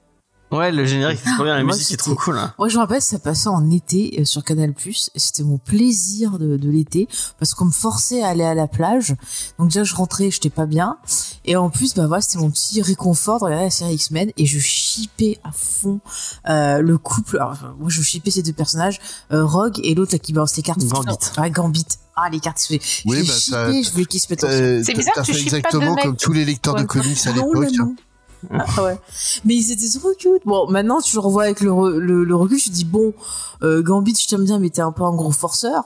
[0.50, 2.38] Ouais, le générique, c'est trop bien, la Moi, musique est c'était- trop cool.
[2.38, 2.54] hein.
[2.58, 4.74] Moi, je me rappelle, ça passait en été euh, sur Canal+.
[4.86, 8.68] et C'était mon plaisir de, de l'été parce qu'on me forçait à aller à la
[8.68, 9.16] plage.
[9.60, 10.98] Donc déjà, je rentrais, j'étais pas bien.
[11.44, 14.46] Et en plus, bah voilà, c'était mon petit réconfort de regarder la série X-Men et
[14.46, 16.00] je shippais à fond
[16.50, 17.38] euh, le couple.
[17.38, 19.00] Alors, enfin, moi, je shippais ces deux personnages,
[19.34, 20.80] euh, Rogue et l'autre là, qui balance les cartes.
[20.86, 21.12] Gambit.
[21.38, 21.86] Ouais, Gambit.
[22.16, 24.44] Ah, les cartes, Oui, je bah, ça- shippais, je voulais qu'ils se mettent.
[24.46, 27.32] Euh, C'est bizarre tu fait shippes pas exactement comme tous les lecteurs de comics à
[27.34, 27.68] l'époque.
[28.52, 28.98] Ah ouais.
[29.46, 30.44] Mais ils étaient trop cute.
[30.46, 33.14] Bon, maintenant, tu le revois avec le, re- le, le recul, tu te dis, bon,
[33.64, 35.84] euh, Gambit, je t'aime bien, mais t'es un peu un gros forceur.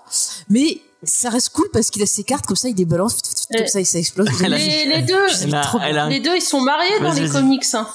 [0.50, 3.36] Mais ça reste cool parce qu'il a ses cartes, comme ça, il débalance, fit, fit,
[3.36, 4.30] fit, comme ça, et ça explose.
[4.42, 7.66] Les, les deux, a, les deux, ils sont mariés dans les comics.
[7.74, 7.88] Hein.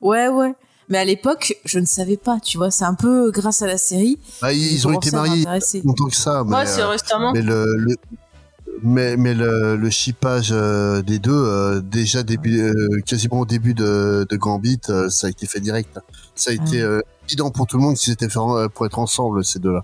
[0.00, 0.54] Ouais, ouais.
[0.88, 2.70] Mais à l'époque, je ne savais pas, tu vois.
[2.70, 4.18] C'est un peu grâce à la série.
[4.42, 5.44] Ah, ils, ont été mariés
[5.84, 6.42] longtemps que ça.
[6.44, 7.32] Mais, Moi, c'est euh, récemment.
[7.32, 7.96] mais le, le-
[8.82, 13.74] mais, mais le, le shippage euh, des deux, euh, déjà début, euh, quasiment au début
[13.74, 15.98] de, de Gambit, euh, ça a été fait direct.
[16.34, 18.42] Ça a été euh, évident pour tout le monde qu'ils étaient faits
[18.74, 19.82] pour être ensemble ces deux-là.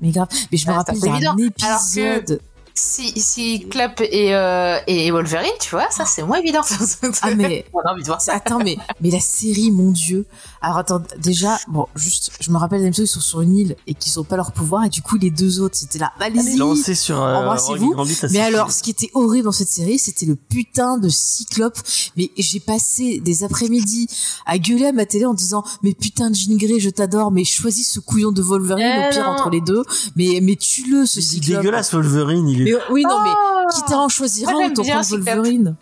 [0.00, 0.28] Mais grave.
[0.52, 1.32] Mais je me Ouais, rappelle c'est d'un évident.
[1.62, 2.40] Alors que- épisode.
[2.78, 6.60] Si, si Club et, euh, et Wolverine, tu vois, ça c'est moins évident.
[7.22, 8.34] Ah mais On a envie de voir ça.
[8.34, 10.26] attends mais mais la série mon dieu.
[10.62, 13.76] Alors attends déjà bon juste je me rappelle des épisodes ils sont sur une île
[13.86, 16.56] et qu'ils ont pas leur pouvoir et du coup les deux autres c'était là allez-y.
[16.56, 17.94] Lancé sur euh, Embrassez-vous.
[18.30, 21.78] Mais alors, ce qui était horrible dans cette série, c'était le putain de cyclope.
[22.16, 24.08] Mais j'ai passé des après-midi
[24.46, 27.44] à gueuler à ma télé en disant, mais putain de Jean Grey, je t'adore, mais
[27.44, 29.30] choisis ce couillon de Wolverine Eh au pire non.
[29.32, 29.82] entre les deux.
[30.16, 31.60] Mais, mais tue-le, ce Il est cyclope.
[31.62, 32.64] dégueulasse Wolverine, il est...
[32.72, 35.06] Mais, oui, non, mais Oh quitte à en choisir un, autant prendre.
[35.08, 35.76] Wolverine.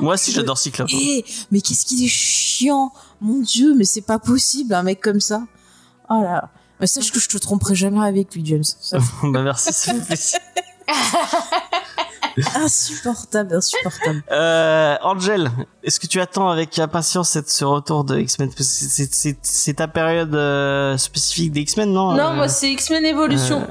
[0.00, 0.88] Moi aussi j'adore Cyclope.
[0.92, 2.90] Eh, mais qu'est-ce qu'il est chiant.
[3.24, 5.42] Mon dieu, mais c'est pas possible, un mec comme ça.
[6.10, 6.50] Oh là.
[6.78, 8.62] Mais sache que je te tromperai jamais avec lui, James.
[8.64, 10.38] Ça, bah merci, ça fait plaisir.
[12.56, 14.22] insupportable, insupportable.
[14.30, 15.50] Euh, Angel,
[15.82, 18.48] est-ce que tu attends avec impatience cette, ce retour de X-Men?
[18.48, 22.12] Parce que c'est- ta période euh, spécifique des X-Men, non?
[22.14, 23.66] Non, Euh, moi c'est X-Men Evolution.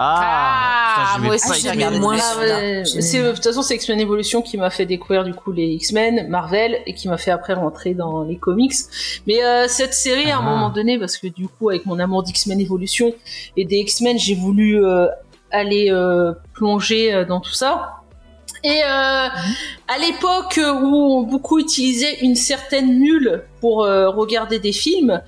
[0.00, 1.60] Ah, Ah, moi aussi, X-Men.
[1.62, 2.34] j'ai regardé moins ça.
[2.40, 6.28] Ah, de toute façon c'est X-Men Evolution qui m'a fait découvrir du coup les X-Men,
[6.28, 8.74] Marvel et qui m'a fait après rentrer dans les comics.
[9.26, 10.50] Mais euh, cette série à un Ah.
[10.50, 13.12] moment donné parce que du coup avec mon amour d'X-Men Evolution
[13.56, 15.06] et des X-Men j'ai voulu euh,
[15.50, 17.94] aller euh, plonger euh, dans tout ça.
[18.64, 19.28] Et euh,
[19.94, 25.22] à l'époque où on beaucoup utilisait une certaine nulle pour euh, regarder des films,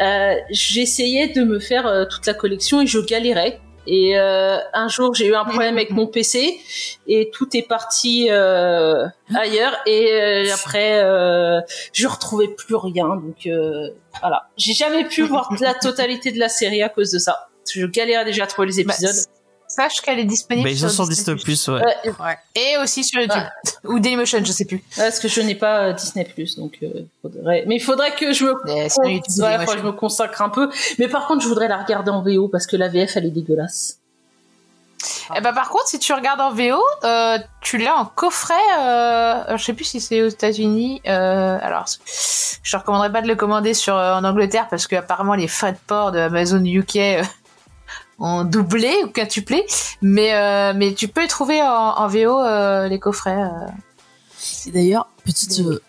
[0.00, 3.60] euh, j'essayais de me faire euh, toute la collection et je galérais.
[3.86, 6.60] Et euh, un jour, j'ai eu un problème avec mon PC
[7.06, 9.76] et tout est parti euh, ailleurs.
[9.86, 11.60] Et euh, après, euh,
[11.92, 13.08] je retrouvais plus rien.
[13.08, 17.18] Donc euh, voilà, j'ai jamais pu voir la totalité de la série à cause de
[17.18, 17.48] ça.
[17.70, 19.26] Je galérais déjà à trouver les Bah, épisodes.
[19.68, 21.34] Sache qu'elle est disponible Bah, ils sont sur Disney+.
[21.34, 21.82] Disney Plus, ouais.
[22.06, 23.42] Euh, Et aussi sur YouTube.
[23.84, 24.82] Ou Dailymotion, je sais plus.
[24.96, 26.88] parce que je n'ai pas euh, Disney Plus, donc euh,
[27.22, 27.64] faudrait...
[27.66, 28.50] mais il faudrait que je me
[29.08, 30.70] YouTube, Ouais, que je consacre un peu.
[30.98, 33.30] Mais par contre, je voudrais la regarder en VO parce que la VF elle est
[33.30, 33.98] dégueulasse.
[35.36, 38.54] Eh ben, par contre, si tu regardes en VO, euh, tu l'as en coffret.
[38.78, 41.00] Euh, je sais plus si c'est aux États-Unis.
[41.06, 41.86] Euh, alors,
[42.62, 45.48] je te recommanderais pas de le commander sur euh, en Angleterre parce que apparemment les
[45.48, 46.98] frais de port de Amazon UK
[48.20, 49.64] euh, ont doublé ou quintuplé.
[50.02, 53.42] Mais euh, mais tu peux les trouver en, en VO euh, les coffrets.
[53.42, 53.66] euh.
[54.66, 55.80] Et d'ailleurs, petite euh,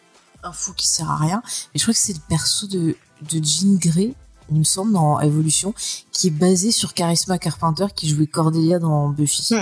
[0.44, 2.96] info qui sert à rien, mais je crois que c'est le perso de,
[3.32, 4.14] de Jean Grey,
[4.50, 5.74] il me semble, dans Evolution,
[6.12, 9.54] qui est basé sur Charisma Carpenter, qui jouait Cordelia dans Buffy.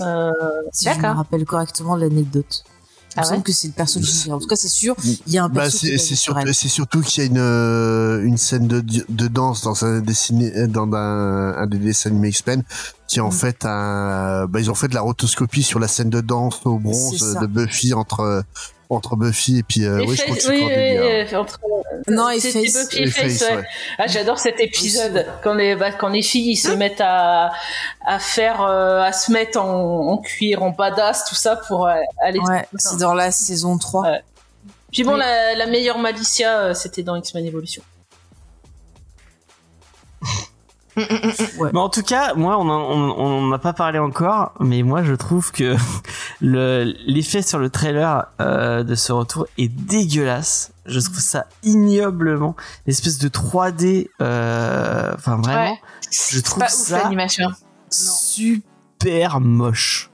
[0.00, 0.30] Euh,
[0.72, 2.64] Si je me rappelle correctement l'anecdote.
[3.16, 4.30] Il me Ah semble que c'est le perso de.
[4.32, 6.34] En tout cas, c'est sûr, il y a un Bah, perso est c'est c'est sur
[6.52, 10.66] c'est surtout qu'il y a une, euh, une scène de, de danse dans un, dessiné,
[10.66, 12.62] dans un, un des dessins animés X-Men
[13.06, 13.32] qui est en Mm.
[13.32, 16.78] fait un, bah, ils ont fait de la rotoscopie sur la scène de danse au
[16.78, 17.40] bronze ça.
[17.40, 18.42] de Buffy entre,
[18.90, 21.60] entre Buffy et puis, euh, et oui, je crois que c'est oui, oui, oui, entre-
[22.08, 22.36] Non, et.
[22.36, 23.56] Buffy et Et Face, Face, ouais.
[23.56, 23.64] ouais.
[23.98, 27.52] Ah, j'adore cet épisode quand les bah, quand les filles ils se mettent à
[28.06, 31.94] à faire euh, à se mettre en, en cuir, en badass, tout ça pour euh,
[32.22, 32.38] aller.
[32.40, 34.02] Ouais, c'est dans la saison 3.
[34.02, 34.22] Ouais.
[34.92, 35.18] Puis bon, Oui.
[35.18, 37.82] la, la meilleure Malicia, euh, c'était dans X-Men Evolution.
[40.96, 44.82] Mais en tout cas, moi, on en- on on n'en a pas parlé encore, mais
[44.82, 45.74] moi, je trouve que
[46.40, 50.72] le l'effet sur le trailer euh, de ce retour est dégueulasse.
[50.86, 52.54] Je trouve ça ignoblement,
[52.86, 54.08] l'espèce de 3D.
[54.20, 55.78] euh, Enfin, vraiment, Ouais.
[56.10, 56.98] je trouve pas ça
[57.90, 60.10] super moche.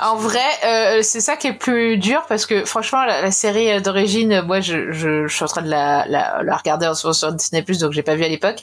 [0.00, 3.70] En vrai, euh, c'est ça qui est plus dur parce que franchement, la, la série
[3.70, 6.94] euh, d'origine, moi, je, je, je suis en train de la, la, la regarder en
[6.94, 8.62] ce moment sur Disney Plus, donc j'ai pas vu à l'époque.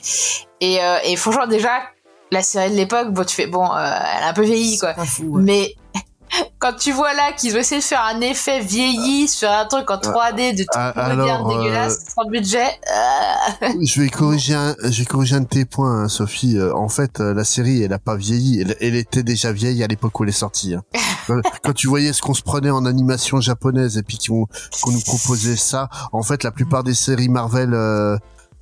[0.60, 1.82] Et, euh, et franchement, déjà,
[2.30, 4.94] la série de l'époque, bon, tu fais bon, euh, elle a un peu vieilli, quoi.
[4.94, 5.42] Fou, ouais.
[5.42, 5.74] Mais
[6.58, 9.90] quand tu vois là qu'ils ont essayé de faire un effet vieilli sur un truc
[9.90, 12.66] en 3D de tout Ah, moderne, euh, dégueulasse, sans budget,
[13.62, 16.56] euh, Je vais corriger un, je vais corriger un de tes points, hein, Sophie.
[16.58, 18.60] Euh, En fait, euh, la série, elle a pas vieilli.
[18.60, 20.74] Elle, elle était déjà vieille à l'époque où elle est sortie.
[20.74, 20.82] hein.
[21.62, 24.46] Quand tu voyais ce qu'on se prenait en animation japonaise et puis qu'on
[24.82, 28.16] qu'on nous proposait ça, en fait, la plupart des séries Marvel euh,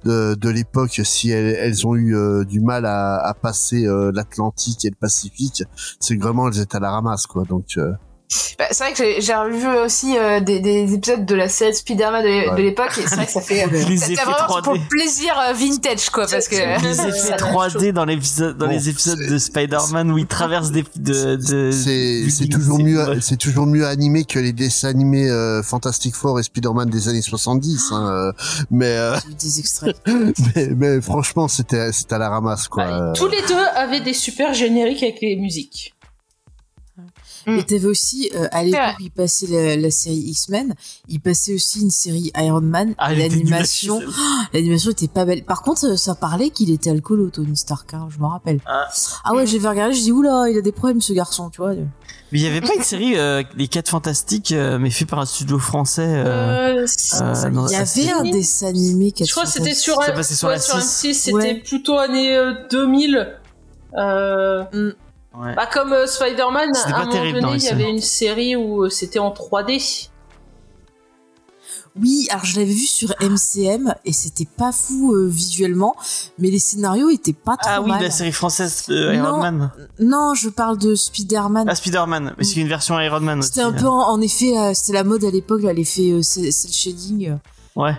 [0.04, 4.12] de, de l'époque, si elles, elles ont eu euh, du mal à, à passer euh,
[4.14, 5.64] l'Atlantique et le Pacifique,
[6.00, 7.44] c'est que vraiment elles étaient à la ramasse, quoi.
[7.44, 7.92] Donc, euh,
[8.58, 11.74] bah, c'est vrai que j'ai- j'ai revu aussi euh, des, des épisodes de la série
[11.74, 13.66] Spider-Man de, de l'époque et c'est vrai que ça fait.
[13.70, 14.80] Les C'était effets vraiment pour 3D.
[14.82, 16.54] le plaisir euh, vintage, quoi, parce que.
[16.82, 20.18] Les effets ouais, 3D dans les épisodes, dans Bon, les épisodes c'est- de Spider-Man où
[20.18, 23.18] il traverse des, de, de, c'est toujours mieux ouais.
[23.20, 27.22] c'est toujours mieux animé que les dessins animés euh, Fantastic Four et Spider-Man des années
[27.22, 28.32] 70 hein, euh,
[28.70, 29.96] mais, euh, J'ai vu des extraits.
[30.56, 34.14] mais mais franchement c'était c'était à la ramasse quoi Bah, tous les deux avaient des
[34.14, 35.93] super génériques avec les musiques.
[37.46, 37.58] Mm.
[37.58, 40.74] Et t'avais aussi, euh, à l'époque il passait la, la série X-Men,
[41.08, 42.94] il passait aussi une série Iron Man.
[42.98, 44.00] Ah, l'animation,
[44.52, 45.44] l'animation était pas belle.
[45.44, 48.60] Par contre, euh, ça parlait qu'il était alcoolo, Tony Stark, hein, je me rappelle.
[48.66, 48.88] Ah.
[49.24, 51.58] Ah ouais, j'ai vu regarder, je dis oula, il a des problèmes ce garçon, tu
[51.60, 51.74] vois.
[52.32, 55.20] Mais il y avait pas une série euh, Les 4 Fantastiques, euh, mais fait par
[55.20, 56.02] un studio français.
[56.04, 56.84] Euh...
[56.84, 56.86] Euh,
[57.20, 60.48] euh, Il y avait un dessin animé je crois que c'était sur, un- passait sur
[60.48, 61.10] ouais, la sur 6.
[61.10, 61.54] M6, c'était Ouais.
[61.64, 63.38] plutôt année euh, 2000.
[63.96, 64.64] Euh,
[65.36, 65.54] Ouais.
[65.54, 68.54] bah, comme euh, Spider-Man, C'était à un moment terrible donné, il y avait une série
[68.56, 70.08] où euh, c'était en 3D.
[72.00, 75.94] Oui, alors je l'avais vu sur MCM et c'était pas fou euh, visuellement,
[76.38, 78.02] mais les scénarios étaient pas trop Ah oui, mal.
[78.02, 79.38] la série française de Iron Non.
[79.38, 79.70] Man.
[80.00, 81.66] Non, je parle de Spider-Man.
[81.68, 82.34] Ah, Spider-Man.
[82.36, 83.48] Mais c'est une version Iron Man aussi.
[83.50, 86.50] C'était un peu, en, en effet, euh, c'était la mode à l'époque, l'effet euh, cel
[86.52, 87.30] shading.
[87.30, 87.36] euh,
[87.76, 87.94] Ouais.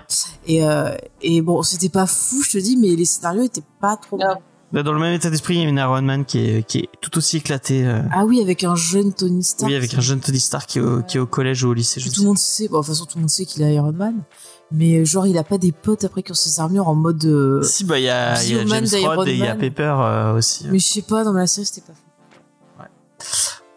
[0.48, 3.96] Et, euh, et bon, c'était pas fou, je te dis, mais les scénarios étaient pas
[3.98, 4.36] trop bons.
[4.74, 6.80] Bah, Dans le même état d'esprit, il y a une Iron Man qui est, qui
[6.80, 7.86] est tout aussi éclatée.
[7.86, 9.70] euh, Ah oui, avec un jeune Tony Stark.
[9.70, 11.74] oui, avec un jeune Tony Stark qui est au, qui est au collège ou au
[11.74, 12.00] lycée.
[12.02, 13.74] Je Tout le monde sait, bon, de toute façon, tout le monde sait qu'il est
[13.76, 14.24] Iron Man.
[14.72, 17.24] Mais euh, genre, il a pas des potes après qui ont ses armures en mode.
[17.26, 19.56] euh, Si, bah, il y a, y a James Rod et il y a.
[19.56, 20.66] Pepper euh, aussi.
[20.70, 22.02] Mais je sais pas, dans la série, c'était pas fou.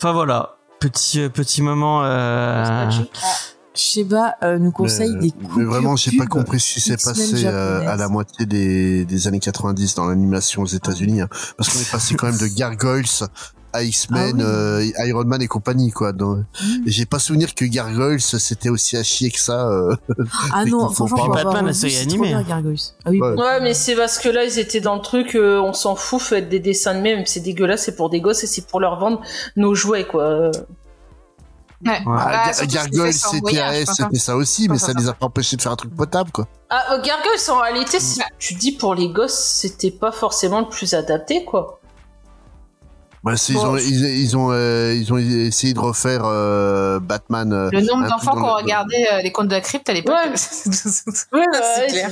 [0.01, 2.03] Enfin voilà, petit petit moment.
[2.05, 2.89] Euh...
[3.79, 6.97] Sheba euh, nous conseille Mais- des Mais coupures vraiment, j'ai pas compris ce qui s'est
[6.97, 11.29] passé euh, à la moitié des, des années 90 dans l'animation aux États-Unis, hein.
[11.57, 13.05] parce qu'on est passé quand même de Gargoyles
[13.74, 14.93] à X-Men, Ah oui.
[14.99, 16.12] euh, Iron Man et compagnie, quoi.
[16.12, 16.87] Donc, Mm.
[16.87, 19.68] et j'ai pas souvenir que Gargoyles c'était aussi à chier que ça.
[19.68, 19.95] euh.
[20.53, 22.33] Ah Mais non, franchement, Batman, avoir la série c'est animée.
[22.35, 22.64] Ah
[23.11, 23.35] oui, Ouais.
[23.35, 26.20] Ouais, mais c'est parce que là, ils étaient dans le truc, euh, on s'en fout,
[26.20, 28.99] faites des dessins animés, même c'est dégueulasse, c'est pour des gosses et c'est pour leur
[28.99, 29.20] vendre
[29.57, 30.51] nos jouets, quoi.
[31.85, 31.93] Ouais.
[31.93, 31.99] Ouais.
[32.05, 35.09] Bah, Ah, Ga- surtout Gargoyles, si c'est sans c'était ça aussi, mais ça ça, les
[35.09, 36.49] a pas empêchés de faire un truc potable, quoi.
[36.70, 40.68] Ah, euh, Gargoyles, en réalité, si tu dis pour les gosses, c'était pas forcément le
[40.68, 41.81] plus adapté, quoi.
[43.24, 46.99] Bah, c'est- Bon, ils ont, ils, ils ont, euh, ils ont essayé de refaire euh,
[47.01, 47.53] Batman.
[47.53, 50.14] euh, Le nombre d'enfants qui ont regardé euh, les contes de la crypte à l'époque.
[50.14, 50.33] Ouais.
[50.37, 52.11] c'est Ouais, clair.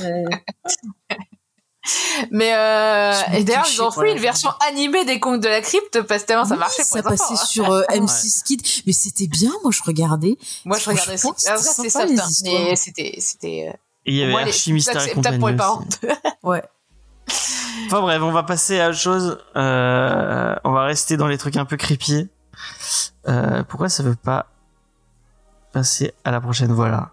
[2.31, 6.01] Mais euh, et d'ailleurs, ils ont fait une version animée des contes de la crypte
[6.03, 7.33] parce que tellement ça marchait pour ça les passait enfants.
[7.41, 7.45] hein.
[7.45, 10.37] sur euh, M6 Kids, mais c'était bien, moi je regardais.
[10.65, 12.61] Moi, je regardais c'était Alors, ça, c'est sympa, les hein, histoires.
[12.69, 13.69] mais c'était, c'était.
[13.69, 16.31] euh, Et il y avait moi, les- Archie Mystère et acceptable pour les compagnie parents.
[16.43, 16.63] Ouais.
[17.87, 19.37] Enfin bref, on va passer à autre chose.
[19.55, 22.27] Euh, on va rester dans les trucs un peu creepy.
[23.27, 24.47] Euh, pourquoi ça veut pas
[25.73, 26.71] passer à la prochaine?
[26.71, 27.11] Voilà.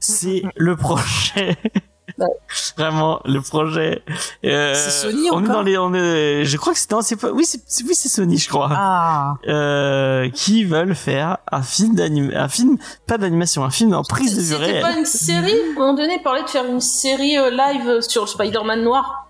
[0.00, 1.56] C'est le projet.
[2.78, 4.02] Vraiment, le projet.
[4.44, 7.02] Euh, C'est Sony on est encore dans les, on est, je crois que c'est, non,
[7.02, 8.68] c'est pas, oui, c'est, c'est- oui, c'est Sony, je crois.
[8.72, 9.34] Ah.
[9.48, 14.34] Euh, qui veulent faire un film d'anime, un film, pas d'animation, un film en prise
[14.36, 14.82] de vue C'était réelle.
[14.82, 18.28] pas une série À un moment donné, parlait de faire une série euh, live sur
[18.28, 19.28] Spider-Man noir.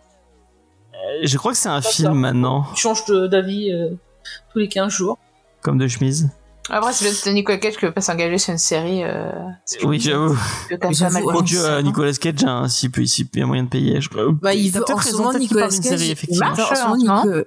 [0.94, 3.70] Euh, Je crois que c'est un film maintenant, Tu changes d'avis
[4.52, 5.18] tous les 15 jours.
[5.62, 6.30] comme de chemise.
[6.68, 9.04] Après, c'est peut-être Nicolas Cage qui veut pas s'engager sur une série.
[9.04, 9.30] Euh,
[9.84, 10.36] Oui, j'avoue.
[10.92, 11.82] ça euh, va.
[11.82, 14.00] Nicolas Cage, hein, s'il peut, s'il peut, il y a moyen de payer.
[14.00, 14.08] Je...
[14.42, 16.46] Bah, il veut, peut-être en ce raison, moment, Nicolas parle d'une Cage, série, effectivement.
[16.46, 17.24] marche, Attends, en ce en moment.
[17.24, 17.44] Nico-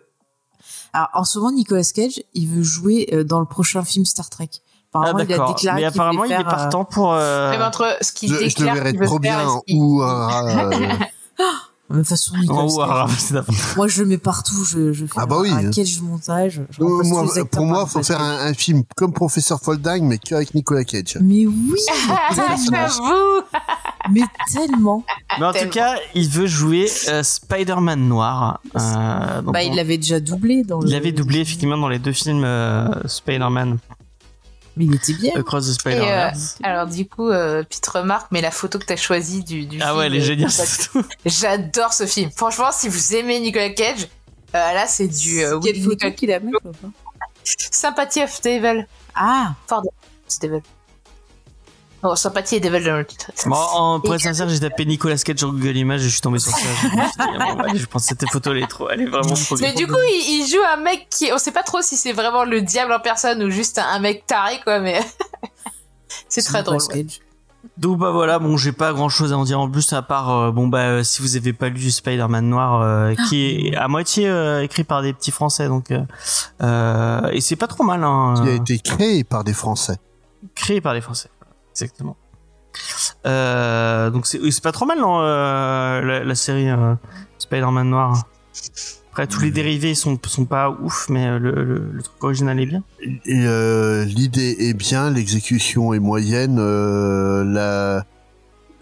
[0.94, 4.30] Alors, en ce moment, Nicolas Cage, il veut jouer euh, dans le prochain film Star
[4.30, 4.50] Trek.
[4.94, 7.14] Ah, Apparemment, il a déclaré Mais apparemment, voulait il est faire, euh, partant pour.
[7.14, 9.42] euh, Mais entre ce qu'il Je, je le déclare verrais qu'il veut trop faire bien
[9.68, 10.28] et ce ou euh,
[11.90, 13.56] De toute façon, Nicolas c'est d'accord.
[13.76, 14.64] Moi, je le mets partout.
[14.64, 15.50] Je, je fais Ah bah un, oui.
[15.52, 16.62] un Cage montage.
[16.70, 20.20] je Euh, remplace moi, pour moi, faut faire un, un film comme Professeur Folding, mais
[20.20, 21.18] qu'avec Nicolas Cage.
[21.20, 22.88] Mais oui, mais tellement.
[22.88, 23.42] J'avoue.
[24.12, 24.22] mais
[24.54, 25.04] tellement.
[25.40, 28.62] Mais en tout cas, il veut jouer euh, Spider-Man noir.
[28.76, 30.88] Euh, Bah, on- il l'avait déjà doublé dans le.
[30.90, 33.78] il avait doublé effectivement dans les deux films euh, Spider-Man
[34.80, 35.36] Mais il était bien.
[35.36, 36.56] Across the Et, Spider-Verse.
[36.64, 39.78] euh, alors du coup, euh, petite remarque, mais la photo que t'as choisie du, du
[39.82, 40.50] ah film, ouais, elle est euh, géniale.
[41.26, 42.32] J'adore ce film.
[42.36, 44.08] Franchement, si vous aimez Nicolas Cage,
[44.56, 46.54] euh, là c'est du euh, Quelle photo Nicolas- qu'il a mis
[47.44, 48.88] Sympathie of Devil.
[49.16, 49.54] Ah,
[50.28, 50.62] C'est Devil.
[52.04, 53.32] Oh, Sympathie et Devil dans le titre.
[53.46, 56.22] Bon, en, pour être sincère, j'ai tapé Nicolas Cage sur Google Images et je suis
[56.22, 56.60] tombé sur ça.
[56.84, 56.88] Je
[57.20, 59.86] ah je pense que cette photo, elle est trop, elle est vraiment trop Mais du
[59.86, 62.62] coup, il, il joue un mec qui, on sait pas trop si c'est vraiment le
[62.62, 65.00] diable en personne ou juste un, mec taré, quoi, mais
[66.30, 66.78] c'est très drôle.
[66.78, 67.04] Nicolas ouais.
[67.04, 67.20] Cage.
[67.78, 70.30] Donc bah voilà, bon, j'ai pas grand chose à en dire en plus à part
[70.32, 73.88] euh, bon bah euh, si vous avez pas lu Spider-Man noir euh, qui est à
[73.88, 78.50] moitié euh, écrit par des petits français donc et c'est pas trop mal hein, Qui
[78.50, 79.98] a été créé par des Français.
[80.56, 81.30] créé par des français.
[81.72, 82.18] Exactement.
[83.26, 86.96] Euh, donc c'est pas trop mal non euh, la, la série euh,
[87.38, 88.24] Spider-Man noir.
[89.12, 92.66] Après tous les dérivés sont sont pas ouf mais le, le, le truc original est
[92.66, 92.84] bien.
[94.06, 96.58] L'idée est bien, l'exécution est moyenne,
[97.54, 98.06] la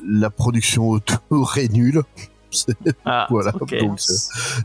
[0.07, 2.03] la production autour est nulle.
[3.05, 3.51] Ah, Voilà.
[3.51, 3.71] Donc,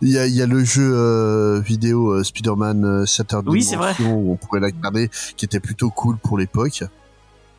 [0.02, 3.92] il y a, il y a le jeu vidéo Spider-Man Shattered Oui, vrai.
[4.00, 6.84] Où on pourrait l'incarner, qui était plutôt cool pour l'époque.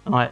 [0.10, 0.32] Ouais.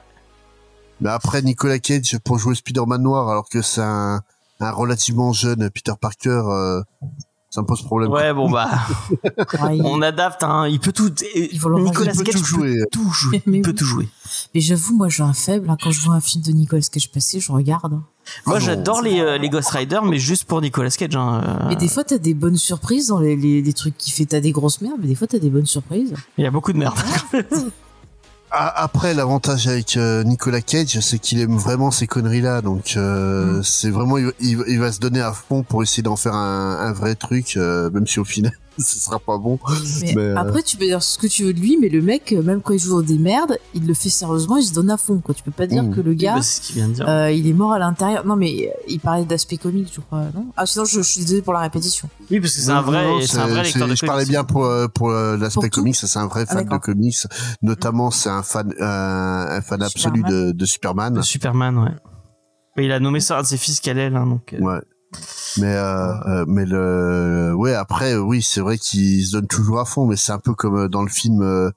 [1.01, 4.21] Mais après, Nicolas Cage, pour jouer Spider-Man noir, alors que c'est un,
[4.59, 6.81] un relativement jeune Peter Parker, euh,
[7.49, 8.11] ça me pose problème.
[8.11, 8.69] Ouais, bon bah,
[9.59, 10.43] on adapte.
[10.43, 10.67] Hein.
[10.69, 11.09] Il peut tout.
[11.09, 13.41] Nicolas peut Cage peut tout jouer.
[13.47, 14.07] Mais Il peut tout jouer.
[14.55, 15.69] Mais j'avoue, moi, j'ai un faible.
[15.69, 15.75] hein.
[15.81, 17.93] Quand je vois un film de Nicolas Cage passer, je regarde.
[17.93, 18.03] hein.
[18.45, 21.15] Moi, Ah j'adore les, euh, les Ghost Rider, mais juste pour Nicolas Cage.
[21.15, 21.41] Hein.
[21.45, 24.25] euh, Mais des fois, t'as des bonnes surprises dans les, les, les trucs qui fait.
[24.27, 26.13] T'as des grosses merdes, mais des fois, t'as des bonnes surprises.
[26.37, 26.97] Il y a beaucoup de merde.
[28.53, 32.61] Ah, Après, l'avantage avec euh, Nicolas Cage, c'est qu'il aime vraiment ces conneries-là.
[32.61, 33.63] Donc, euh, Mm.
[33.63, 36.77] c'est vraiment, il, il- il va se donner à fond pour essayer d'en faire un,
[36.81, 39.59] un vrai truc, euh, même si au final, ce sera pas bon.
[40.01, 42.01] Mais, Mais, euh, après, tu peux dire ce que tu veux de lui, mais le
[42.01, 44.73] mec, euh, même quand il joue dans des merdes, il le fait sérieusement, il se
[44.73, 45.19] donne à fond.
[45.19, 45.35] Quoi.
[45.35, 45.95] Tu peux pas dire Mm.
[45.95, 47.07] que le gars, Bah, c'est ce qu'il vient de dire.
[47.07, 48.25] euh, il est mort à l'intérieur.
[48.25, 50.47] Non, mais il parlait d'aspect comique, je crois, non?
[50.57, 52.09] Ah, sinon, je, je suis désolé pour la répétition.
[52.29, 54.43] oui, parce que c'est un vrai, non, c'est un vrai lecteur de Je parlais bien
[54.43, 57.17] pour euh, pour euh, l'aspect comics, ça, c'est un vrai Ah, fan de comics.
[57.61, 60.31] Notamment, c'est un fan euh, un fan absolu Superman.
[60.47, 61.13] de, de Superman.
[61.15, 61.91] De Superman, ouais.
[62.77, 64.53] Mais il a nommé ça un de ses fils Kal-El, hein, donc.
[64.53, 64.79] euh, Ouais.
[65.57, 69.85] Mais euh, euh, mais le ouais après oui c'est vrai qu'il se donne toujours à
[69.85, 71.71] fond mais c'est un peu comme euh, dans le film euh,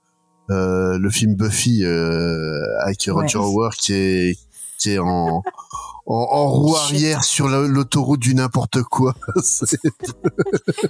[0.49, 3.45] le film Buffy euh, avec Roger Ouais.
[3.45, 4.39] Hauer qui est
[4.79, 5.43] qui est en
[6.07, 9.15] en, en roue arrière sur la- l'autoroute du n'importe quoi.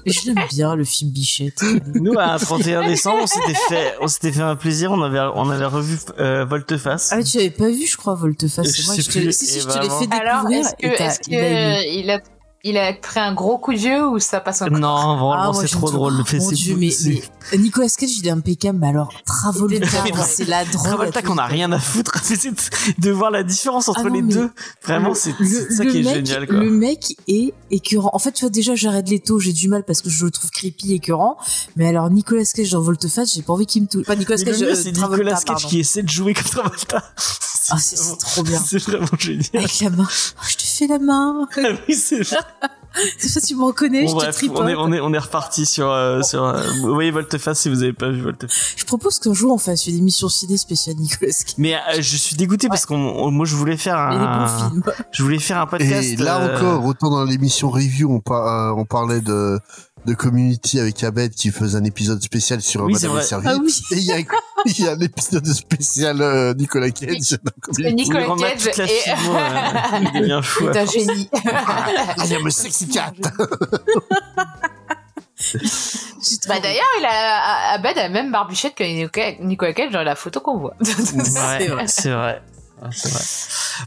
[0.07, 1.63] Je l'aime bien, le film Bichette.
[1.95, 4.91] Nous, à 31 décembre, on s'était fait, on s'était fait un plaisir.
[4.91, 7.11] On avait, on avait revu euh, Volte-Face.
[7.13, 8.75] Ah, tu avais pas vu, je crois, Volte-Face.
[8.77, 10.21] Je Moi, je te, si, si, je te l'ai fait découvrir.
[10.21, 12.19] Alors, est-ce que, est-ce il a,
[12.65, 15.53] il a pris un gros coup de vieux ou ça passe encore Non, vraiment, Ah,
[15.53, 16.17] moi, c'est trop drôle.
[16.17, 19.12] Le fait, Mon c'est Dieu, mais, c'est- mais Nicolas Cage, il est impeccable, mais alors
[19.27, 19.87] Travolta,
[20.27, 20.87] c'est la drogue.
[20.87, 22.12] Travolta qu'on a les rien à foutre.
[22.25, 22.51] C'est
[22.99, 24.51] de voir la différence entre Ah non, les deux.
[24.83, 26.57] Vraiment, c'est ça qui est mec, génial, quoi.
[26.57, 28.11] Le mec est écœurant.
[28.15, 30.51] En fait, tu vois, déjà, Jared Leto, j'ai du mal parce que je le trouve
[30.51, 31.37] creepy, écœurant.
[31.77, 34.07] Mais alors, Nicolas Cage dans Volte-Face, j'ai pas envie qu'il me touche.
[34.07, 35.69] Pas Nicolas Cage, euh, c'est Travolta, Nicolas Cage pardon.
[35.69, 37.05] qui essaie de jouer comme Travolta.
[37.71, 38.61] Ah, c'est c'est trop bien.
[38.62, 39.47] C'est vraiment génial.
[39.55, 40.07] Avec la main.
[40.07, 41.49] Oh, je te fais la main.
[41.57, 42.37] Ah oui, c'est vrai.
[43.19, 44.61] C'est ça, tu me reconnais, Bon, je te tripote.
[44.61, 47.69] on est, on est, on est reparti sur, euh, sur, euh, vous voyez Volteface si
[47.69, 48.75] vous avez pas vu Volteface.
[48.77, 51.55] Je propose qu'un jour, on fasse une émission ciné spéciale Nicolas Cage.
[51.59, 54.83] Mais euh, je suis dégoûté parce qu'on, on- moi je voulais faire un, films.
[55.11, 56.09] je voulais faire un podcast.
[56.09, 59.59] Et là euh, encore autant dans l'émission review on, par- euh, on parlait de
[60.07, 63.23] de Community avec Abed qui faisait un épisode spécial sur Oui, Madame c'est vrai.
[63.23, 63.49] et Servie.
[63.51, 63.83] Ah oui.
[63.91, 64.19] Et il y a,
[64.67, 67.39] il y a un épisode spécial euh, Nicolas Cage
[67.79, 70.65] Nicolas Cage et- euh, devient fou.
[70.73, 71.29] C'est un génie.
[72.19, 73.12] I am a sexy cat.
[76.49, 80.15] bah d'ailleurs, il a, Abed a la même barbichette que Nicolas- Nicolas Cage dans la
[80.15, 80.75] photo qu'on voit.
[80.81, 80.99] Vrai.
[81.27, 81.87] c'est vrai.
[81.89, 82.43] C'est vrai.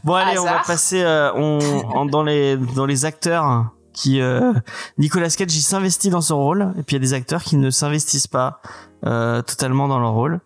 [0.04, 1.58] Bon allez, on va passer euh, on,
[1.94, 4.52] en- dans les dans les acteurs qui euh,
[4.98, 7.56] Nicolas Cage il s'investit dans son rôle et puis il y a des acteurs qui
[7.56, 8.60] ne s'investissent pas
[9.06, 10.40] euh, totalement dans leur rôle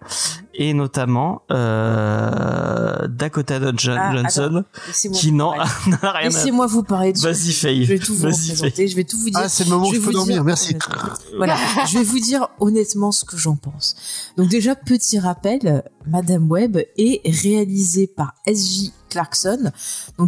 [0.55, 4.65] et notamment euh, Dakota Johnson, Ah, Johnson
[5.13, 5.65] qui n'en n'a
[6.03, 7.85] rien à Laissez-moi vous parler de Vas-y Faye.
[7.85, 8.51] Je vais tout vous Vas-y Faye.
[8.57, 9.41] représenter, je vais tout vous dire.
[9.43, 10.77] Ah, c'est le moment où Je je peux dormir, dire- merci.
[11.37, 13.97] Voilà, je vais vous dire honnêtement ce que j'en pense.
[14.37, 18.93] Donc déjà, petit rappel, Madame Webb est réalisée par S.J.
[19.13, 19.71] Clarkson,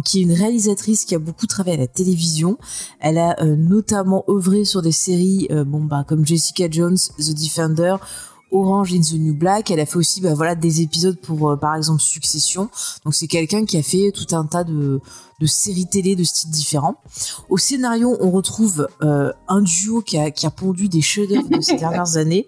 [0.03, 2.57] qui est une réalisatrice qui a beaucoup travaillé à la télévision.
[2.99, 7.95] Elle a euh, notamment œuvré sur des séries euh, bah comme Jessica Jones, The Defender,
[8.55, 9.71] Orange in the New Black.
[9.71, 12.69] Elle a fait aussi bah, voilà des épisodes pour euh, par exemple Succession.
[13.03, 15.01] Donc c'est quelqu'un qui a fait tout un tas de
[15.39, 16.95] de séries télé de styles différents.
[17.49, 21.61] Au scénario, on retrouve euh, un duo qui a, qui a pondu des chefs-d'œuvre de
[21.61, 22.47] ces dernières années,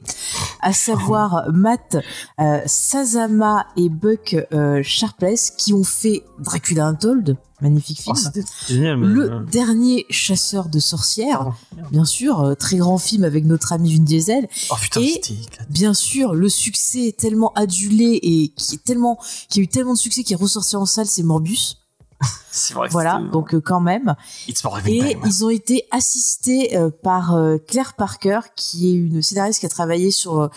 [0.61, 1.97] à savoir Matt
[2.39, 8.31] euh, Sazama et Buck euh, Sharpless, qui ont fait Dracula Untold, magnifique Oh, film.
[8.33, 8.97] c'était génial.
[8.97, 11.43] mais- Le dernier chasseur de sorcières.
[11.75, 11.89] Merde.
[11.91, 14.47] bien sûr, euh, très grand film avec notre ami Vin Diesel.
[14.69, 15.21] Oh putain, Et-.
[15.69, 19.17] Bien sûr, le succès tellement adulé et qui est tellement,
[19.49, 21.75] qui a eu tellement de succès qui est ressorti en salle, c'est Morbus.
[22.51, 22.87] C'est vrai.
[22.89, 24.15] Voilà, c'était- donc euh, quand même.
[24.47, 25.21] It's more Et Time.
[25.25, 29.69] ils ont été assistés euh, par euh, Claire Parker, qui est une scénariste qui a
[29.69, 30.49] travaillé sur euh,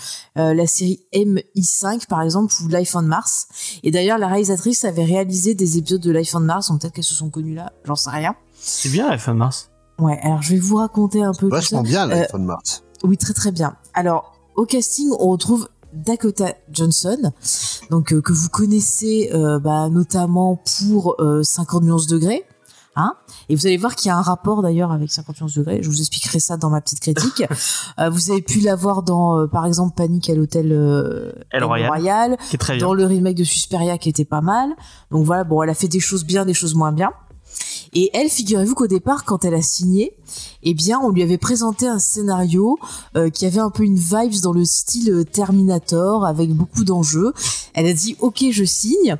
[0.54, 3.48] la série MI5, par exemple, ou Life on Mars.
[3.82, 7.04] Et d'ailleurs, la réalisatrice avait réalisé des épisodes de Life on Mars, donc peut-être qu'elles
[7.04, 8.34] se sont connues là, j'en sais rien.
[8.58, 9.70] C'est bien fin de mars.
[9.98, 11.48] Ouais, alors je vais vous raconter un peu.
[11.48, 12.82] Vachement bien Euh, l'iPhone Mars.
[13.02, 13.76] Oui, très très bien.
[13.92, 17.32] Alors, au casting, on retrouve Dakota Johnson,
[17.90, 22.44] donc euh, que vous connaissez euh, bah, notamment pour euh, 50 nuances degrés.
[22.96, 23.14] Hein
[23.48, 25.80] et vous allez voir qu'il y a un rapport d'ailleurs avec 50 nuances degrés.
[25.82, 27.44] Je vous expliquerai ça dans ma petite critique.
[27.98, 31.64] Euh, vous avez pu la voir dans, euh, par exemple, Panique à l'hôtel euh, El
[31.64, 32.38] Royale.
[32.48, 32.86] Qui est très bien.
[32.86, 34.70] dans le remake de Susperia qui était pas mal.
[35.10, 37.10] Donc voilà, bon, elle a fait des choses bien, des choses moins bien.
[37.92, 40.12] Et elle, figurez-vous qu'au départ, quand elle a signé,
[40.62, 42.78] eh bien, on lui avait présenté un scénario
[43.16, 47.32] euh, qui avait un peu une vibes dans le style euh, Terminator, avec beaucoup d'enjeux.
[47.74, 49.16] Elle a dit, ok, je signe.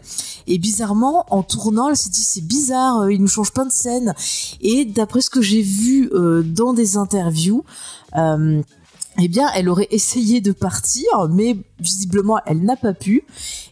[0.46, 3.72] Et bizarrement, en tournant, elle s'est dit, c'est bizarre, euh, il nous change plein de
[3.72, 4.14] scènes.
[4.60, 7.64] Et d'après ce que j'ai vu euh, dans des interviews,
[8.16, 8.62] euh,
[9.18, 13.24] eh bien, elle aurait essayé de partir, mais visiblement, elle n'a pas pu.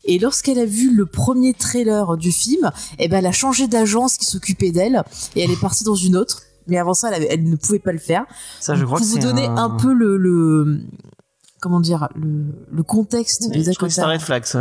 [0.04, 4.16] Et lorsqu'elle a vu le premier trailer du film, eh ben, elle a changé d'agence
[4.18, 5.04] qui s'occupait d'elle
[5.36, 6.42] et elle est partie dans une autre.
[6.66, 8.26] Mais avant ça, elle, avait- elle ne pouvait pas le faire.
[8.60, 9.70] Ça, je crois Pour que vous donner un...
[9.70, 10.80] peu le, le
[11.60, 14.60] comment dire, le, le contexte Je des crois que c'est un red flag, ça.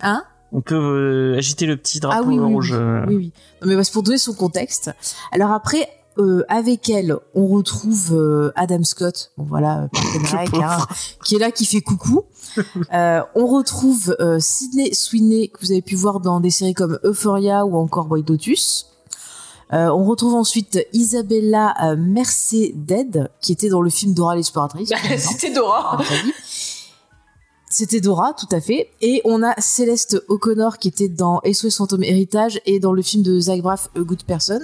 [0.00, 0.24] Hein?
[0.52, 2.70] On peut euh, agiter le petit drapeau Ah oui, rouge.
[2.70, 2.76] oui.
[2.78, 3.04] euh.
[3.08, 3.32] Oui, oui.
[3.60, 4.90] Non, mais bah, c'est pour donner son contexte.
[5.32, 5.88] Alors après,
[6.18, 9.88] euh, avec elle, on retrouve euh, Adam Scott, bon voilà, euh,
[10.62, 10.86] hein,
[11.24, 12.24] qui est là, qui fait coucou.
[12.92, 17.66] Euh, on retrouve Sydney Sweeney, que vous avez pu voir dans des séries comme Euphoria
[17.66, 18.86] ou encore White Lotus.
[19.72, 24.92] On retrouve ensuite Isabella Merceded, qui était dans le film Dora l'exploratrice.
[24.92, 25.18] exemple.
[25.18, 25.98] C'était Dora.
[27.74, 28.90] C'était Dora, tout à fait.
[29.00, 33.24] Et on a Céleste O'Connor qui était dans SOS Fantôme Héritage et dans le film
[33.24, 34.60] de Zach Braff, A Good Person.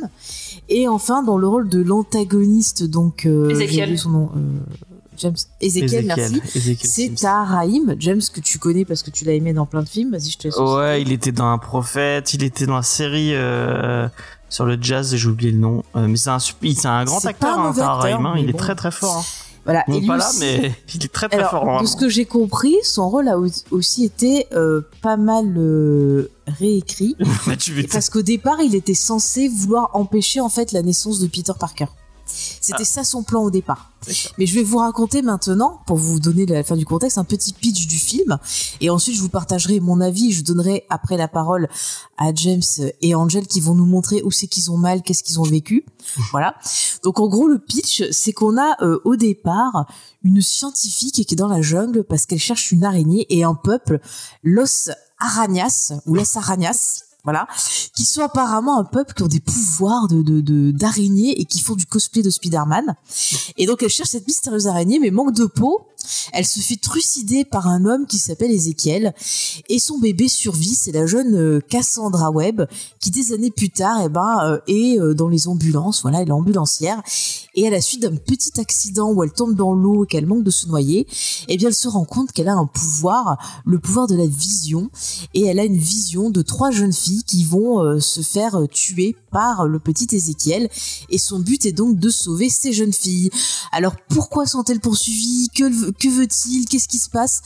[0.71, 3.27] Et enfin, dans le rôle de l'antagoniste, donc...
[3.27, 4.31] Euh, oublié son nom.
[4.37, 4.41] euh,
[5.19, 6.41] James Ezekiel, merci.
[6.55, 7.15] Ezekiel C'est Sims.
[7.17, 10.13] Tahar Rahim, James que tu connais parce que tu l'as aimé dans plein de films.
[10.13, 10.57] Vas-y, je te laisse.
[10.57, 14.09] Ouais, il était dans un prophète, il était dans la série euh,
[14.49, 15.83] sur le jazz, j'ai oublié le nom.
[15.95, 16.39] Euh, mais c'est un,
[16.85, 19.27] un grand acteur, hein, mauvais Tahar acteur, Rahim, hein, il est très très fort.
[19.65, 19.85] Voilà.
[19.89, 21.83] Et lui pas là, mais il est très très Alors, fort.
[21.83, 26.31] de ce que j'ai compris, son rôle a au- aussi été euh, pas mal euh,
[26.47, 27.17] réécrit.
[27.47, 27.83] Bah, tu.
[27.85, 31.87] Parce qu'au départ, il était censé vouloir empêcher en fait la naissance de Peter Parker.
[32.61, 33.91] C'était ça son plan au départ.
[34.39, 37.53] Mais je vais vous raconter maintenant, pour vous donner la fin du contexte, un petit
[37.53, 38.39] pitch du film.
[38.81, 40.33] Et ensuite, je vous partagerai mon avis.
[40.33, 41.69] Je donnerai après la parole
[42.17, 42.63] à James
[43.03, 45.85] et Angel qui vont nous montrer où c'est qu'ils ont mal, qu'est-ce qu'ils ont vécu.
[46.33, 46.55] Voilà.
[47.03, 49.87] Donc en gros, le pitch, c'est qu'on a euh, au départ
[50.23, 54.01] une scientifique qui est dans la jungle parce qu'elle cherche une araignée et un peuple,
[54.43, 57.47] Los Arañas, ou Las Arañas, voilà,
[57.95, 61.61] qui sont apparemment un peuple qui ont des pouvoirs de de- de- d'araignées et qui
[61.61, 62.95] font du cosplay de Spider-Man.
[63.57, 65.87] Et donc elle cherche cette mystérieuse araignée, mais manque de peau.
[66.33, 69.15] Elle se fait trucider par un homme qui s'appelle Ezekiel
[69.69, 70.75] et son bébé survit.
[70.75, 72.67] C'est la jeune euh, Cassandra Webb
[73.01, 76.01] qui des années plus tard, eh ben, euh, est euh, dans les ambulances.
[76.03, 77.03] Voilà, elle est ambulancière
[77.55, 80.43] et à la suite d'un petit accident où elle tombe dans l'eau et qu'elle manque
[80.45, 81.07] de se noyer,
[81.49, 84.91] eh bien elle se rend compte qu'elle a un pouvoir, le pouvoir de la vision
[85.35, 88.67] et elle a une vision de trois jeunes filles qui vont euh, se faire euh,
[88.67, 90.69] tuer par le petit Ézéchiel.
[91.09, 93.31] Et son but est donc de sauver ces jeunes filles.
[93.73, 95.49] Alors pourquoi sont-elles poursuivies?
[95.55, 95.65] Que,
[96.09, 96.67] veut-il?
[96.67, 97.43] Qu'est-ce qui se passe?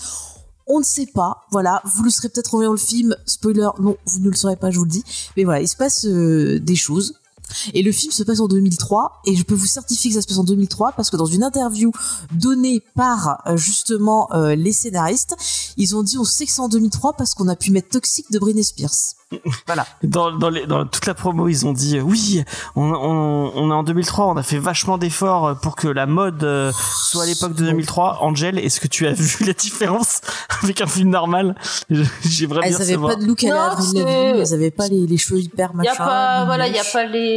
[0.67, 3.99] On ne sait pas, voilà, vous le serez peut-être en voyant le film, spoiler, non,
[4.07, 5.05] vous ne le saurez pas, je vous le dis,
[5.37, 7.17] mais voilà, il se passe euh, des choses.
[7.73, 10.27] Et le film se passe en 2003, et je peux vous certifier que ça se
[10.27, 11.93] passe en 2003 parce que dans une interview
[12.33, 15.37] donnée par euh, justement euh, les scénaristes,
[15.77, 18.31] ils ont dit on sait que c'est en 2003 parce qu'on a pu mettre Toxic
[18.33, 18.91] de Britney Spears.
[19.67, 19.85] Voilà.
[20.05, 22.45] Dans, dans, les- dans toute la promo, ils ont dit euh, oui,
[22.77, 26.45] on, on, on est en 2003, on a fait vachement d'efforts pour que la mode
[26.45, 26.71] euh,
[27.11, 28.19] soit à l'époque de 2003.
[28.21, 30.21] Angel, est-ce que tu as vu la différence
[30.63, 31.57] avec un film normal?
[32.25, 35.07] J'aimerais bien Elles avaient pas de look à la Avril Lavigne, elles avaient pas les,
[35.07, 35.93] les cheveux hyper y machin.
[35.95, 37.34] a pas, voilà, il y a pas les,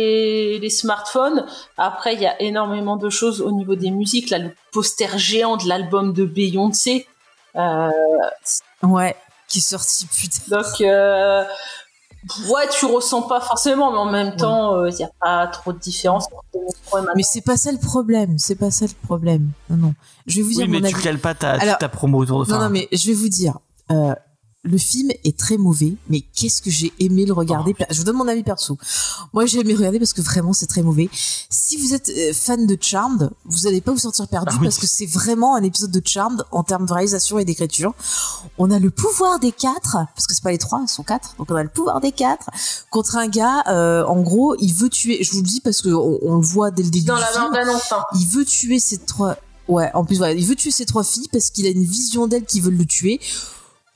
[0.59, 1.45] les smartphones.
[1.77, 4.29] Après, il y a énormément de choses au niveau des musiques.
[4.29, 7.07] Là, le poster géant de l'album de Beyoncé.
[7.55, 7.89] Euh,
[8.83, 9.15] Ouais,
[9.47, 10.57] qui est sorti putain.
[10.61, 11.43] donc, euh,
[12.49, 15.73] ouais, tu ressens pas forcément, mais en même temps, euh, il y a pas trop
[15.73, 17.13] de différence entre 2003 et maintenant.
[17.15, 19.49] Mais c'est pas ça le problème, c'est pas ça le problème.
[19.71, 19.93] Non, non.
[20.27, 21.03] Je vais vous dire Oui, mais mon tu avis.
[21.03, 23.57] cales pas ta, Alors- ta promo autour de Non, non, mais je vais vous dire.
[23.91, 24.13] Euh,
[24.68, 27.76] le film est très mauvais, mais qu'est-ce que j'ai aimé le regarder.
[27.80, 27.84] Oh.
[27.89, 28.78] Je vous donne mon avis perso.
[29.34, 31.09] Moi, j'ai aimé regarder parce que vraiment, c'est très mauvais.
[31.49, 34.68] Si vous êtes euh, fan de Charmed, vous allez pas vous sentir perdu Ah oui.
[34.68, 37.93] parce que c'est vraiment un épisode de Charmed en termes de réalisation et d'écriture.
[38.57, 41.36] On a le pouvoir des quatre, parce que c'est pas les trois, ils sont quatre.
[41.38, 42.49] Donc on a le pouvoir des quatre
[42.91, 43.63] contre un gars.
[43.68, 45.24] euh, en gros, il veut tuer.
[45.24, 47.22] Je vous le dis parce que on, on le voit dès le début dans du
[47.22, 48.03] la film hein.
[48.20, 49.38] il veut tuer ces trois
[49.68, 52.28] ouais en plus voilà il veut tuer ces trois filles parce qu'il a une vision
[52.28, 53.20] d'elles qui veulent le tuer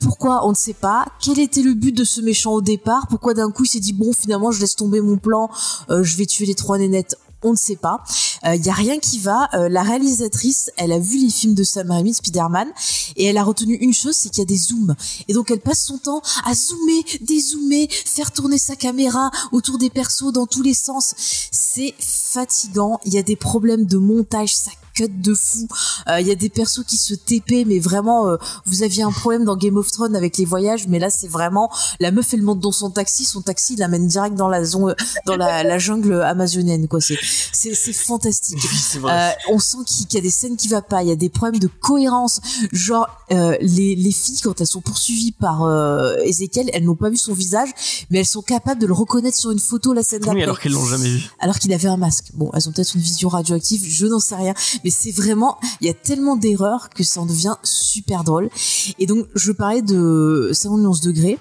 [0.02, 3.34] pourquoi on ne sait pas quel était le but de ce méchant au départ pourquoi
[3.34, 5.50] d'un coup il s'est dit bon finalement je laisse tomber mon plan
[5.90, 7.16] euh, je vais tuer les trois nénettes?
[7.44, 8.04] On ne sait pas.
[8.46, 9.48] Il y a rien qui va.
[9.54, 12.68] Euh, la réalisatrice, elle a vu les films de Sam Raimi, Spider-Man,
[13.16, 14.94] et elle a retenu une chose, c'est qu'il y a des zooms.
[15.26, 19.90] Et donc elle passe son temps à zoomer, dézoomer, faire tourner sa caméra autour des
[19.90, 21.14] persos dans tous les sens.
[21.50, 23.00] C'est fatigant.
[23.04, 25.66] Il y a des problèmes de montage, ça cut de fou.
[26.08, 28.36] Euh, Il y a des persos qui se TP, mais vraiment, euh,
[28.66, 31.70] vous aviez un problème dans Game of Thrones avec les voyages, mais là c'est vraiment
[32.00, 34.94] la meuf elle monte dans son taxi, son taxi il l'amène direct dans la zone,
[35.26, 37.00] dans la, la jungle amazonienne quoi.
[37.00, 37.18] C'est
[37.52, 38.58] c'est c'est fantastique.
[38.62, 39.00] Oui.
[39.10, 41.16] Euh, on sent qu'il qu'il y a des scènes qui va pas, il y a
[41.16, 42.40] des problèmes de cohérence.
[42.72, 47.10] Genre euh, les, les filles quand elles sont poursuivies par euh, Ezekiel, elles n'ont pas
[47.10, 47.68] vu son visage,
[48.10, 50.42] mais elles sont capables de le reconnaître sur une photo la scène oui, d'après.
[50.42, 51.30] alors qu'elles l'ont jamais vu.
[51.40, 52.26] Alors qu'il avait un masque.
[52.34, 54.54] Bon, elles ont peut-être une vision radioactive, je n'en sais rien,
[54.84, 58.50] mais c'est vraiment, il y a tellement d'erreurs que ça en devient super drôle.
[58.98, 61.38] Et donc je parlais de 51 degrés.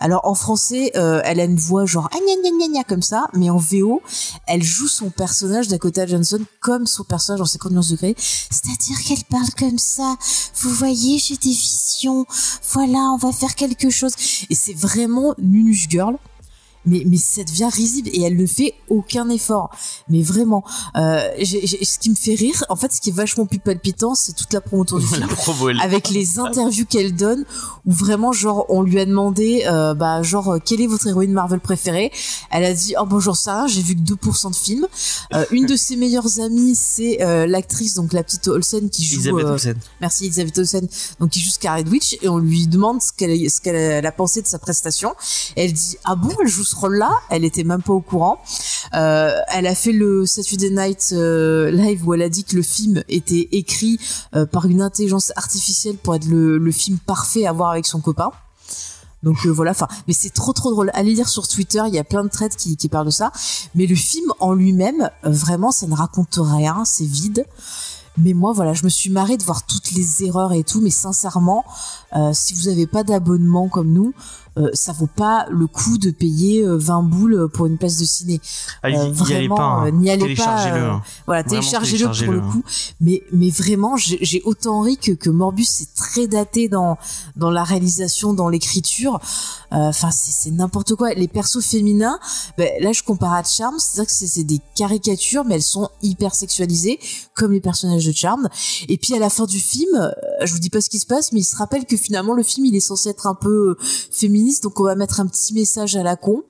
[0.00, 3.28] Alors en français, euh, elle a une voix genre gna, gna, gna, gna, comme ça,
[3.34, 4.02] mais en VO,
[4.46, 8.14] elle joue son personnage Dakota Johnson comme son personnage en 51 degrés.
[8.18, 10.16] C'est-à-dire qu'elle parle comme ça.
[10.60, 12.26] Vous voyez, j'ai des visions.
[12.72, 14.12] Voilà, on va faire quelque chose.
[14.50, 16.16] Et c'est vraiment Nunus Girl.
[16.88, 19.70] Mais, mais ça devient risible et elle ne fait aucun effort.
[20.08, 20.64] Mais vraiment,
[20.96, 24.32] euh, ce qui me fait rire, en fait, ce qui est vachement plus palpitant, c'est
[24.34, 25.26] toute la promo autour du film.
[25.82, 27.44] avec les interviews qu'elle donne
[27.86, 31.32] où vraiment genre on lui a demandé euh, bah genre euh, quelle est votre héroïne
[31.32, 32.10] Marvel préférée?
[32.50, 34.86] Elle a dit oh bon j'en sais rien j'ai vu que 2% de films
[35.34, 39.44] Euh, une de ses meilleures amies c'est l'actrice donc la petite Olsen qui joue Elisabeth
[39.44, 39.76] euh, Olsen.
[40.00, 40.88] merci Elisabeth Olsen
[41.20, 44.40] donc qui joue Scarlet Witch et on lui demande ce qu'elle ce qu'elle a pensé
[44.42, 45.14] de sa prestation.
[45.56, 48.38] Elle dit ah bon elle joue ce là elle était même pas au courant
[48.94, 52.62] euh, elle a fait le Saturday Night euh, Live où elle a dit que le
[52.62, 53.98] film était écrit
[54.34, 58.30] euh, par une intelligence artificielle pour être le, film parfait à voir avec son copain.
[59.22, 60.90] Donc voilà, enfin, mais c'est trop trop drôle.
[60.94, 63.32] Allez lire sur Twitter, il y a plein de threads qui, parlent de ça.
[63.74, 67.44] Mais le film en lui-même, vraiment, ça ne raconte rien, c'est vide.
[68.16, 70.80] Mais moi, voilà, je me suis marrée de voir toutes les erreurs et tout.
[70.80, 71.64] Mais sincèrement,
[72.32, 74.14] si vous n'avez pas d'abonnement comme nous,
[74.58, 78.04] euh, ça vaut pas le coup de payer euh, 20 boules pour une place de
[78.04, 78.40] ciné.
[78.82, 79.62] Ah, Euh, allez vraiment, pas.
[79.62, 79.86] hein.
[79.86, 80.76] euh, n'y allez pas, Téléchargez-le.
[80.84, 81.02] euh, hein.
[81.26, 82.62] Voilà, téléchargez-le pour le téléchargez-le, coup.
[83.00, 86.98] Mais, mais vraiment, j'ai autant ri que, que Morbus c'est très daté dans,
[87.36, 89.20] dans la réalisation, dans l'écriture.
[89.72, 91.12] Euh, Enfin, c'est n'importe quoi.
[91.14, 92.18] Les persos féminins,
[92.56, 96.34] ben, là, je compare à Charm, c'est-à-dire que c'est des caricatures, mais elles sont hyper
[96.34, 96.98] sexualisées,
[97.34, 98.48] comme les personnages de Charm.
[98.88, 100.10] Et puis à la fin du film, euh,
[100.44, 102.42] je vous dis pas ce qui se passe, mais il se rappelle que finalement le
[102.42, 103.78] film il est censé être un peu euh,
[104.48, 106.42] féministe, donc on va mettre un petit message à la con.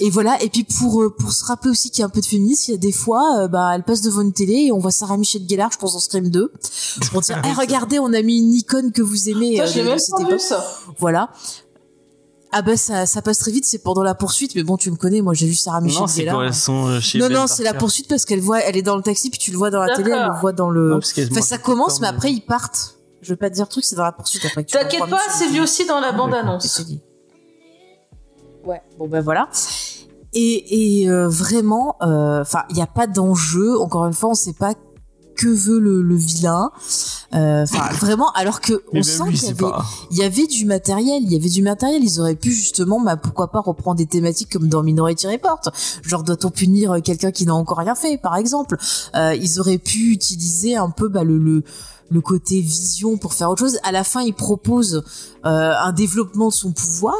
[0.00, 0.40] Et voilà.
[0.42, 2.64] Et puis pour euh, pour se rappeler aussi qu'il y a un peu de féminisme,
[2.68, 4.90] il y a des fois, euh, bah, elle passe devant une télé et on voit
[4.90, 6.52] Sarah Michel Gellar, je pense dans Scream 2.
[7.14, 10.40] On dit, Eh, regardez, on a mis une icône que vous aimez Putain, euh, époque.
[10.40, 10.64] ça.
[10.98, 11.30] Voilà.
[12.50, 14.96] Ah bah ça, ça passe très vite, c'est pendant la poursuite, mais bon tu me
[14.96, 16.34] connais, moi j'ai vu Sarah Michel non, c'est Gellar.
[16.34, 18.74] quand elles sont euh, chez Non Ben non, c'est la poursuite parce qu'elle voit, elle
[18.74, 20.70] est dans le taxi puis tu le vois dans la télé, elle le voit dans
[20.70, 20.92] le.
[20.92, 20.96] Non,
[21.30, 22.94] Enfin ça commence, mais après ils partent.
[23.20, 24.64] Je veux pas te dire truc, c'est dans la poursuite après.
[24.64, 26.82] T'inquiète pas, c'est vu aussi dans la bande-annonce.
[28.68, 29.48] Ouais, bon ben voilà.
[30.34, 33.80] Et, et euh, vraiment, euh, enfin, il n'y a pas d'enjeu.
[33.80, 34.74] Encore une fois, on sait pas
[35.36, 36.70] que veut le, le vilain.
[37.34, 39.56] Euh, Enfin, vraiment, alors que on sent qu'il
[40.10, 42.04] y y avait du matériel, il y avait du matériel.
[42.04, 45.62] Ils auraient pu justement, bah, pourquoi pas reprendre des thématiques comme dans Minority Report.
[46.02, 48.76] Genre, doit-on punir quelqu'un qui n'a encore rien fait, par exemple?
[49.14, 51.62] Ils auraient pu utiliser un peu bah, le, le
[52.10, 53.78] le côté vision pour faire autre chose.
[53.82, 55.02] À la fin, ils proposent
[55.52, 57.14] un développement de son pouvoir,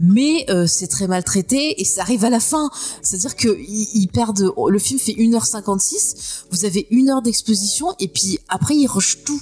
[0.00, 2.68] mais euh, c'est très maltraité et ça arrive à la fin.
[3.02, 4.52] C'est-à-dire que ils, ils perdent.
[4.68, 9.40] Le film fait 1h56, vous avez une heure d'exposition et puis après ils rushent tout.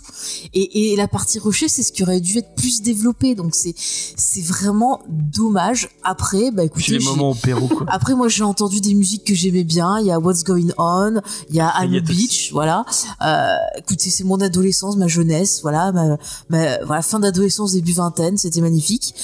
[0.54, 3.34] Et, et la partie rushée, c'est ce qui aurait dû être plus développé.
[3.34, 5.88] Donc c'est c'est vraiment dommage.
[6.04, 7.86] Après, bah écoutez, les moments au Pérou, quoi.
[7.88, 9.98] après, moi, j'ai entendu des musiques que j'aimais bien.
[10.00, 12.50] Il y a What's Going On, il y a Il y a I'm tout- Beach,
[12.52, 12.84] voilà.
[13.24, 13.46] Euh,
[13.78, 16.18] écoutez, c'est mon adolescence, ma jeunesse, voilà, ma,
[16.50, 19.14] ma- voilà, fin d'adolescence, début vingtaine, c'était magnifique.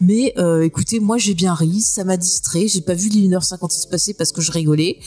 [0.00, 2.68] Mais euh, écoutez, moi, j'ai bien ri, ça m'a distrait.
[2.68, 4.98] J'ai pas vu les 1h56 passer parce que je rigolais.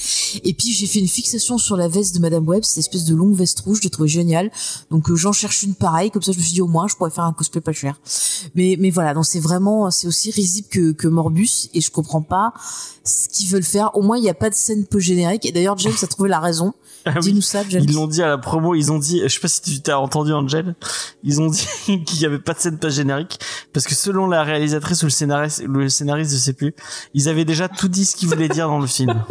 [0.44, 3.16] Et puis, j'ai fait une fixation sur la veste de Madame Web, cette espèce de
[3.16, 4.52] longue veste rouge, je l'ai trouvé génial.
[4.90, 6.96] Donc, euh, j'en cherche une pareille, comme ça, je me suis dit au moins, je
[6.96, 8.00] pourrais faire un cosplay pas cher.
[8.56, 12.22] Mais, mais voilà, donc c'est vraiment, c'est aussi risible que, que Morbus, et je comprends
[12.22, 12.54] pas
[13.08, 13.96] ce qu'ils veulent faire.
[13.96, 15.46] Au moins, il n'y a pas de scène peu générique.
[15.46, 16.74] Et d'ailleurs, James a trouvé la raison.
[17.06, 17.22] Ah oui.
[17.22, 17.84] Dis-nous ça, James.
[17.88, 19.98] Ils l'ont dit à la promo, ils ont dit, je sais pas si tu t'as
[19.98, 20.76] entendu Angel,
[21.24, 21.66] ils ont dit
[22.06, 23.40] qu'il y avait pas de scène pas générique
[23.74, 26.74] parce que selon la réalisatrice ou le scénariste, le scénariste, je sais plus,
[27.14, 29.24] ils avaient déjà tout dit ce qu'ils voulaient dire dans le film.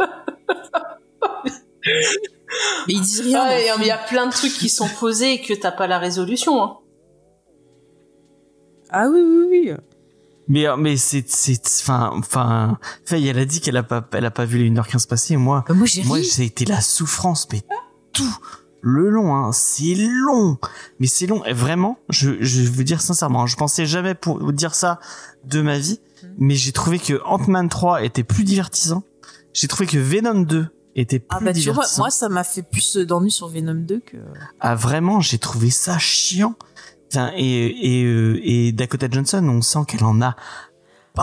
[2.87, 3.43] Mais ils disent rien.
[3.43, 3.59] Ah.
[3.79, 6.63] Il y a plein de trucs qui sont posés et que t'as pas la résolution.
[6.63, 6.77] Hein.
[8.89, 9.71] Ah oui, oui, oui.
[10.49, 14.23] Mais euh, mais c'est c'est enfin enfin Faye elle a dit qu'elle a pas elle
[14.25, 16.23] a pas vu les 1h15 passer et moi Bah, moi, j'ai moi ri.
[16.23, 17.63] ça a été la souffrance mais
[18.13, 18.37] tout
[18.81, 20.57] le long hein c'est long
[20.99, 24.75] mais c'est long et vraiment je je veux dire sincèrement je pensais jamais pour dire
[24.75, 24.99] ça
[25.45, 25.99] de ma vie
[26.37, 29.03] mais j'ai trouvé que Ant-Man 3 était plus divertissant
[29.53, 32.01] j'ai trouvé que Venom 2 était plus Ah bah tu vois, divertissant.
[32.01, 34.17] moi ça m'a fait plus d'ennuis sur Venom 2 que.
[34.59, 36.55] Ah vraiment, j'ai trouvé ça chiant.
[37.11, 40.35] Enfin, et et euh, et Dakota Johnson, on sent qu'elle en a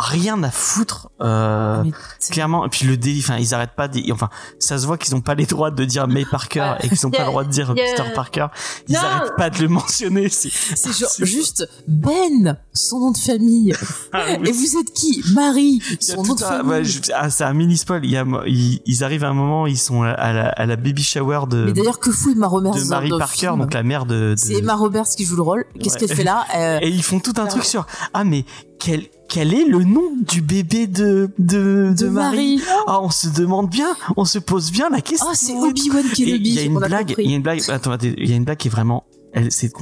[0.00, 1.10] rien à foutre.
[1.20, 1.82] Euh,
[2.18, 4.28] c'est- clairement et puis le délit enfin ils arrêtent pas de, enfin
[4.58, 7.06] ça se voit qu'ils ont pas les droits de dire May Parker Ah, et qu'ils
[7.06, 8.46] ont a- pas le droit de dire a- Peter Parker
[8.88, 9.00] ils Non.
[9.00, 13.74] arrêtent pas de le mentionner c'est C'est genre juste Ben, son nom de famille.
[14.12, 14.48] Ah, oui.
[14.48, 15.22] Et vous êtes qui?
[15.34, 16.70] Marie, son nom de un- famille.
[16.70, 19.34] ouais, je- ah, c'est un mini spoil il y a ils, ils arrivent à un
[19.34, 22.46] moment ils sont à la, à la baby shower de Mais d'ailleurs, que fout Emma
[22.46, 25.36] Roberts de le Parker film donc la mère de, de- C'est Emma Roberts qui joue
[25.36, 25.64] le rôle.
[25.80, 26.06] Qu'est-ce Ouais.
[26.06, 26.44] qu'elle fait là?
[26.56, 28.44] Euh, et ils font tout un truc sur ah mais
[28.78, 29.04] quel
[29.34, 32.62] quel est le nom du bébé de de, de, De Marie, Marie.
[32.86, 36.38] ah on se demande bien on se pose bien la question Ah, c'est Obi-Wan Kenobi.
[36.38, 38.44] il y a une blague, il y a une blague, attends, il y a une
[38.44, 39.72] blague qui est vraiment, elles, c'est,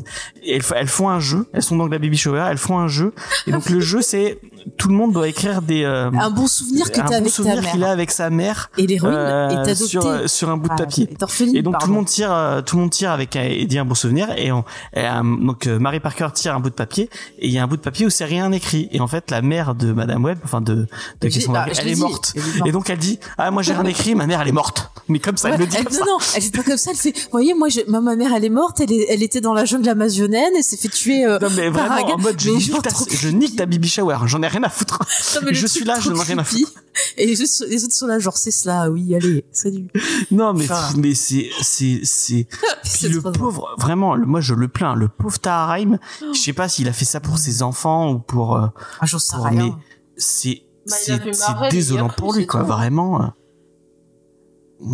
[0.47, 3.13] elles, elles font un jeu, elles sont donc la baby shower, elles font un jeu,
[3.47, 4.41] et donc le jeu c'est,
[4.77, 7.91] tout le monde doit écrire des, euh, Un bon souvenir que t'as ta qu'il a
[7.91, 9.75] avec sa mère, Et l'héroïne euh, est adoptée.
[9.87, 11.09] sur, euh, sur un bout de Ah, papier.
[11.55, 13.79] Et donc tout le monde tire, euh, tout le monde tire avec un- et dit
[13.79, 16.75] un bon souvenir et, on, et, euh, donc euh, Mary Parker tire un bout de
[16.75, 17.09] papier
[17.39, 19.31] et il y a un bout de papier où c'est rien écrit et en fait
[19.31, 20.87] la mère de Madame Webb, enfin de,
[21.21, 22.33] de Cassandra bah, elle l'ai est dit, morte.
[22.35, 22.69] elle est morte.
[22.69, 24.91] Et donc elle dit ah moi j'ai rien écrit, ma mère elle est morte.
[25.09, 26.05] Mais comme ça elle le dit elle- comme non, ça.
[26.11, 28.49] non, elle fait pas comme ça, elle fait, voyez, moi, ma, ma mère, elle est
[28.51, 31.49] morte, elle, est, elle était dans la jungle amazonienne, elle s'est fait tuer, euh, Non
[31.57, 34.99] mais vraiment en mode je nique, ta, baby shower, j'en ai rien à foutre.
[35.35, 36.73] Non, mais le je suis là, je n'en ai rien à foutre.
[37.17, 39.89] Et les autres, les autres sont là, genre, c'est cela, oui, allez, salut.
[40.31, 40.93] Non mais Enfin.
[40.99, 42.47] mais c'est c'est c'est
[43.09, 46.89] le pauvre vraiment le- moi je le plains le pauvre Tahar je sais pas s'il
[46.89, 48.67] a fait ça pour ses enfants ou pour euh,
[49.01, 49.65] Ah, j'en sais pour- rien.
[49.67, 49.73] mais
[50.17, 52.67] c'est Bah, c'est désolant pour lui quoi tout.
[52.67, 53.27] vraiment euh.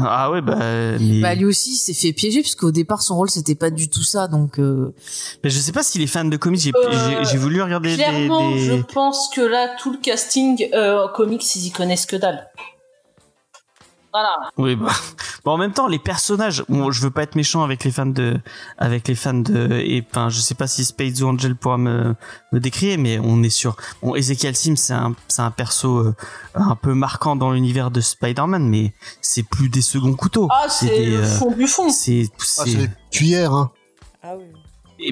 [0.00, 0.56] Ah ouais bah
[1.00, 3.88] mais, Bah, lui aussi, il s'est fait piéger, puisqu'au départ, son rôle, c'était pas du
[3.88, 4.92] tout ça, donc, euh,
[5.42, 6.90] mais je sais pas s'il est fan de comics j'ai Euh,
[7.24, 11.08] j'ai- j'ai voulu regarder des, Clairement, des- je pense que là, tout le casting euh,
[11.08, 12.46] comics, ils y connaissent que dalle.
[14.12, 14.50] Voilà.
[14.56, 14.88] Oui, bah.
[15.44, 16.64] Bon, en même temps, les personnages.
[16.68, 18.38] Bon, je veux pas être méchant avec les fans de,
[18.76, 22.14] avec les fans de, et enfin, je sais pas si Spades ou Angel pourra me,
[22.52, 23.76] me décrire, mais on est sur.
[24.02, 26.14] Bon, Ezekiel Sims, c'est un, c'est un perso euh,
[26.54, 28.92] un peu marquant dans l'univers de Spider-Man, mais
[29.22, 30.48] c'est plus des seconds couteaux.
[30.50, 31.88] Ah, c'est des, le euh, fond du fond.
[31.88, 33.70] c'est, Ah, c'est- c'est des cuillères, hein.
[34.24, 34.28] et-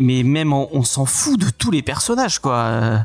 [0.00, 2.56] mais même on, on s'en fout de tous les personnages quoi.
[2.56, 2.98] Euh,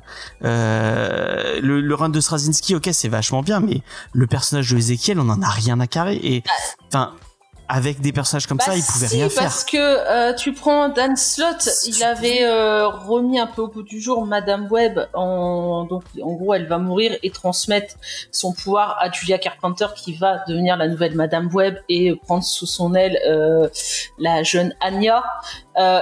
[0.43, 3.81] euh, le, le run de Straczynski, ok, c'est vachement bien, mais
[4.13, 6.19] le personnage de Ezekiel, on en a rien à carrer.
[6.23, 6.43] Et
[6.87, 7.13] enfin,
[7.73, 9.43] avec des personnages comme Bah ça, il pouvait si, rien faire.
[9.43, 13.83] parce que euh, tu prends Dan Slott, il avait euh, remis un peu au bout
[13.83, 17.95] du jour Madame Webb, en, donc en gros elle va mourir et transmettre
[18.31, 22.65] son pouvoir à Julia Carpenter qui va devenir la nouvelle Madame Webb et prendre sous
[22.65, 23.69] son aile euh,
[24.19, 25.23] la jeune Anya.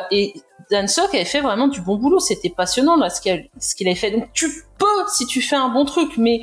[0.09, 0.41] Et
[0.71, 4.11] Dan Slott avait fait vraiment du bon boulot, c'était passionnant là ce qu'il avait fait.
[4.11, 4.47] Donc tu
[4.77, 6.41] peux si tu fais un bon truc, mais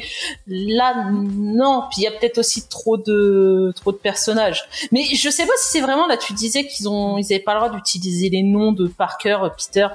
[0.48, 1.82] là non.
[1.90, 4.64] Puis il y a peut-être aussi trop de trop de personnages.
[4.90, 6.16] Mais je sais pas si c'est vraiment là.
[6.16, 9.86] Tu disais qu'ils ont, ils avaient pas le droit d'utiliser les noms de Parker, Peter.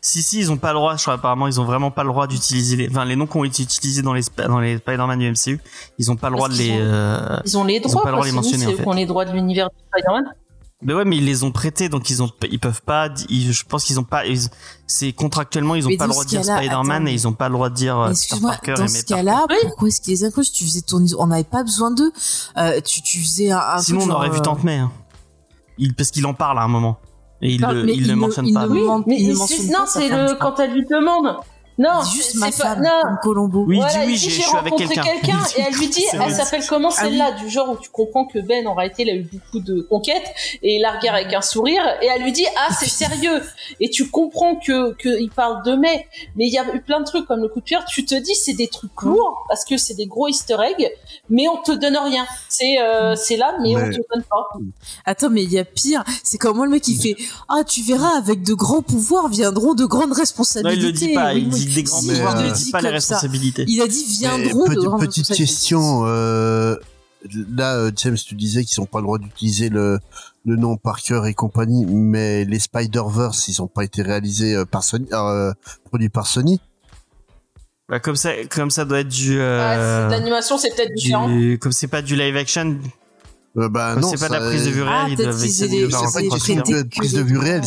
[0.00, 0.96] Si si, ils ont pas le droit.
[0.96, 3.36] Je crois apparemment, ils ont vraiment pas le droit d'utiliser les, enfin les noms qui
[3.38, 5.60] ont été utilisés dans les dans les Spider-Man du MCU.
[5.98, 6.72] Ils ont pas le droit de les.
[6.72, 8.02] ont- euh, Ils ont les ont droits.
[8.02, 8.86] pas le droit de mentionner, en fait.
[8.86, 10.24] ont les droits de l'univers de Spider-Man.
[10.84, 13.08] Mais ouais, mais ils les ont prêtés, donc ils ont, ils peuvent pas.
[13.28, 14.22] ils- je pense qu'ils ont pas.
[14.86, 17.48] C'est contractuellement, ils ont Mais pas le droit de dire Spider-Man et ils ont pas
[17.48, 20.12] le droit de dire euh, Peter Excuse-moi, Parker dans et ce cas-là, pourquoi est-ce qu'ils
[20.12, 22.12] les incluent Tu faisais ton, on n'avait pas besoin d'eux.
[22.58, 24.76] Euh, tu, tu faisais un, un Sinon, truc on aurait genre, vu Tante May.
[24.76, 24.92] hein.
[25.78, 26.98] Il, parce qu'il en parle à un moment.
[27.42, 28.66] Et il, parle, le, mais il il le ne- mentionne il pas.
[28.66, 31.34] ne- Oui, mais ne mentionne non, c'est le quand elle lui demande.
[31.76, 32.90] Non, C'est juste ma c'est pas- femme, non.
[33.02, 33.64] comme Colombo.
[33.66, 35.10] Oui, il Voilà, oui, j'ai- dit, je j'ai suis avec rencontré quelqu'un.
[35.10, 37.08] quelqu'un et elle lui dit, elle s'appelle comment Ah oui.
[37.10, 39.80] celle-là du genre où tu comprends que Ben en réalité il a eu beaucoup de
[39.82, 40.24] conquêtes
[40.62, 43.42] et il la regarde avec un sourire et elle lui dit ah c'est sérieux
[43.80, 46.06] et tu comprends que que il parle de mai
[46.36, 48.14] mais il y a eu plein de trucs comme le coup de pierre tu te
[48.14, 50.90] dis c'est des trucs lourds parce que c'est des gros Easter eggs
[51.28, 54.48] mais on te donne rien c'est euh, c'est là mais, on Mais- te donne pas
[55.06, 56.04] Attends, mais il y a pire.
[56.22, 57.16] C'est comme moi le mec qui fait
[57.48, 60.76] Ah, tu verras, avec de grands pouvoirs viendront de grandes Non, responsabilités.
[60.80, 61.32] il le dit pas.
[61.32, 61.60] Oui, Il oui.
[61.60, 62.80] dit des grands Si, pouvoirs, il pas
[63.80, 66.02] a dit viendront de grandes petite question.
[66.06, 66.76] Euh,
[67.54, 69.98] là, euh, James, tu disais qu'ils n'ont pas le droit d'utiliser le,
[70.44, 74.84] le nom Parker et compagnie, mais les Spider-Verse, ils n'ont pas été réalisés euh, par
[74.84, 75.52] Sony, euh,
[75.86, 76.60] produits par Sony.
[77.88, 79.38] Bah, comme ça, comme ça doit être du.
[79.38, 82.78] Euh, l'animation c'est peut-être différent du comme c'est pas du live action,
[83.56, 85.48] Euh, bah, non, c'est pas de la prise de vue Ah, réelle, ils doivent des-
[85.48, 85.68] C'est
[86.88, 87.64] prise de vue réelle,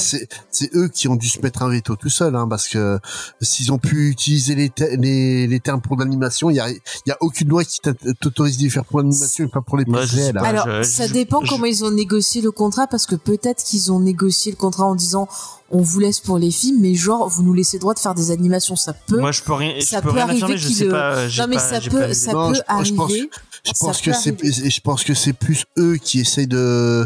[0.75, 2.99] eux qui ont dû se mettre un veto tout seuls, hein, parce que
[3.41, 6.79] s'ils ont pu utiliser les, te- les, les termes pour l'animation, il y a, il
[7.05, 7.79] y a aucune loi qui
[8.19, 10.38] t'autorise d'y faire pour l'animation et pas pour les prises sais réelles.
[10.38, 10.43] hein.
[10.43, 13.64] Alors, je- ça je- dépend je- comment ils ont négocié le contrat, parce que peut-être
[13.64, 15.30] qu'ils ont négocié le contrat en disant
[15.69, 18.31] on vous laisse pour les films, mais genre vous nous laissez droit de faire des
[18.31, 19.19] animations, ça peut.
[19.19, 21.27] Moi, je peux rien, ça je peux peut rien arriver affirmer, je sais euh, pas.
[21.27, 23.30] j'ai non mais pas- ça peut, ça Non, peut je- je pense- arriver.
[23.68, 27.06] Je pense que c'est, je pense que c'est plus eux qui essayent de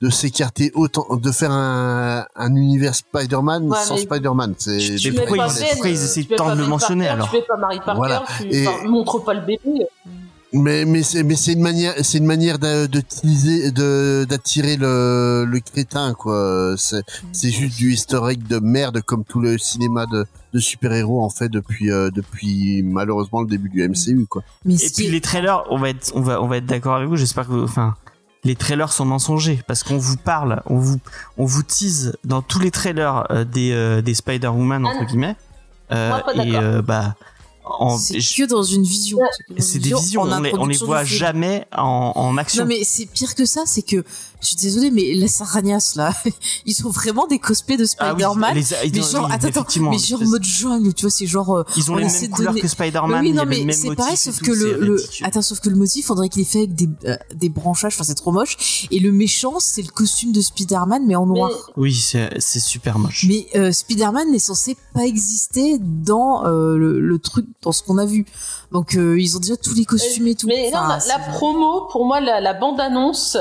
[0.00, 4.54] de s'écarter autant, de faire un, un univers Spider-Man Ouais, sans Spider-Man.
[4.58, 8.24] C'est pourquoi ils- essaient tant de le mentionner, alors Tu mets pas Marie Parker, Voilà.
[8.40, 9.60] tu Et- enfin, montre pas le bébé.
[10.54, 15.60] Mais mais c'est mais c'est une manière c'est une manière de de d'attirer le le
[15.60, 16.74] crétin quoi.
[16.76, 17.02] C'est
[17.32, 21.48] c'est juste du egg de merde comme tout le cinéma de de super-héros en fait
[21.48, 24.42] depuis euh, depuis malheureusement le début du MCU quoi.
[24.64, 27.08] Mais Et puis les trailers, on va être, on va, on va être d'accord avec
[27.08, 27.16] vous.
[27.16, 27.94] J'espère que, vous- enfin,
[28.44, 30.98] les trailers sont mensongers parce qu'on vous parle, on vous,
[31.38, 35.36] on vous tease dans tous les trailers euh, des, euh, des Spider-Woman entre Ah, guillemets.
[35.90, 37.14] Euh, moi, pas et euh, bah,
[37.64, 39.18] en, c'est je- que dans une vision.
[39.58, 42.64] C'est des visions, on les, on les voit jamais en, en action.
[42.64, 44.04] Non mais c'est pire que ça, c'est que
[44.40, 46.12] je suis désolée, mais les Saragnas là,
[46.66, 48.54] ils ont vraiment des cosplays de Ah oui, Spider-Man.
[48.56, 51.56] les- mais ils- genre, oui, attends, mais genre mode jungle, tu vois, c'est genre.
[51.58, 53.20] euh, Ils ont on les mêmes couleurs donner- que Spider-Man.
[53.24, 56.06] oui, non, mais c'est pareil, sauf tout, que le, le, attends, sauf que le motif,
[56.06, 58.88] faudrait qu'il ait fait avec des, euh, des branchages, enfin c'est trop moche.
[58.90, 61.50] Et le méchant, c'est le costume de Spider-Man, mais en Mais, noir.
[61.76, 63.24] Oui, c'est c'est super moche.
[63.28, 67.98] Mais euh, Spider-Man n'est censé pas exister dans euh, le, le truc, dans ce qu'on
[67.98, 68.26] a vu.
[68.72, 70.46] Donc euh, ils ont déjà tous les costumes et tout.
[70.46, 73.36] mais non, la, promo, pour moi, la, la bande-annonce,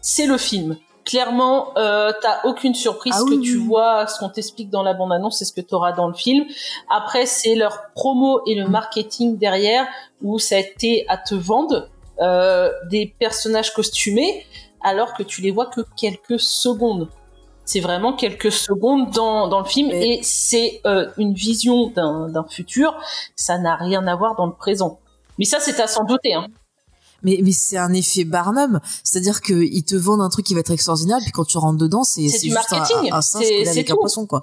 [0.00, 0.76] c'est le film.
[1.04, 3.66] Clairement, euh, t'as aucune surprise Ah ce que oui, tu oui.
[3.66, 6.44] vois, ce qu'on t'explique dans la bande-annonce, c'est ce que t'auras dans le film.
[6.90, 8.70] Après, c'est leur promo et le Mm.
[8.70, 9.86] marketing derrière,
[10.22, 11.88] où ça a été à te vendre
[12.20, 14.46] euh, des personnages costumés,
[14.80, 17.08] alors que tu les vois que quelques secondes.
[17.64, 22.44] C'est vraiment quelques secondes dans, dans le film et c'est euh, une vision d'un d'un
[22.44, 22.94] futur.
[23.36, 24.98] Ça n'a rien à voir dans le présent.
[25.38, 26.34] Mais ça, c'est à s'en douter.
[26.34, 26.46] Hein.
[27.22, 30.60] Mais, mais c'est un effet Barnum, c'est-à-dire que ils te vendent un truc qui va
[30.60, 33.12] être extraordinaire, puis quand tu rentres dedans, c'est C'est c'est du juste un, marketing.
[33.12, 33.96] un, un singe collé un tout.
[33.96, 34.42] poisson quoi.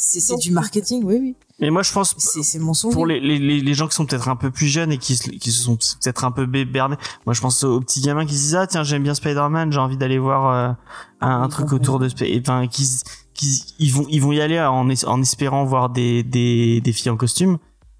[0.00, 1.36] C'est c'est du marketing, oui oui.
[1.60, 2.94] Mais moi, je pense, C'est c'est mensonger.
[2.94, 5.28] pour les, les, les, gens qui sont peut-être un peu plus jeunes et qui, se-
[5.28, 6.94] qui se sont peut-être un peu bébernés,
[7.26, 9.80] moi je pense aux petits gamins qui se disent ah tiens j'aime bien Spider-Man, j'ai
[9.80, 10.72] envie d'aller voir euh,
[11.20, 12.88] un, truc autour de et, enfin qui,
[13.34, 16.92] qui ils vont ils vont y aller en, es- en espérant voir des, des, des
[16.92, 17.58] filles en costume,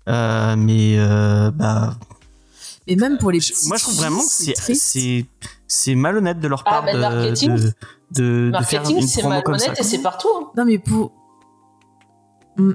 [0.09, 1.97] euh, mais euh, bah
[2.87, 3.67] Mais même pour les petits.
[3.67, 5.27] moi je trouve vraiment que c'est c'est
[5.67, 7.73] c'est malhonnête de leur Ah, part bah, de, marketing, de,
[8.13, 9.67] de, de faire Marketing, une c'est promo comme ça.
[9.67, 10.29] malhonnête et c'est partout.
[10.41, 10.47] hein.
[10.57, 11.11] Non mais pour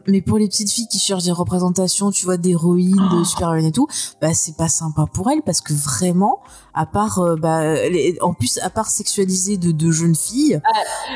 [0.08, 3.20] mais pour les petites filles qui cherchent des représentations, tu vois, d'héroïnes, Oh.
[3.20, 3.88] de super-héroïnes et tout,
[4.22, 6.40] bah c'est pas sympa pour elles parce que vraiment,
[6.74, 10.60] à part, euh, bah, les- en plus, à part sexualiser de, de jeunes filles,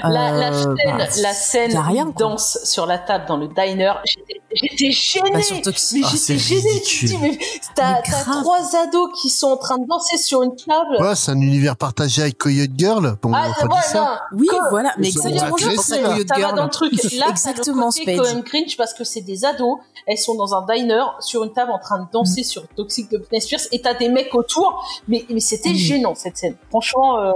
[0.04, 3.38] La, la euh, scène, bah, la scène y a rien, dansent sur la table dans
[3.38, 5.32] le diner, j'étais- gênée.
[5.34, 7.18] bah, sur mais Toxic, Ah, c'est j'étais gênée.
[7.22, 7.40] Mais
[7.76, 10.98] t'as trois ados qui sont en train de danser sur une table.
[11.00, 13.18] Ouais, c'est un univers partagé avec Coyote Girl.
[13.22, 14.22] Bon, ah, on c'est a ouais, pas dit ça.
[14.34, 16.56] oui, voilà, mais C'est exactement, ça va Girl.
[16.56, 16.94] dans le truc.
[17.18, 18.18] Là, Exactement, Spade.
[18.64, 19.78] Cringe parce que c'est des ados.
[20.06, 23.18] Elles sont dans un diner sur une table en train de danser sur Toxic de
[23.18, 24.84] Britney Spears et t'as des mecs autour.
[25.08, 26.56] Mais, mais c'était gênant cette scène.
[26.70, 27.32] Franchement, euh,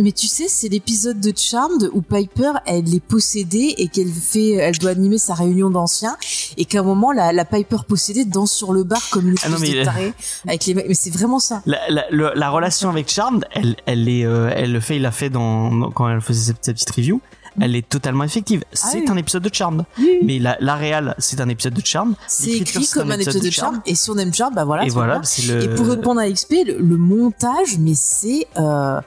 [0.00, 4.52] Mais tu sais, c'est l'épisode de Charmed où Piper, elle est possédée et qu'elle fait,
[4.52, 6.16] elle doit animer sa réunion d'anciens
[6.56, 9.48] et qu'à un moment, la, la Piper possédée danse sur le bar comme une Ah
[9.48, 10.12] espèce mais- de tarée
[10.46, 10.86] avec les mecs.
[10.88, 11.62] Mais c'est vraiment ça.
[11.66, 15.02] La, la, le- la relation avec Charmed, elle, elle est, euh, elle le fait, il
[15.02, 17.20] l'a fait dans, dans- quand elle faisait cette petite review.
[17.60, 18.64] Elle est totalement effective.
[18.72, 19.06] C'est oui.
[19.08, 19.84] un épisode de Charmed.
[19.98, 20.18] Oui.
[20.22, 22.14] Mais la, la réal, c'est un épisode de Charmed.
[22.26, 23.80] C'est écrit comme un épisode de Charmed.
[23.86, 24.84] Et si on aime Charmed, bah voilà.
[24.84, 25.62] et c'est voilà, c'est le.
[25.64, 29.00] Et pour répondre à XP, le, le montage, mais c'est euh,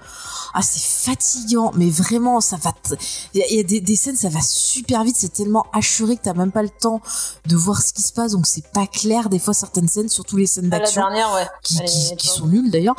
[0.54, 2.72] ah c'est fatigant, mais vraiment ça va.
[2.74, 2.96] t-
[3.34, 5.66] Il y a, il y a des, des scènes, ça va super vite, c'est tellement
[5.74, 7.02] assuré que t'as même pas le temps
[7.48, 10.38] de voir ce qui se passe, donc c'est pas clair des fois certaines scènes, surtout
[10.38, 11.48] les scènes la d'action dernière, ouais.
[11.64, 11.80] qui,
[12.18, 12.96] qui, sont nulles d'ailleurs.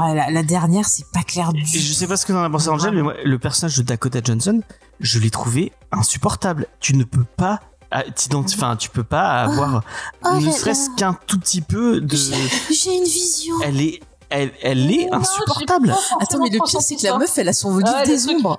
[0.00, 1.70] Ah, la, la dernière, c'est pas clair du Et tout.
[1.72, 4.20] je sais pas ce que t'en as pensé, Angel, mais moi, le personnage de Dakota
[4.22, 4.60] Johnson,
[5.00, 6.66] je l'ai trouvé insupportable.
[6.80, 7.60] Tu ne peux pas
[7.90, 9.82] ah, t'identifier, enfin, tu peux pas avoir
[10.22, 12.16] ah, ne serait-ce qu'un tout petit peu de.
[12.16, 13.54] J'ai une vision.
[13.64, 14.00] Elle est,
[14.30, 15.94] elle, elle est Non, insupportable.
[16.20, 18.58] Attends, mais le pire, c'est que la meuf, elle a son livre Ouais, des ombres.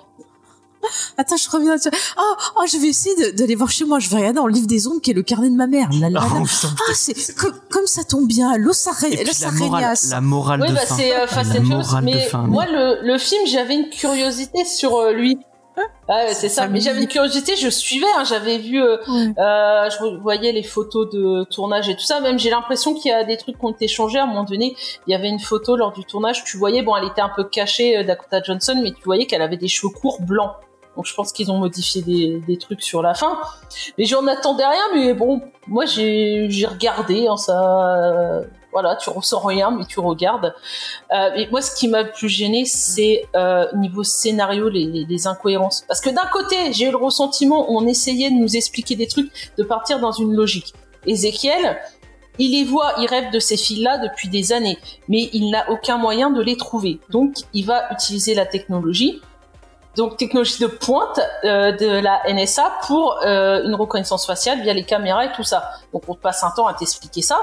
[1.18, 1.90] Attends, je reviens là-dessus.
[2.18, 4.00] Oh, oh, je vais essayer de- d'aller voir chez moi.
[4.00, 5.90] Je vais regarder dans le livre des ombres qui est le carnet de ma mère.
[6.00, 8.56] La, la- Oh, la- putain, Ah, c'est comme, comme ça tombe bien.
[8.58, 8.86] Los
[9.42, 10.96] la morale, la morale Oui, de bah fin.
[10.96, 12.44] c'est euh, Fast La morale de mais fin.
[12.44, 15.38] moi le, le film j'avais une curiosité sur euh, lui.
[16.10, 19.34] Ah, ouais, c'est ça, mais j'avais une curiosité, je suivais, hein, j'avais vu, euh, Ouais.
[19.40, 23.14] euh, je voyais les photos de tournage et tout ça, même j'ai l'impression qu'il y
[23.14, 24.76] a des trucs qui ont été changés, à un moment donné,
[25.08, 27.46] il y avait une photo lors du tournage, tu voyais, bon elle était un peu
[27.46, 30.52] cachée, euh, Dakota Johnson, mais tu voyais qu'elle avait des cheveux courts blancs.
[31.00, 33.40] Donc je pense qu'ils ont modifié des, trucs sur la fin.
[33.98, 38.42] Mais j'en attendais rien, mais bon, moi j'ai regardé, hein, ça,
[38.74, 40.54] Voilà, tu ressens rien, mais tu regardes.
[41.14, 45.86] Euh, et moi, ce qui m'a le plus gêné, c'est euh, niveau scénario, les incohérences.
[45.88, 49.32] Parce que d'un côté, j'ai eu le ressentiment, on essayait de nous expliquer des trucs,
[49.58, 50.74] de partir dans une logique.
[51.06, 51.80] Ézéchiel,
[52.40, 54.78] il les voit, il rêve de ces filles-là depuis des années,
[55.08, 57.00] mais il n'a aucun moyen de les trouver.
[57.10, 59.22] Donc, il va utiliser la technologie,
[60.00, 64.84] donc technologie de pointe euh, de la NSA pour euh, une reconnaissance faciale via les
[64.84, 65.72] caméras et tout ça.
[65.94, 67.38] Donc, on passe un temps à t'expliquer ça.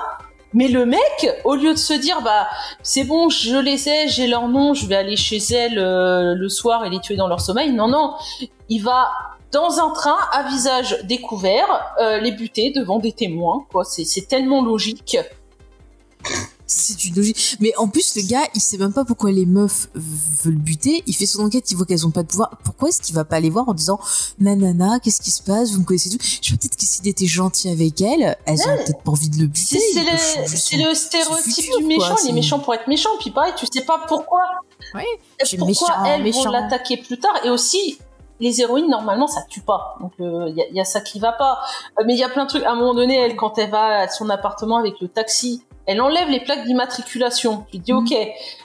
[0.54, 2.46] Mais le mec, au lieu de se dire bah
[2.82, 6.48] c'est bon, je les ai, j'ai leur nom, je vais aller chez elles euh, le
[6.48, 7.72] soir et les tuer dans leur sommeil.
[7.72, 8.14] Non non,
[8.70, 9.10] il va
[9.52, 13.66] dans un train à visage découvert euh, les buter devant des témoins.
[13.70, 15.18] Quoi, c'est tellement logique.
[16.68, 17.56] C'est une logique.
[17.60, 21.04] Mais en plus, le gars, il sait même pas pourquoi les meufs veulent buter.
[21.06, 22.58] Il fait son enquête, il voit qu'elles ont pas de pouvoir.
[22.64, 24.00] Pourquoi est-ce qu'il va pas les voir en disant
[24.40, 25.72] Nanana, qu'est-ce qui se passe?
[25.72, 26.18] Vous me connaissez tout.
[26.20, 29.38] Je sais peut-être que s'il était gentil avec elles, elles ont peut-être pas envie de
[29.38, 29.78] le buter.
[29.78, 32.08] C'est le, le stéréotype futur, du méchant.
[32.14, 33.10] quoi, Il est méchant pour être méchant.
[33.20, 34.42] Puis pareil, tu sais pas pourquoi.
[34.94, 35.02] Oui,
[35.56, 36.44] pourquoi méchant, elles méchant.
[36.44, 37.34] vont l'attaquer plus tard?
[37.44, 37.98] Et aussi,
[38.40, 39.96] les héroïnes, normalement, ça tue pas.
[40.00, 41.60] Donc, il y, a, y a ça qui va pas.
[42.00, 42.64] Euh, mais il y a plein de trucs.
[42.64, 46.00] À un moment donné, elle, quand elle va à son appartement avec le taxi, elle
[46.00, 47.64] enlève les plaques d'immatriculation.
[47.70, 47.98] Tu te dis, Mhm.
[47.98, 48.14] ok,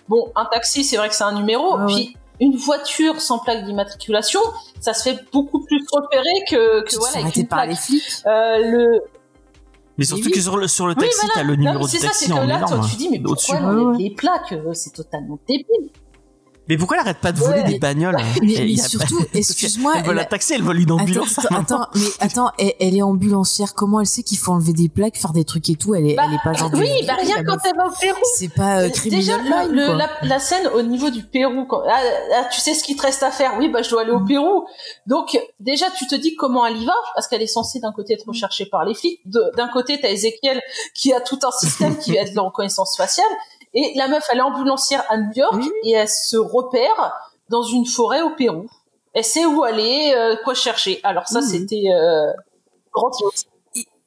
[0.09, 1.77] bon, un taxi, c'est vrai que c'est un numéro.
[1.77, 4.39] Ouais, puis, une voiture sans plaque d'immatriculation,
[4.79, 7.69] ça se fait beaucoup plus repérer que, que voilà, avec arrêter une par plaque.
[7.69, 8.03] les flics.
[8.25, 9.03] Euh, le,
[9.99, 10.31] Mais surtout oui.
[10.31, 11.33] que sur le, sur le Oui, taxi, voilà.
[11.35, 12.95] t'as le Non, numéro mais de c'est ça, taxi c'est que en là, toi, tu
[12.95, 13.51] dis, mais au-dessus.
[13.51, 14.03] pourquoi elle Ouais, enlève ouais.
[14.03, 15.65] les plaques euh, C'est totalement débile.
[16.71, 17.67] Mais pourquoi elle arrête pas de voler Ouais.
[17.73, 20.91] des bagnoles Mais, Et mais pas- surtout, excuse-moi, Elle vole un taxi, elle vole une
[20.93, 21.37] ambulance.
[21.39, 23.73] Attends, attends, mais attends, elle, elle est ambulancière.
[23.73, 26.15] Comment elle sait qu'il faut enlever des plaques, faire des trucs et tout Elle est,
[26.15, 26.71] Bah, elle est pas genre.
[26.75, 28.17] oui, bah rien la quand elle va au Pérou.
[28.37, 29.95] C'est pas euh, Euh, Déjà, criminel le- line, quoi.
[29.95, 31.99] la, la scène au niveau du Pérou, quand, ah,
[32.35, 34.23] ah, tu sais ce qu'il te reste à faire Oui, bah je dois aller au
[34.23, 34.65] Pérou.
[35.07, 38.13] Donc déjà, tu te dis comment elle y va, parce qu'elle est censée d'un côté
[38.13, 40.61] être recherchée par les flics, d'un côté t'as Ezekiel
[40.95, 43.25] qui a tout un système qui va être de la reconnaissance faciale,
[43.73, 45.71] et la meuf elle est ambulancière à New York Oui.
[45.83, 47.13] et elle se repère
[47.49, 48.67] dans une forêt au Pérou.
[49.13, 50.99] Elle sait où aller, euh, quoi chercher.
[51.03, 51.47] Alors ça, Mhm.
[51.47, 52.31] c'était euh,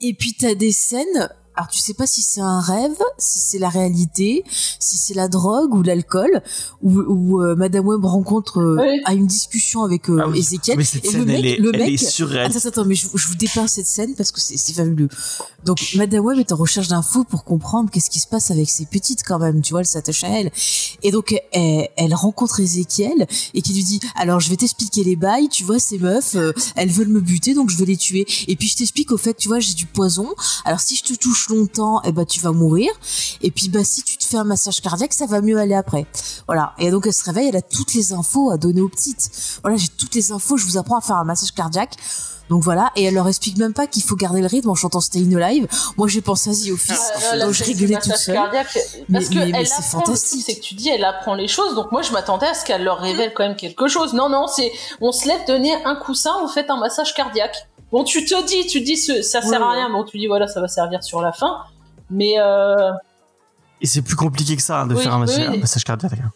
[0.01, 1.29] et puis t'as des scènes.
[1.57, 4.43] Alors tu sais pas si c'est un rêve, si c'est la réalité,
[4.81, 6.43] si c'est la drogue ou l'alcool,
[6.83, 9.01] ou où euh, Madame Web rencontre euh, Oui.
[9.05, 10.41] a une discussion avec euh, Ah oui.
[10.41, 10.77] Ezekiel.
[10.79, 12.57] Mais cette et scène, le mec, elle est, le elle mec, est surréaliste.
[12.59, 15.09] Attends, attends, mais je, je vous dépeins cette scène parce que c'est c'est fabuleux.
[15.65, 18.85] Donc, Madame Web est en recherche d'infos pour comprendre qu'est-ce qui se passe avec ses
[18.87, 20.51] petites quand même, tu vois, elle s'attache à elle.
[21.03, 25.17] Et donc, elle, elle rencontre Ezekiel et qui lui dit, alors je vais t'expliquer les
[25.17, 28.27] bails, tu vois, ces meufs, euh, elles veulent me buter, donc je vais les tuer.
[28.49, 30.29] Et puis je t'explique au fait, tu vois, j'ai du poison.
[30.65, 32.91] Alors si je te touche longtemps, eh ben tu vas mourir.
[33.43, 36.07] Et puis bah si tu te fais un massage cardiaque, ça va mieux aller après.
[36.47, 36.73] Voilà.
[36.79, 39.31] Et donc elle se réveille, elle a toutes les infos à donner aux petites.
[39.63, 41.97] Voilà, j'ai toutes les infos, je vous apprends à faire un massage cardiaque.
[42.51, 45.01] Donc voilà, et elle leur explique même pas qu'il faut garder le rythme en chantant
[45.01, 45.67] Stayin' Alive.
[45.97, 47.01] Moi j'ai pensé à The Office,
[47.31, 48.35] Ah, là, donc je rigolais toute massage seule.
[48.35, 50.43] cardiaque, Mais- Parce mais- mais c'est fantastique.
[50.45, 52.85] c'est que tu dis, elle apprend les choses, donc moi je m'attendais à ce qu'elle
[52.85, 54.13] leur révèle quand même quelque chose.
[54.13, 57.67] Non, non, c'est, on se lève, donner un coussin, vous faites un massage cardiaque.
[57.95, 59.77] Bon, tu te dis, tu te dis, ce- ça sert Ouais, à ouais.
[59.77, 61.59] rien, bon, tu dis, voilà, ça va servir sur la fin.
[62.11, 62.91] Mais, euh,
[63.81, 65.57] Et c'est plus compliqué que ça hein, de Oui, faire un massage, oui.
[65.57, 66.13] un massage cardiaque.
[66.15, 66.33] hein.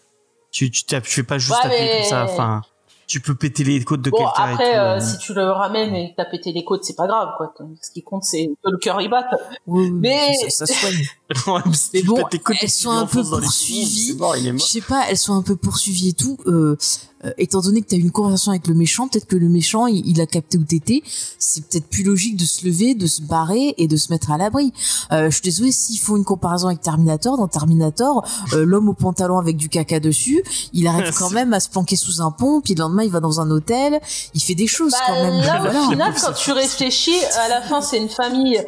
[0.52, 2.24] Tu, tu, tu fais pas juste Ouais, taper mais- comme ça.
[2.24, 2.62] Enfin,
[3.08, 4.50] tu peux péter les côtes de bon, quelqu'un.
[4.50, 5.00] et après, tout, euh, euh.
[5.00, 7.52] si tu le ramènes et que t'as pété les côtes, c'est pas grave, quoi.
[7.82, 9.26] Ce qui compte, c'est que le cœur y batte.
[9.66, 11.06] Oui, Mais- ça, ça soigne.
[11.48, 14.12] Ouais, mais si Mais bon, côtes elles sont un peu poursuivies.
[14.12, 16.38] est Je sais pas, elles sont un peu poursuivies et tout.
[16.46, 16.76] Euh,
[17.24, 19.86] euh, étant donné que t'as eu une conversation avec le méchant, peut-être que le méchant,
[19.86, 21.02] il, il a capté où t'étais.
[21.38, 24.38] C'est peut-être plus logique de se lever, de se barrer et de se mettre à
[24.38, 24.72] l'abri.
[25.12, 27.36] Euh, je suis désolée s'ils font une comparaison avec Terminator.
[27.36, 30.42] Dans Terminator, euh, l'homme au pantalon avec du caca dessus,
[30.72, 33.20] il arrive quand même à se planquer sous un pont, puis le lendemain il va
[33.20, 34.00] dans un hôtel,
[34.34, 35.40] il fait des choses Bah, quand même.
[35.40, 35.80] là, Voilà.
[35.86, 38.62] au final, quand tu réfléchis, à la fin, c'est une famille,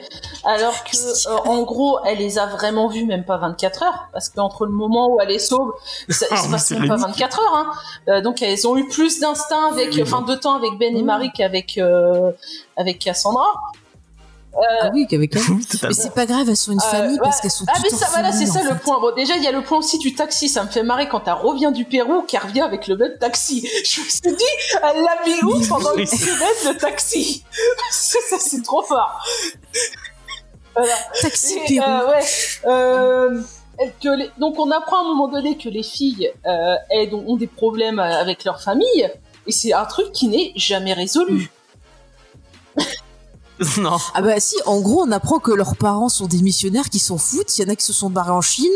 [0.44, 4.28] alors que, euh, en gros, elle les a vraiment vus même pas 24 heures, parce
[4.28, 5.72] qu'entre le moment où elle les sauve,
[6.08, 7.12] ça, il Ah, se passe c'est même pas ridicule.
[7.12, 7.70] 24 heures, hein.
[8.08, 11.02] Euh, donc elles ont eu plus d'instinct avec, Oui, enfin, de temps avec Ben et
[11.02, 11.06] Mm.
[11.06, 12.32] Marie qu'avec, euh,
[12.76, 13.46] avec Cassandra.
[14.82, 15.42] Ah oui, qu'avec elle.
[15.84, 17.42] Mais c'est pas grave, elles sont une Euh, famille parce ouais.
[17.42, 18.98] qu'elles sont Ah mais ça, voilà, c'est ça le point.
[19.00, 20.48] Bon, déjà, il y a le point aussi du taxi.
[20.48, 23.60] Ça me fait marrer quand elle revient du Pérou, qu'elle revient avec le même taxi.
[23.84, 24.44] Je me suis dit,
[24.82, 27.44] elle l'a mis où pendant une semaine, le taxi?
[27.92, 29.24] Ça, c'est trop fort.
[30.74, 30.94] Voilà.
[31.20, 31.84] Taxi Et, Pérou.
[31.90, 32.24] euh, ouais.
[32.66, 33.42] Euh,
[34.00, 37.24] que les- donc on apprend à un moment donné que les filles euh, elles ont,
[37.26, 39.10] ont des problèmes euh, avec leur famille
[39.46, 41.50] et c'est un truc qui n'est jamais résolu.
[43.76, 43.98] Non.
[44.14, 47.18] Ah bah si, en gros, on apprend que leurs parents sont des missionnaires qui s'en
[47.18, 47.58] foutent.
[47.58, 48.66] Il y en a qui se sont barrés en Chine,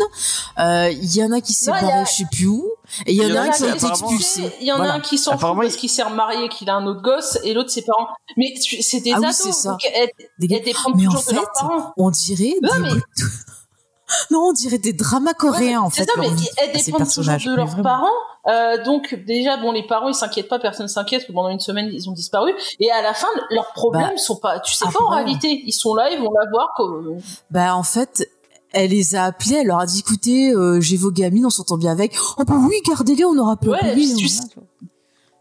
[0.58, 2.70] euh, il y en a qui s'est barré a- je sais plus où,
[3.06, 4.52] et il y en y a en un a qui apparemment, expulsé.
[4.60, 6.74] Il y en a un qui s'en fout parce il- qu'il s'est remarié, qu'il a
[6.74, 8.08] un autre gosse, et l'autre ses parents.
[8.36, 8.52] Mais
[8.82, 9.70] c'est des Ah oui, ados, c'est ça.
[9.70, 11.92] donc elles, Des gars- elles dépendent Mais en de fait, leurs parents.
[11.96, 13.00] on dirait Non, des mais-
[14.30, 16.10] Non, on dirait des dramas coréens en C'est fait.
[16.14, 16.26] ça, mais
[16.58, 18.06] elles dépendent toujours de leurs parents.
[18.46, 21.88] Euh, donc déjà, bon, les parents ils s'inquiètent pas, personne s'inquiète que pendant une semaine
[21.92, 22.52] ils ont disparu.
[22.80, 25.62] Et à la fin, leurs problèmes Bah, sont pas, tu sais pas en après- réalité,
[25.64, 27.18] ils sont là, ils vont la voir comme.
[27.50, 28.28] Bah en fait,
[28.72, 31.78] elle les a appelés, elle leur a dit écoutez, euh, j'ai vos gamines, on s'entend
[31.78, 32.14] bien avec.
[32.36, 33.78] Oh bah oui, gardez-les, on aura plus Ouais,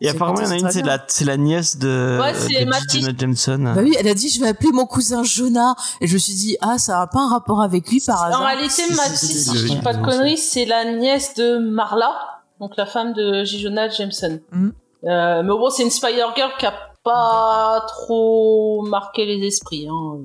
[0.02, 2.66] Et apparemment, il y en a une, c'est la, c'est la nièce de, Ouais, c'est
[2.66, 3.02] de Matty.
[3.02, 3.74] Jonah Jameson.
[3.76, 6.34] Bah oui, elle a dit je vais appeler mon cousin Jonah et je me suis
[6.34, 8.42] dit ah ça a pas un rapport avec lui par hasard.
[8.42, 12.12] En réalité, Si, si, je dis pas de conneries, c'est la nièce de Marla,
[12.60, 13.62] donc la femme de J.
[13.62, 14.40] Jonah Jameson.
[14.52, 14.74] Mhm.
[15.06, 19.88] Euh, mais bon, c'est une Spider Girl qui a pas trop marqué les esprits.
[19.90, 20.24] Hein.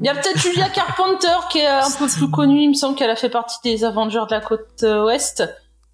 [0.00, 2.62] Il y a peut-être Julia Carpenter qui est un peu plus connue.
[2.62, 5.42] Il me semble qu'elle a fait partie des Avengers de la côte euh, ouest.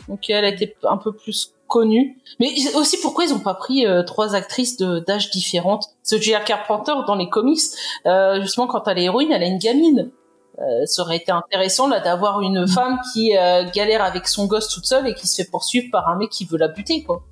[0.09, 2.18] Donc elle a été un peu plus connue.
[2.40, 5.86] Mais aussi pourquoi ils ont pas pris euh, trois actrices d'âge différentes?
[6.02, 7.60] Ce Julia Carpenter dans les comics,
[8.06, 10.10] euh, justement quand elle est héroïne, elle a une gamine.
[10.59, 13.32] Euh, ça aurait été intéressant là d'avoir une femme qui
[13.74, 16.47] galère avec son gosse toute seule et qui se fait poursuivre par un mec qui
[16.47, 17.22] veut la buter quoi.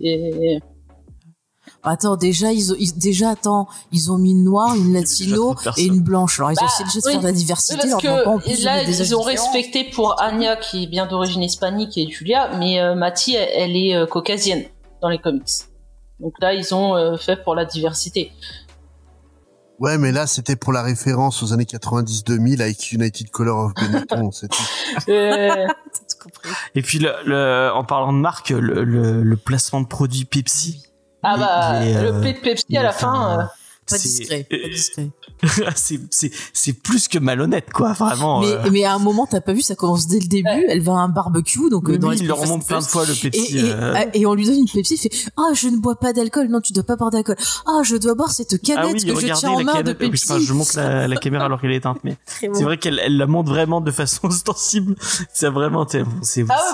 [0.00, 0.58] Et
[1.82, 5.84] Attends, déjà ils ont ils- déjà attends, ils ont mis une noire, une latino et
[5.86, 6.38] une blanche.
[6.38, 7.12] Alors ils ont essayé déjà de oui.
[7.12, 7.76] faire de la diversité.
[7.76, 10.86] parce alors non, pas en que plus là, ils ont respecté pour Anya, qui est
[10.86, 14.64] bien d'origine hispanique, et Julia, mais euh, Matty, elle, elle est euh, caucasienne
[15.00, 15.46] dans les comics.
[16.20, 18.30] Donc là, ils ont euh, fait pour la diversité.
[19.78, 24.30] Ouais, mais là, c'était pour la référence aux années 90-2000 avec United Color of Benetton,
[24.30, 24.62] c'est tout.
[25.08, 25.48] Euh,
[25.92, 26.50] T'as tout compris.
[26.74, 30.82] Et puis, le, le- en parlant de marque, le, le, le placement de produits Pepsi.
[31.22, 33.48] Ah bah, le euh, P de Pepsi à la fin.
[33.92, 35.10] Euh, Pas c'est- discret, pas discret.
[36.52, 38.40] c'est, plus que malhonnête, quoi, vraiment.
[38.40, 38.68] Mais, euh.
[38.70, 40.64] mais à un moment, t'as pas vu, ça commence dès le début.
[40.68, 42.78] Elle va à un barbecue, donc euh, dans lui, les il leur remonte and plein
[42.80, 43.56] de fois le Pepsi.
[43.58, 43.94] Et, et, euh.
[44.14, 46.48] et on lui donne une Pepsi, il fait Ah, je ne bois pas d'alcool.
[46.48, 47.36] Non, tu dois pas boire d'alcool.
[47.66, 49.78] Ah, je dois boire cette canette Ah oui, que je tiens en la main de
[49.78, 49.96] canette.
[50.00, 50.30] Oui, Pepsi.
[50.30, 53.16] enfin, je montre la, la caméra alors qu'elle est éteinte, mais c'est vrai qu'elle elle
[53.16, 54.94] la montre vraiment de façon ostensible.
[55.32, 55.96] C'est vraiment, Ah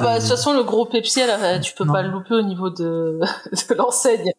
[0.00, 1.92] bah, de toute façon, le gros Pepsi, elle, euh, tu peux Non.
[1.92, 4.32] pas le louper au niveau de, de l'enseigne.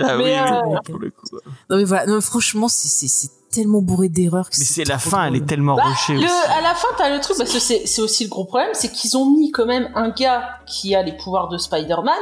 [0.00, 1.26] Ah oui, mais, oui, euh, oui, pour le coup.
[1.68, 2.06] Non, mais voilà.
[2.06, 5.34] Non, mais franchement, c'est, c'est, c'est tellement bourré d'erreurs que Mais c'est la fin, elle
[5.36, 6.28] est tellement Bah, rushée le, aussi.
[6.56, 8.92] à la fin, t'as le truc, parce que c'est c'est aussi le gros problème, c'est
[8.92, 12.14] qu'ils ont mis quand même un gars qui a les pouvoirs de Spider-Man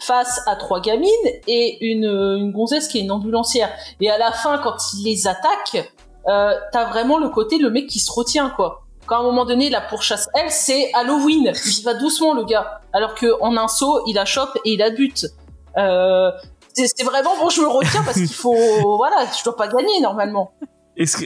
[0.00, 1.08] face à trois gamines
[1.46, 3.70] et une, une gonzesse qui est une ambulancière.
[4.00, 5.88] Et à la fin, quand il les attaque,
[6.28, 8.82] euh, t'as vraiment le côté le mec qui se retient, quoi.
[9.06, 11.52] Quand à un moment donné, la pourchasse, elle, c'est Halloween.
[11.78, 12.80] Il va doucement, le gars.
[12.92, 15.26] Alors que en un saut, il la chope et il la bute.
[15.76, 16.30] Euh,
[16.74, 18.54] c'est vraiment bon, je me retiens parce qu'il faut,
[18.96, 20.52] voilà, je dois pas gagner normalement.
[20.96, 21.24] Est-ce que,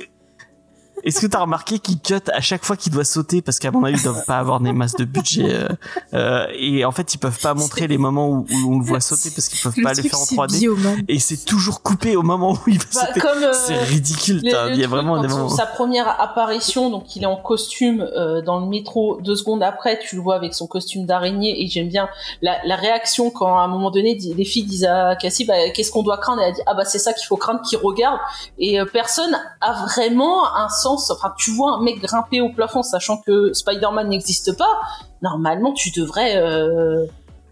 [1.07, 3.41] est-ce que t'as remarqué qu'il cut à chaque fois qu'il doit sauter?
[3.41, 5.69] Parce qu'à mon avis ils doivent pas avoir des masses de budget euh,
[6.15, 9.01] euh, et en fait ils peuvent pas montrer les moments où, où on le voit
[9.01, 10.97] sauter parce qu'ils peuvent Le pas le faire en c'est 3D Bioman.
[11.09, 13.27] et c'est toujours coupé au moment où il va Bah, sauter.
[13.27, 14.41] euh, c'est ridicule.
[14.45, 15.49] Le- t'as- le Il y a vraiment des moments.
[15.49, 19.21] Sa première apparition, donc il est en costume euh, dans le métro.
[19.23, 21.63] Deux secondes après, tu le vois avec son costume d'araignée.
[21.63, 22.09] Et j'aime bien
[22.43, 25.91] la, la réaction quand à un moment donné, les filles disent à Cassie, bah, qu'est-ce
[25.93, 28.19] qu'on doit craindre Elle a dit, ah bah c'est ça qu'il faut craindre, qui regarde.
[28.59, 30.96] Et euh, personne a vraiment un sens.
[31.11, 34.81] Enfin, tu vois un mec grimper au plafond, sachant que Spider-Man n'existe pas.
[35.23, 37.07] Normalement, tu devrais euh,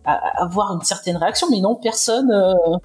[0.05, 2.31] avoir une certaine réaction, mais non, personne.
[2.31, 2.77] euh,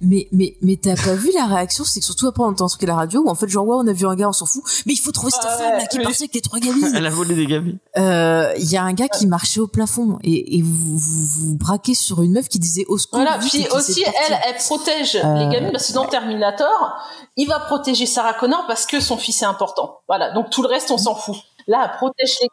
[0.00, 2.82] Mais, mais, mais t'as pas vu la réaction C'est que surtout après, on entend truc
[2.84, 4.46] à la radio où en fait, genre, ouais, on a vu un gars, on s'en
[4.46, 4.62] fout.
[4.86, 6.92] Mais il faut trouver cette Ah femme là qui est partie avec les trois gamines.
[6.94, 7.72] Elle a volé des gamins.
[7.96, 11.56] Euh, Il y a un gars qui marchait au plafond et, et vous, vous vous
[11.56, 13.20] braquez sur une meuf qui disait au secours.
[13.20, 16.96] Voilà, puis aussi, elle, elle protège Euh, les gamines parce que dans Terminator,
[17.36, 19.98] il va protéger Sarah Connor parce que son fils est important.
[20.08, 21.36] Voilà, donc tout le reste, on s'en fout.
[21.66, 22.48] Là, elle protège les...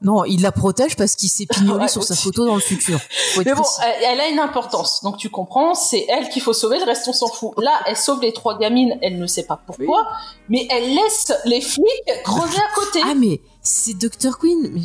[0.00, 3.00] Non, il la protège parce qu'il s'est pignolé Ouais, sur sa photo dans le futur.
[3.36, 3.80] Mais bon, précis.
[4.04, 7.12] elle, a une importance, donc tu comprends, c'est elle qu'il faut sauver, le reste, on
[7.12, 7.52] s'en fout.
[7.58, 10.06] Là, elle sauve les trois gamines, elle ne sait pas pourquoi,
[10.48, 11.84] mais elle laisse les flics
[12.24, 13.00] crever à côté.
[13.04, 14.70] Ah mais c'est Dr Queen.
[14.72, 14.82] Mais...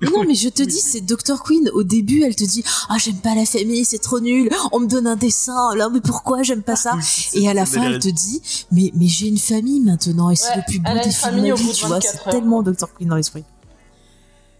[0.00, 1.68] mais non, mais je te dis, c'est Dr Queen.
[1.74, 4.48] Au début, elle te dit, ah j'aime pas la famille, c'est trop nul.
[4.72, 5.74] On me donne un dessin.
[5.76, 6.94] Là, mais pourquoi j'aime pas ça
[7.34, 8.40] Et à la fin, elle te dit,
[8.72, 11.48] mais mais j'ai une famille maintenant et c'est Ouais, le plus beau des films de
[11.48, 11.96] ma au vie, tu vois.
[11.96, 13.44] 24 C'est tellement Dr Queen dans l'esprit.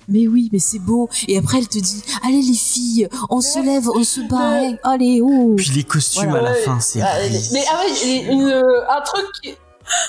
[0.09, 1.09] Mais oui, mais c'est beau.
[1.29, 4.61] Et après, elle te dit, allez les filles, on se lève, on se bat.
[4.61, 4.79] Ouais.
[4.83, 5.55] Allez, oh.
[5.57, 6.49] Puis les costumes Voilà.
[6.49, 7.01] à la Ouais, fin, c'est.
[7.01, 7.15] ah,
[7.53, 9.55] mais ah ouais, une, euh, un truc qui...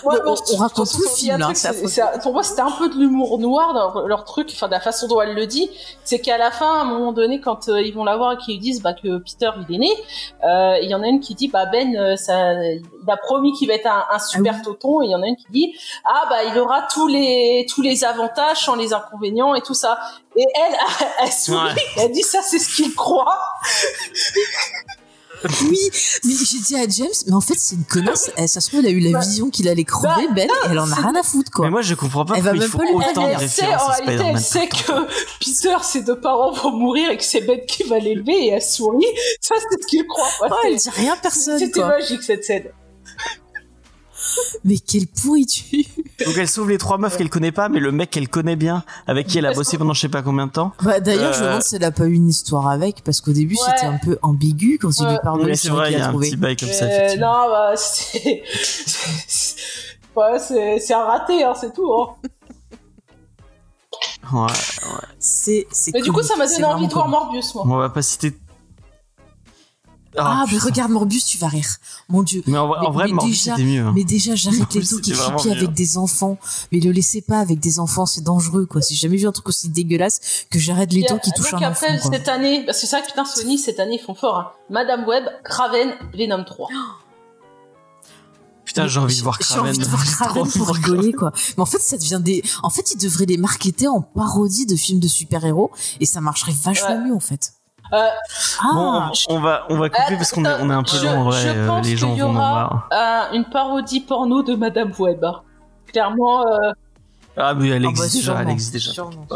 [0.06, 2.62] Ouais, Bon, bon, on- on raconte tout le film, là, truc, c'est- pour moi, c'était
[2.62, 5.34] un peu de l'humour noir dans leur, leur truc, enfin, de la façon dont elle
[5.36, 5.70] le dit.
[6.06, 8.38] C'est qu'à la fin, à un moment donné, quand euh, ils vont la voir et
[8.38, 9.90] qu'ils lui disent bah, que Peter, il est né,
[10.46, 13.52] euh, il y en a une qui dit bah Ben, euh, ça, il a promis
[13.54, 14.64] qu'il va être un, un super Ah oui.
[14.64, 15.74] tonton, et il y en a une qui dit
[16.06, 20.00] ah bah il aura tous les tous les avantages sans les inconvénients et tout ça.
[20.38, 20.76] Et elle,
[21.20, 21.82] elle, sourit, Ouais.
[21.98, 23.40] elle dit ça, c'est ce qu'il croit.
[25.62, 25.80] Oui,
[26.24, 28.32] mais j'ai dit à James, mais en fait, c'est une connasse.
[28.36, 30.48] Elle, ça se trouve, elle a eu la Bah, vision qu'il allait crever, bah, Ben,
[30.48, 31.66] et elle en a rien à foutre, quoi.
[31.66, 33.44] Mais moi, je comprends pas Elle va pourquoi il même faut pas lui autant de
[33.44, 34.92] Elle sait, en réalité, elle sait que
[35.40, 38.62] Peter, ses deux parents vont mourir et que c'est Ben qui va l'élever et elle
[38.62, 39.06] sourit.
[39.42, 40.28] Ça, c'est ce qu'il croit.
[40.40, 40.48] quoi.
[40.52, 42.66] Oh, elle dit rien à personne, C'était magique, cette scène.
[44.64, 45.84] Mais quelle pourriture.
[46.26, 48.84] Donc elle sauve les trois meufs qu'elle connaît pas, mais le mec qu'elle connaît bien,
[49.08, 50.72] avec qui elle a bossé pendant je sais pas combien de temps.
[50.82, 53.22] Bah, d'ailleurs, je me Euh, demande si elle a pas eu une histoire avec, parce
[53.22, 53.72] qu'au début, Ouais.
[53.76, 55.12] c'était un peu ambigu quand il Ouais.
[55.12, 56.28] lui parle de la c'est vrai, il y a a un trouvée.
[56.30, 58.44] petit bail comme ça, Euh, non, bah, c'est.
[59.28, 59.56] c'est-
[60.16, 61.92] Ouais, c'est c'est un raté, hein, c'est tout.
[61.94, 62.16] Hein.
[64.34, 64.48] Ouais.
[65.20, 67.08] C'est, c'est Mais du coup, ça m'a donné envie de voir.
[67.08, 67.64] Morbius, moi.
[67.68, 68.34] On va pas citer.
[70.18, 70.66] Ah, mais putain.
[70.66, 71.68] regarde Morbius, tu vas rire.
[72.10, 72.44] Mon dieu.
[72.48, 73.82] Mais en, vrai- en Mais- vrai, mais Morbius, déjà- c'était mieux.
[73.86, 73.92] hein.
[73.96, 75.52] Mais déjà, j'arrête les trucs qui mieux.
[75.52, 76.38] avec des enfants.
[76.72, 78.82] Mais le laissez pas avec des enfants, c'est dangereux, quoi.
[78.88, 81.58] J'ai jamais vu un truc aussi dégueulasse que j'arrête les dents qui euh, touchent un
[81.62, 82.12] après, enfant, quoi.
[82.12, 84.38] cette année, parce que c'est vrai que putain, Sony, cette année, ils font fort.
[84.38, 84.52] Hein.
[84.70, 86.70] Madame Web, Craven, Venom 3.
[88.64, 89.78] Putain, j'ai envie de voir J'ai envie Kraven.
[89.78, 91.32] de voir de pour rigoler, quoi.
[91.56, 94.76] Mais en fait, ça devient des, en fait, ils devraient les marketer en parodie de
[94.76, 97.10] films de super-héros et ça marcherait vachement Ouais.
[97.10, 97.54] mieux, en fait.
[97.96, 98.08] Euh,
[98.60, 100.98] Ah, Bon, on, on va, on va couper parce qu'on est, on est un peu
[100.98, 101.42] Je- long en vrai.
[101.42, 102.90] je euh, pense les gens qu'il y vont en aura- voir.
[103.32, 105.24] euh, une parodie porno de Madame Web.
[105.24, 105.42] hein.
[105.92, 106.72] Clairement, euh,
[107.38, 108.92] Ah, mais elle Ah bah, existe déjà, sûrement, elle existe déjà.
[108.92, 109.28] sûrement.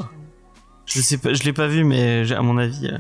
[0.86, 2.88] Je sais pas, je l'ai pas vu, mais à mon avis.
[2.88, 2.98] euh,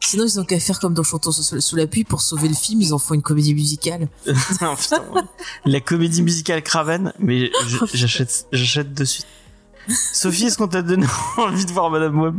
[0.00, 2.80] Sinon, ils ont qu'à faire comme dans Chantons sous, la pluie pour sauver le film,
[2.80, 4.08] ils en font une comédie musicale.
[4.24, 4.74] Putain.
[5.64, 9.26] La comédie musicale Craven, mais je- Oh, j'achète, j'achète de suite.
[9.88, 11.06] Sophie, est-ce qu'on t'a donné
[11.38, 12.34] envie de voir Madame Web?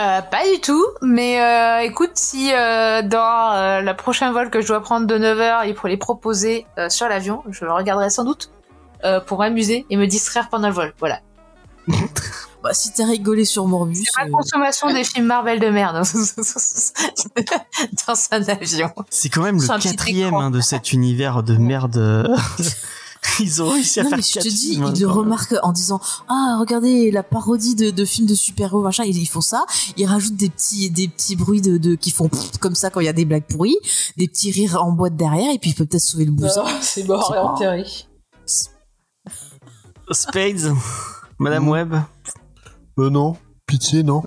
[0.00, 4.62] Euh, pas du tout, mais euh, écoute, si euh, dans euh, la prochaine vol que
[4.62, 8.08] je dois prendre de 9h, il faut les proposer euh, sur l'avion, je le regarderai
[8.08, 8.50] sans doute
[9.04, 10.94] euh, pour m'amuser et me distraire pendant le vol.
[10.98, 11.20] Voilà.
[12.62, 15.96] Bah, si t'as rigolé sur Morbius, La euh, consommation des films Marvel de merde
[18.06, 18.92] dans un avion.
[19.08, 21.96] C'est quand même le C'est quatrième hein, de cet univers de merde.
[23.40, 26.00] Ils ont réussi à non, faire mais je te dis, ils le remarquent en disant
[26.28, 29.64] ah regardez la parodie de, de films de super-héros machin ils, ils font ça
[29.96, 32.30] ils rajoutent des petits des petits bruits de, de qui font
[32.60, 33.76] comme ça quand il y a des blagues pourries
[34.16, 37.04] des petits rires en boîte derrière et puis il peut peut-être sauver le bousin c'est
[37.04, 37.84] mort et enterré.
[40.12, 40.72] Spades,
[41.38, 41.68] Madame Mm.
[41.68, 41.94] Web.
[42.98, 43.36] Euh, non.
[43.66, 44.22] Pitié, non.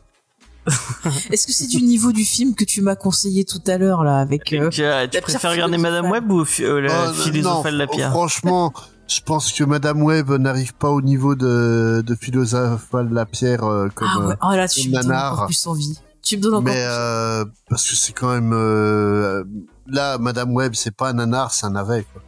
[1.31, 4.19] est-ce que c'est du niveau du film que tu m'as conseillé tout à l'heure là
[4.19, 6.09] avec euh, Donc, euh, tu préfères regarder Madame.
[6.09, 8.73] Web ou euh, la Oh, philosophale de la non, pierre Franchement,
[9.07, 13.63] je pense que Madame Web n'arrive pas au niveau de, de philosophale de la pierre
[13.63, 14.07] euh, comme.
[14.09, 15.33] ah ouais oh là tu me donnes nanar.
[15.33, 18.53] encore plus envie tu me donnes encore mais plus euh, parce que c'est quand même
[18.53, 19.43] euh,
[19.87, 22.05] là, Madame Web, c'est pas un nanar, c'est un navet.
[22.11, 22.21] Quoi.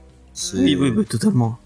[0.56, 1.58] Oui, oui, totalement.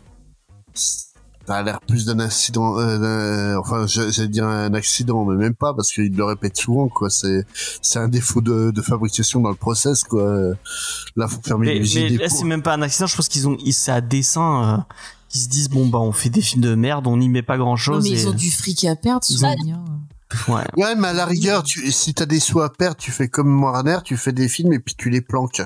[1.50, 5.56] Ça a l'air plus d'un accident, euh, d'un- enfin, j'allais dire un accident, mais même
[5.56, 7.10] pas, parce qu'il le répète souvent, quoi.
[7.10, 7.44] C'est,
[7.82, 10.32] c'est un défaut de, de fabrication dans le process, quoi.
[11.16, 13.08] Là, faut fermer Mais, l'usine mais des là, c'est même pas un accident.
[13.08, 14.76] Je pense qu'ils ont, ils- c'est à dessein.
[14.78, 14.94] Euh,
[15.34, 17.58] ils se disent bon bah on fait des films de merde, on n'y met pas
[17.58, 18.04] grand non chose.
[18.04, 18.22] mais et...
[18.22, 19.80] ils ont du fric à perdre ont- Sonia.
[20.48, 20.64] Ouais.
[20.78, 23.64] Ouais, mais à la rigueur, tu, si t'as des sous à perdre, tu fais comme
[23.64, 25.64] Warner, tu fais des films et puis tu les planques.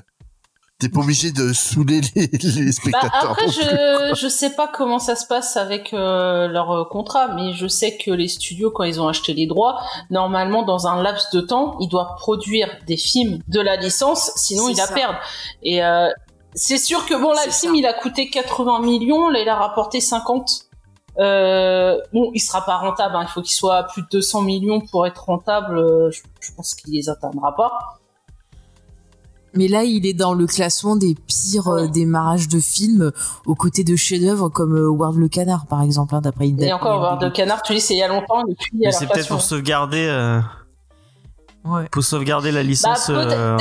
[0.84, 3.32] T'es pas obligé de saouler les, les Bah, spectateurs.
[3.32, 3.54] après, plus.
[3.54, 7.68] je, je sais pas comment ça se passe avec euh, leur euh, contrat, mais je
[7.68, 9.80] sais que les studios, quand ils ont acheté les droits,
[10.10, 14.68] normalement, dans un laps de temps, ils doivent produire des films de la licence, sinon
[14.68, 15.16] ils la perdent.
[15.62, 16.10] Et euh,
[16.54, 17.80] c'est sûr que bon, là, le film, ça.
[17.80, 20.66] il a coûté 80 millions, là, il a rapporté 50.
[21.20, 24.42] Euh, bon, il sera pas rentable, hein, il faut qu'il soit à plus de 200
[24.42, 25.80] millions pour être rentable.
[26.12, 27.72] je, je pense qu'il les atteindra pas.
[29.56, 31.88] Mais là, il est dans le classement des pires euh, Ouais.
[31.88, 33.12] démarrages de films,
[33.46, 36.74] aux côtés de chefs-d'œuvre comme euh, Ward le Canard, par exemple, hein, d'après une Et
[36.74, 38.82] encore, voir de canard, tu dis, c'est il y a longtemps, et puis il y
[38.82, 40.40] Mais a c'est peut-être pour sauvegarder, euh,
[41.66, 41.88] Ouais.
[41.92, 43.58] pour sauvegarder la licence Bah, euh,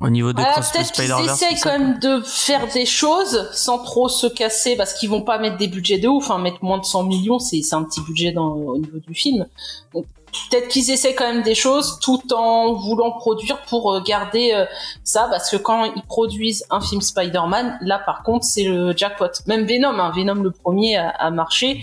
[0.00, 4.08] au niveau de Voilà, peut-être qu'ils essayent quand même de faire des choses sans trop
[4.08, 6.84] se casser parce qu'ils vont pas mettre des budgets de ouf, hein, mettre moins de
[6.84, 9.46] 100 millions, c'est c'est un petit budget dans, au niveau du film.
[9.94, 10.06] Donc
[10.50, 14.64] peut-être qu'ils essaient quand même des choses tout en voulant produire pour euh, garder euh,
[15.04, 19.26] ça parce que quand ils produisent un film Spider-Man, là par contre c'est le jackpot.
[19.46, 21.82] Même Venom, hein, Venom le premier a, a marché,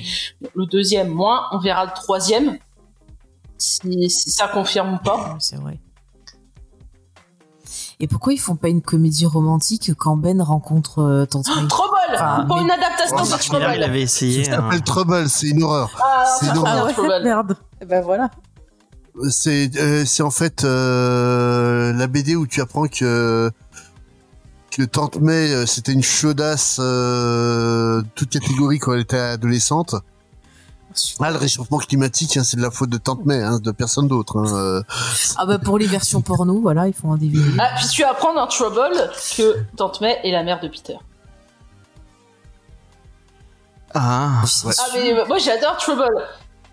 [0.53, 2.57] le deuxième moins, on verra le troisième
[3.57, 5.15] si, si ça confirme ou pas.
[5.17, 5.79] Ouais, c'est vrai.
[8.01, 11.91] Et pourquoi ils font pas une comédie romantique quand Ben rencontre euh, Tante May Trouble
[12.13, 14.43] Enfin, mais- une adaptation Ouais, de Marc Millar, il Trouble avait essayé.
[14.43, 14.55] Ça hein.
[14.63, 15.89] s'appelle Trouble, c'est une horreur.
[16.03, 16.91] Ah, C'est une horreur.
[16.91, 17.19] Trouble.
[17.23, 17.55] merde.
[17.81, 18.29] Et ben voilà.
[19.29, 23.49] C'est euh, c'est en fait euh, la BD où tu apprends que
[24.71, 29.95] que Tante May euh, c'était une chaudasse euh, toute catégorie quand elle était adolescente
[31.21, 34.07] Ah, le réchauffement climatique, hein, c'est de la faute de Tante May, hein, de personne
[34.09, 34.37] d'autre.
[34.37, 34.83] Hein, euh.
[35.37, 37.41] Ah bah pour les versions porno, voilà, ils font un DVD.
[37.59, 38.95] Ah, puis tu apprends dans Trouble
[39.37, 40.97] que Tante May est la mère de Peter.
[43.93, 44.43] Ah.
[44.65, 44.73] Ouais.
[44.77, 46.03] Ah, mais moi j'adore Trouble.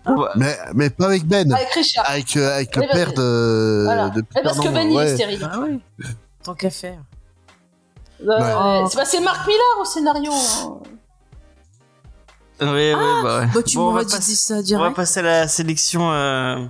[0.05, 0.27] Ouais.
[0.35, 2.09] Mais, mais pas avec Ben, Avec Richard.
[2.09, 4.09] avec, euh, avec le parce père que- de, Voilà.
[4.09, 4.41] de Eh, Peter.
[4.43, 5.13] parce que non, Ben il est ouais.
[5.13, 5.49] stérile.
[5.51, 5.79] Ah ouais.
[6.43, 6.99] Tant qu'à faire.
[8.21, 8.85] Euh, Ouais.
[8.89, 10.31] c'est bah, c'est Marc Millar au scénario.
[10.33, 10.77] hein.
[12.61, 13.47] Oui, oui, bah ouais.
[13.53, 14.95] Bah tu Bon, on va m'aurais dit passer- ça On va direct.
[14.95, 16.65] passer à la sélection euh,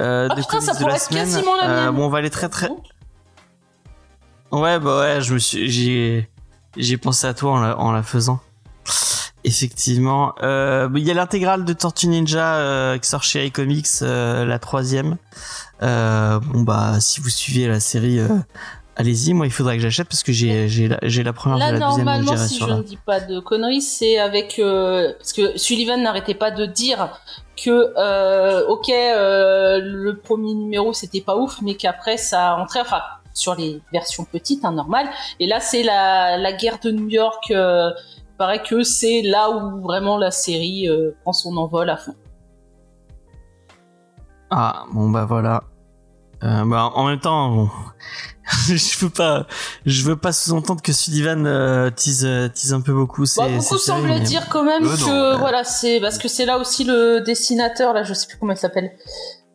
[0.00, 1.24] euh, Ah, de putain, comics ça de pourrait la être semaine.
[1.24, 1.94] quasiment la Euh, mienne.
[1.96, 2.68] bon, on va aller très très.
[4.50, 6.28] Ouais, bah ouais, je me suis, j'ai,
[6.76, 8.40] j'ai pensé à toi en la, en la faisant.
[9.44, 14.44] Effectivement, euh, il y a l'intégrale de Tortue Ninja euh, qui sort chez iComics, euh,
[14.44, 15.16] la troisième.
[15.82, 18.18] Euh, bon bah, si vous suivez la série,
[18.96, 19.32] allez-y.
[19.34, 22.04] Moi, il faudrait que j'achète parce que j'ai, j'ai la, première, Là, j'ai la deuxième,
[22.04, 26.02] normalement, j'irai si je la- ne dis pas de conneries, c'est avec parce que Sullivan
[26.02, 27.16] n'arrêtait pas de dire
[27.56, 27.94] que
[28.68, 33.00] ok, le premier numéro c'était pas ouf, mais qu'après ça rentrait, enfin
[33.34, 35.08] sur les versions petites, hein, normales.
[35.38, 37.52] Et là, c'est la, la guerre de New York.
[37.52, 37.90] Euh,
[38.38, 42.14] paraît que c'est là où vraiment la série euh, prend son envol à fond.
[44.50, 45.64] Ah bon bah voilà.
[46.44, 47.70] Euh, bah en même temps, bon,
[48.68, 49.46] je veux pas,
[49.84, 53.24] je veux pas sous-entendre que Sullivan euh, tease, tease un peu beaucoup.
[53.36, 55.38] Bah, beaucoup semblent mais- dire quand même que ouais.
[55.38, 58.58] voilà, c'est parce que c'est là aussi le dessinateur, là, je sais plus comment il
[58.58, 58.92] s'appelle.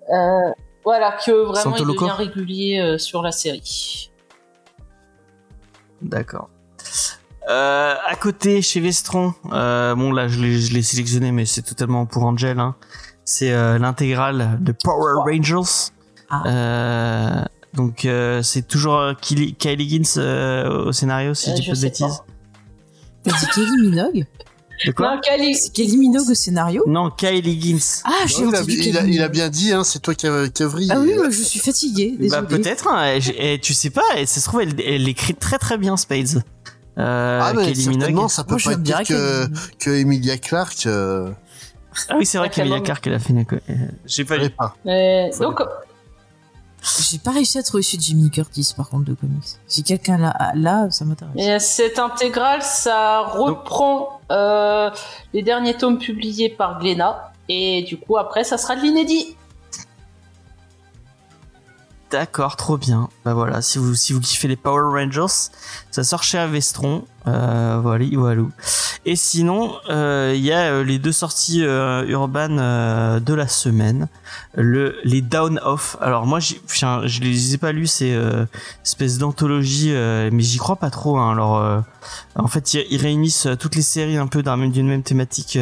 [0.10, 0.51] Euh,
[0.84, 4.11] voilà, que vraiment il devient régulier euh, sur la série.
[6.01, 6.49] D'accord.
[7.49, 12.24] Euh, à côté, chez Vestron, euh, bon là je l'ai, sélectionné, mais c'est totalement pour
[12.24, 12.57] Angel.
[12.60, 12.76] Hein.
[13.26, 15.91] C'est euh, l'intégrale de Power Rangers.
[16.30, 16.44] Ah.
[16.48, 17.44] Euh,
[17.74, 21.76] donc euh, c'est toujours Kylie- Kylie Higgins euh, au scénario, si Euh, je dis pas
[21.76, 22.22] de bêtises.
[23.24, 24.26] T'as dit Kelly Minogue
[24.86, 28.02] De quoi Non, Kelly Minogue au scénario Non, Kylie Higgins.
[28.06, 30.28] Ah, j'ai il, a, entendu il, a, il a bien dit, hein, c'est toi qui
[30.28, 30.91] vrillé.
[30.94, 32.15] Ah oui, moi, je suis fatiguée.
[32.30, 33.20] Bah peut-être, hein,
[33.61, 36.44] tu sais pas, et ça se trouve elle, elle écrit très très bien Spades.
[36.98, 39.48] Euh, Ah, mais Kylie certainement, ça peut Moi, pas être pire que,
[39.80, 40.86] que Emilia Clarke.
[40.86, 41.32] Euh,
[42.10, 42.82] Ah oui c'est vrai qu'Emilia.
[42.82, 43.40] Clarke elle a fait une...
[43.52, 43.74] euh,
[44.06, 44.49] J'ai pas lu.
[44.49, 44.76] pas.
[45.34, 45.61] Faut donc,
[47.10, 49.44] J'ai pas réussi à trouver celui de Jimmy Curtis, par contre, de comics.
[49.68, 51.34] Si quelqu'un l'a, là, ça m'intéresse.
[51.38, 54.90] et cette intégrale, ça reprend euh,
[55.34, 57.32] les derniers tomes publiés par Glénat.
[57.49, 59.36] Et du coup, après, ça sera de l'inédit.
[62.14, 63.10] D'accord, trop bien.
[63.26, 65.34] Bah voilà, si vous si vous kiffez les Power Rangers,
[65.90, 67.06] ça sort chez Avestron.
[67.26, 68.06] Euh, voilà.
[69.03, 74.10] Et sinon, euh, il y a euh, les deux sorties euh, urbaines de la semaine.
[74.53, 75.98] Le les Down Off.
[76.02, 78.45] Alors moi, j'ai- je les ai pas lus, c'est euh,
[78.84, 81.18] espèce d'anthologie, mais j'y crois pas trop.
[81.18, 81.84] Hein.
[82.35, 85.57] En fait, ils, réunissent toutes les séries un peu d'une même thématique.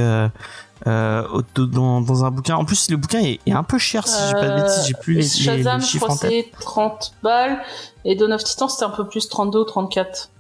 [0.87, 1.23] Euh,
[1.57, 2.55] euh, dans, dans un bouquin.
[2.55, 4.85] En plus, le bouquin est, est un peu cher, si j'ai pas de bêtises.
[4.87, 6.45] J'ai plus les, les- les Euh, Shazam, je chiffres crois en tête.
[6.51, 7.61] c'est 30 balles.
[8.03, 10.31] Et Dawn of Titan, c'était un peu plus 32 ou 34.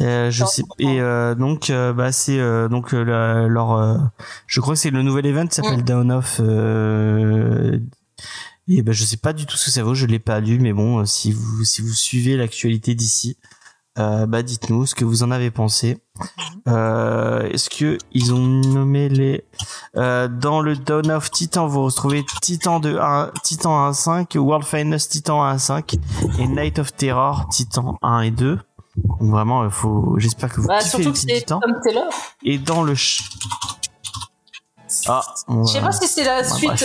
[0.00, 3.98] Euh, je sais et euh, donc euh, bah c'est euh, donc euh, la- leur euh,
[4.46, 5.84] je crois que c'est le nouvel event qui s'appelle Mm.
[5.84, 7.78] Down Off euh,
[8.66, 10.58] et ben je sais pas du tout ce que ça vaut je l'ai pas lu
[10.58, 13.36] mais bon euh, si vous si vous suivez l'actualité d'ici
[14.00, 15.98] euh, bah dites-nous ce que vous en avez pensé
[16.68, 19.44] euh, est-ce que ils ont nommé les
[19.96, 24.34] euh, dans le Down of Titan vous retrouvez Titan de 1 Titan 1 à 5
[24.36, 25.94] World Finest Titan 1 à 5
[26.38, 28.58] et Night of Terror Titan 1 et 2
[28.96, 30.16] donc vraiment, faut.
[30.18, 31.42] J'espère que vous Bah, surtout que c'est.
[31.42, 32.12] Tom Taylor.
[32.42, 32.94] Et dans le.
[35.06, 35.22] Ah.
[35.48, 36.84] Je sais pas si c'est la suite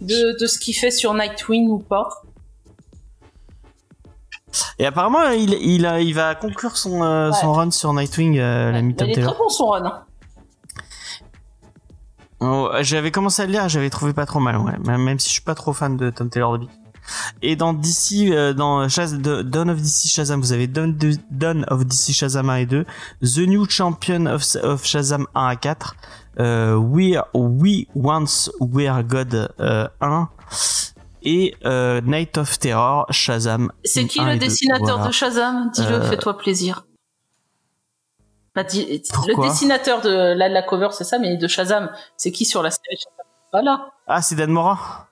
[0.00, 2.08] de, de ce qu'il fait sur Nightwing ou pas.
[4.78, 7.36] Et apparemment, il, il, va conclure son, euh, Ouais.
[7.40, 9.84] son run sur Nightwing, euh, Mais Tom il est très bon son run.
[9.86, 10.02] hein.
[12.40, 14.76] Oh, J'avais commencé à le lire, j'avais trouvé pas trop mal, ouais.
[14.98, 16.66] Même si je suis pas trop fan de Tom Taylor de
[17.42, 21.16] Et dans DC, euh, dans Shaz- de- Dawn of DC Shazam, vous avez Dawn, de-
[21.30, 22.84] Dawn of DC Shazam 1 et 2,
[23.22, 25.96] The New Champion of, of Shazam 1 à 4,
[26.40, 30.28] euh, We, We Once Were God euh, 1,
[31.24, 33.72] et euh, Night of Terror Shazam.
[33.84, 34.46] C'est qui 1 le et 2.
[34.46, 35.06] dessinateur Voilà.
[35.06, 35.70] de Shazam?
[35.74, 36.86] Dis-le, Euh, fais-toi plaisir.
[38.54, 42.44] Bah, dis- le dessinateur de la, la cover, c'est ça, mais de Shazam, c'est qui
[42.44, 43.26] sur la série Shazam?
[43.52, 43.88] Voilà.
[44.06, 45.08] Ah, c'est Dan Mora?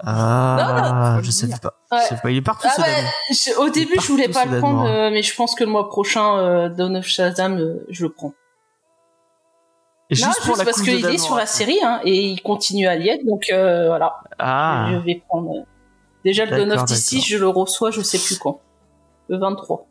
[0.00, 1.72] Ah, je sais pas.
[1.90, 1.98] Ouais.
[2.02, 3.04] Je sais pas, il est partout Ah Dan.
[3.30, 5.88] je- au début, je voulais pas le prendre, euh, mais je pense que le mois
[5.88, 7.58] prochain, euh, Dawn of Shazam,
[7.88, 8.32] je le prends.
[10.10, 12.86] Juste non, pour juste la parce qu'il est sur la série, hein, et il continue
[12.86, 14.20] à l'y être, donc euh, voilà.
[14.38, 14.88] Ah.
[14.92, 15.64] Je vais prendre.
[16.24, 18.60] Déjà, le Dawn of DC, je le reçois, je sais plus quand.
[19.28, 19.86] Le 23.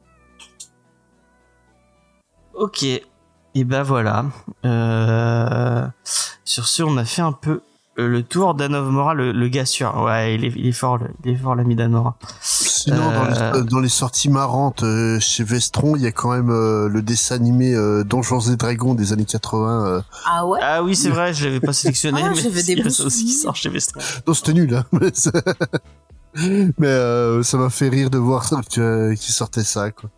[2.53, 2.83] Ok.
[2.83, 4.25] Et ben voilà.
[4.65, 5.85] Euh,
[6.43, 7.61] sur ce, on a fait un peu
[7.97, 9.95] le tour d'Anov Mora, le, le gars sûr.
[10.03, 12.17] Ouais, il est, il est fort, le- il est fort l'ami d'Anora.
[12.41, 16.31] Sinon, dans, Euh, les, dans les sorties marrantes euh, chez Vestron, il y a quand
[16.31, 19.85] même euh, le dessin animé euh, Donjons et Dragons des années 80.
[19.87, 20.01] euh.
[20.25, 20.59] Ah ouais?
[20.61, 23.25] Ah oui, c'est vrai, je l'avais pas sélectionné, Ah, mais il y a ça aussi
[23.25, 24.01] qui sort chez Vestron.
[24.27, 24.85] Non, c'était nul, hein.
[26.77, 28.45] Mais, euh, ça m'a fait rire de voir
[28.77, 30.09] euh, qu'ils sortaient ça, quoi.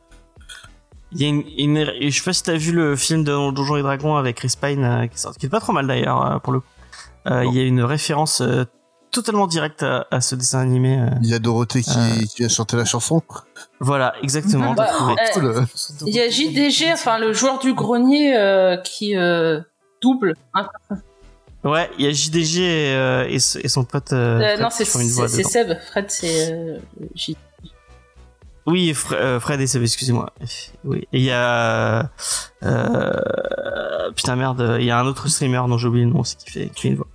[1.13, 3.81] Il y a une, je sais pas si t'as vu le film de Donjons et
[3.83, 6.51] Dragons avec Chris Pine euh, qui, sort, qui est pas trop mal d'ailleurs euh, pour
[6.53, 6.65] le coup.
[7.25, 8.65] Euh, il y a une référence euh,
[9.11, 10.97] totalement directe à, à ce dessin animé.
[10.99, 11.07] euh.
[11.21, 12.25] Il y a Dorothée qui, Euh.
[12.35, 13.21] qui a chanté la chanson.
[13.79, 14.73] Voilà, exactement.
[14.73, 14.87] Bah,
[15.35, 15.65] euh.
[16.05, 19.59] Il y a JDG, enfin le joueur du grenier euh, qui euh,
[20.01, 20.35] double.
[20.53, 20.67] hein.
[21.63, 24.13] Ouais, il y a JDG et, euh, et, ce- et son pote.
[24.13, 24.85] euh, Euh, Fred non, c'est.
[25.43, 25.77] Seb.
[25.91, 26.77] Fred, c'est euh,
[27.15, 27.35] J.
[28.67, 30.31] Oui, Fre- euh, Fred et Seb, excusez-moi.
[30.83, 32.11] Oui, et il y a
[32.63, 36.35] euh, putain merde, il y a un autre streamer dont j'ai oublié le nom aussi
[36.35, 37.07] qui fait, qui fait une voix.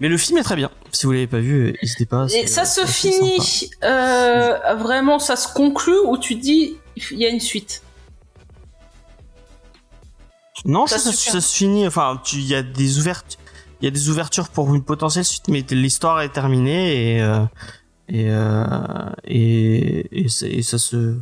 [0.00, 0.70] Mais le film est très bien.
[0.90, 2.26] Si vous l'avez pas vu, n'hésitez pas.
[2.26, 7.18] Et c'est- ça se c'est finit euh, vraiment, ça se conclut ou tu dis il
[7.18, 7.82] y a une suite?
[10.64, 11.32] Non, Ça ça, ça, super.
[11.32, 11.86] ça se finit.
[11.86, 13.38] Enfin, il y a des ouvertures,
[13.80, 17.40] il y a des ouvertures pour une potentielle suite, mais l'histoire est terminée et euh,
[18.08, 21.16] et euh, et, et, et ça se.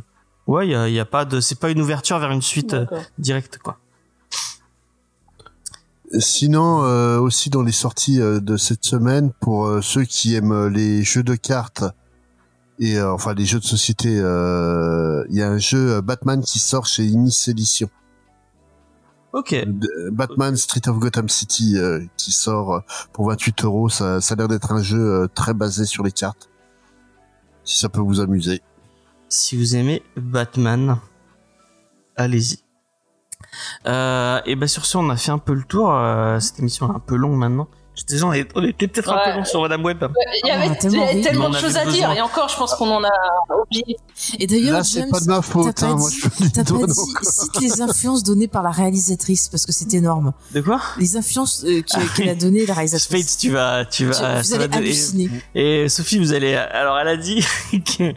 [0.47, 1.39] Ouais, il y a, il y a pas de.
[1.39, 2.85] C'est pas une ouverture vers une suite euh,
[3.17, 3.77] directe, quoi.
[6.19, 10.67] Sinon, euh, aussi dans les sorties euh, de cette semaine, pour euh, ceux qui aiment
[10.67, 11.85] les jeux de cartes
[12.79, 16.59] et euh, enfin les jeux de société, euh, il y a un jeu Batman qui
[16.59, 17.89] sort chez Inis Edition.
[19.33, 19.55] Ok.
[20.11, 22.83] Batman Street of Gotham City euh, qui sort
[23.13, 23.87] pour 28 euros.
[23.87, 26.49] Ça, ça a l'air d'être un jeu euh, très basé sur les cartes.
[27.71, 28.61] Si ça peut vous amuser.
[29.29, 30.97] Si vous aimez Batman,
[32.17, 32.59] allez-y.
[33.87, 35.89] Euh, et ben sur ce, on a fait un peu le tour.
[35.89, 37.69] euh, cette émission est un peu longue maintenant.
[37.93, 39.31] J'étais déjà, on était peut-être un Ouais.
[39.33, 40.05] peu long sur Madame Web.
[40.43, 41.21] Il y Ah, avait a tellement ri.
[41.21, 41.97] tellement de choses à besoin.
[41.99, 43.09] dire et encore, je pense qu'on en a
[43.65, 43.97] oublié.
[44.39, 45.75] Et d'ailleurs, c'est pas de ma faute.
[45.75, 46.21] t'as pas Hein, dit-
[46.53, 50.31] pas dit, cite les influences données par la réalisatrice, parce que c'est énorme.
[50.53, 50.79] De quoi?
[50.99, 53.27] Les influences euh, Ah, qu'elle a données, la réalisatrice.
[53.27, 55.29] Spades, tu vas, tu vas, ça vous va allez donner- halluciner.
[55.53, 56.55] Et Sophie, vous allez.
[56.55, 57.43] Alors, elle a dit
[57.97, 58.13] que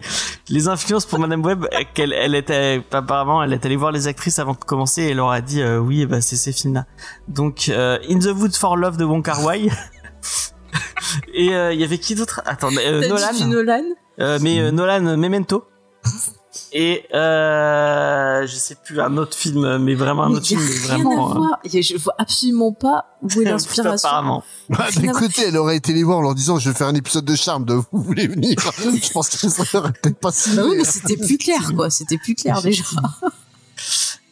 [0.50, 1.64] les influences pour Madame Web,
[1.94, 5.16] qu'elle elle était apparemment, elle est allée voir les actrices avant de commencer et elle
[5.16, 6.86] leur a dit euh, oui, bah c'est ces films-là.
[7.26, 9.63] Donc, euh, In the Woods for Love de Wong Kar Wai.
[11.34, 12.42] et euh, il y avait qui d'autre?
[12.44, 13.32] Attends, euh, Nolan.
[13.32, 13.84] dit Nolan
[14.20, 15.66] Euh, mais euh, Nolan Memento.
[16.76, 20.58] Et euh, je sais plus un autre film, mais vraiment un Mais autre y a
[20.58, 21.30] film, mais rien vraiment.
[21.30, 21.60] à voir.
[21.64, 24.08] Je vois absolument pas où est l'inspiration.
[24.08, 24.42] Apparemment.
[24.68, 27.24] Bah, côté, elle aurait été les voir en leur disant, je vais faire un épisode
[27.24, 28.56] de charme de vous voulez venir?
[28.82, 30.56] je pense que ça aurait peut-être pas signé.
[30.56, 31.90] Bah oui, mais c'était plus clair, quoi.
[31.90, 32.82] C'était plus clair déjà.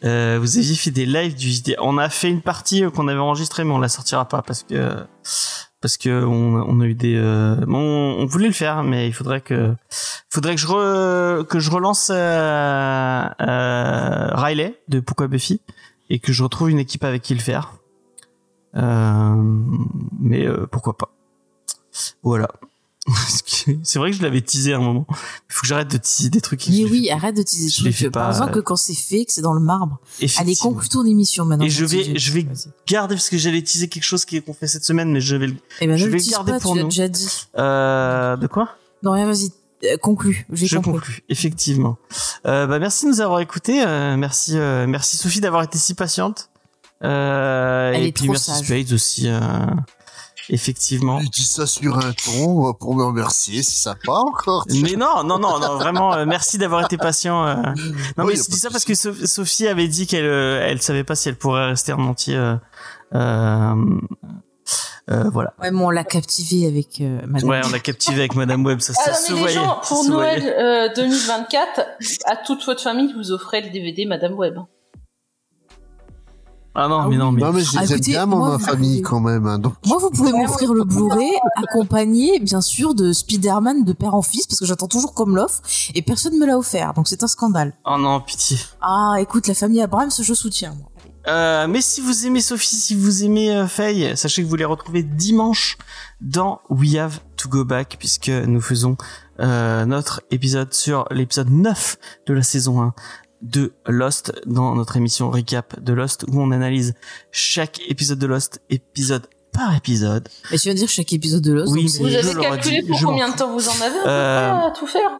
[0.03, 1.75] Euh, vous aviez fait des lives du JDR.
[1.81, 4.63] On a fait une partie euh, qu'on avait enregistrée, mais on la sortira pas parce
[4.63, 4.97] que
[5.81, 7.15] parce que on, on a eu des.
[7.15, 9.73] euh, bon, on, voulait le faire, mais il faudrait que
[10.29, 12.09] faudrait que je re- que je relance
[13.39, 15.61] Riley de Pourquoi Buffy
[16.09, 17.73] et que je retrouve une équipe avec qui le faire.
[18.75, 21.13] Mais pourquoi pas.
[22.23, 22.49] Voilà.
[23.85, 25.05] C'est vrai que je l'avais teasé à un moment.
[25.09, 25.15] Il
[25.53, 26.67] faut que j'arrête de teaser des trucs.
[26.69, 28.13] Mais oui, arrête de teaser Je des les fais trucs.
[28.13, 29.99] pas, Par exemple, que quand c'est fait, que c'est dans le marbre.
[30.37, 31.65] Allez, conclue ton émission maintenant.
[31.65, 32.47] Et je vais- je vais-.
[32.87, 35.35] Garder parce que j'allais teaser quelque chose qui est qu'on fait cette semaine, mais je
[35.35, 36.87] vais le Eh ben, je vais le garder pas, pour tu nous.
[36.89, 37.27] déjà dit.
[37.57, 38.69] Euh, de quoi?
[39.03, 39.51] Non, rien, vas-y.
[39.83, 40.45] Euh, conclue.
[40.53, 41.97] J'ai Je conclus, effectivement.
[42.47, 43.83] Euh, bah, merci de nous avoir écoutés.
[43.85, 46.49] euh, merci, euh, merci Sophie d'avoir été si patiente.
[47.03, 48.65] Euh, Elle et est puis trop merci sage.
[48.65, 49.27] Spades aussi.
[50.49, 51.19] Effectivement.
[51.19, 54.65] Je dis ça sur un ton euh, pour me remercier, c'est sympa encore.
[54.69, 57.45] Mais non, non, non, non, vraiment, euh, merci d'avoir été patient.
[57.45, 57.55] euh.
[58.17, 60.81] Non, Oui, mais je dis ça parce que So- Sophie avait dit qu'elle, euh, elle
[60.81, 62.35] savait pas si elle pourrait rester en entier.
[62.35, 62.55] Euh,
[63.15, 63.75] euh,
[65.11, 65.53] euh, voilà.
[65.61, 67.49] Ouais, mais on l'a captivé avec euh, Madame.
[67.49, 69.55] Ouais, on l'a captivé avec Madame Web, ça, Ah ça se les voyait.
[69.55, 70.57] gens, pour Noël voyait.
[70.57, 71.81] euh, 2024,
[72.25, 74.55] à toute votre famille, vous offrez le DVD Madame Web.
[76.75, 77.41] Ah non, Ah mais non, mais.
[77.41, 79.45] Non, mais je Ah, les aime écoutez, bien, moi, ma famille, pouvez- quand même.
[79.45, 84.15] hein, donc, Moi, vous pouvez m'offrir le Blu-ray accompagné, bien sûr, de Spider-Man de père
[84.15, 85.61] en fils, parce que j'attends toujours comme l'offre,
[85.93, 87.73] et personne me l'a offert, donc c'est un scandale.
[87.85, 88.57] Oh non, pitié.
[88.81, 90.89] Ah, écoute, la famille Abrams, je soutiens, moi.
[91.29, 94.65] Euh, mais si vous aimez Sophie, si vous aimez euh, Faye, sachez que vous les
[94.65, 95.77] retrouvez dimanche
[96.19, 98.97] dans We Have to Go Back, puisque nous faisons
[99.39, 101.97] euh, notre épisode sur l'épisode 9
[102.27, 102.93] de la saison 1
[103.43, 106.93] de Lost, dans notre émission recap de Lost, où on analyse
[107.31, 110.27] chaque épisode de Lost, épisode par épisode.
[110.51, 112.99] Mais tu viens de dire chaque épisode de Lost, Oui, Vous avez calculé dit, pour
[113.03, 115.19] combien de temps vous en avez Euh, à tout faire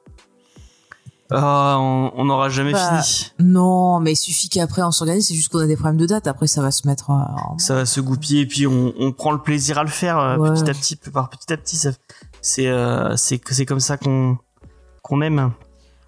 [1.31, 3.31] Ah, on n'aura jamais Bah, fini.
[3.39, 5.27] Non, mais il suffit qu'après on s'organise.
[5.27, 6.27] C'est juste qu'on a des problèmes de date.
[6.27, 7.09] Après, ça va se mettre.
[7.09, 10.19] en- Ça va se goupiller et puis on, on prend le plaisir à le faire
[10.19, 10.49] euh, Ouais.
[10.51, 11.77] petit à petit, peu par petit à petit.
[12.41, 14.37] C'est euh, c'est comme ça qu'on
[15.01, 15.51] qu'on aime.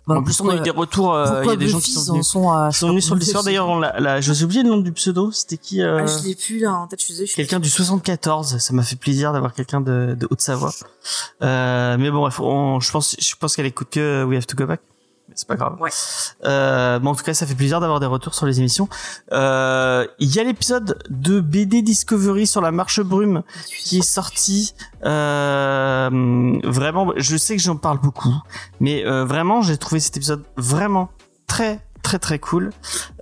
[0.07, 1.13] Bah, en plus, on a eu des retours.
[1.15, 2.69] euh, Il y a des gens qui sont en venus, sont à.
[2.71, 3.43] qui sont venus sur le Discord.
[3.43, 5.31] D'ailleurs, l'a- je vous ai oublié le nom du pseudo.
[5.31, 7.01] C'était qui euh, Ah, je l'ai plus là en tête.
[7.01, 10.71] Je suis- Quelqu'un du 74, ça m'a fait plaisir d'avoir quelqu'un de, de Haute-Savoie.
[11.41, 14.55] Euh, mais bon, bref, on- je pense, je pense qu'elle écoute que We Have to
[14.55, 14.81] Go Back.
[15.35, 15.75] C'est pas grave.
[15.81, 15.89] Ouais.
[16.45, 18.87] Euh, bon, en tout cas, ça fait plaisir d'avoir des retours sur les émissions.
[19.33, 23.43] Euh, il y a l'épisode de BD Discovery sur la marche brume
[23.77, 24.73] qui est sorti.
[25.03, 28.33] Euh, vraiment, je sais que j'en parle beaucoup,
[28.79, 31.09] mais euh, vraiment, j'ai trouvé cet épisode vraiment
[31.47, 32.71] très très très cool.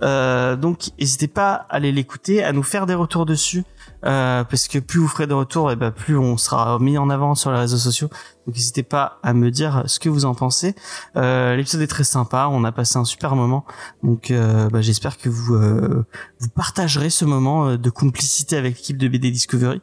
[0.02, 3.64] Euh, donc, n'hésitez pas à aller l'écouter, à nous faire des retours dessus,
[4.04, 7.10] euh, parce que plus vous ferez de retours, et ben plus on sera mis en
[7.10, 8.08] avant sur les réseaux sociaux.
[8.46, 10.74] Donc, n'hésitez pas à me dire ce que vous en pensez.
[11.16, 13.64] Euh, L'épisode est très sympa, on a passé un super moment.
[14.02, 16.04] Donc, euh, bah, j'espère que vous euh,
[16.40, 19.80] vous partagerez ce moment euh, de complicité avec l'équipe de BD Discovery.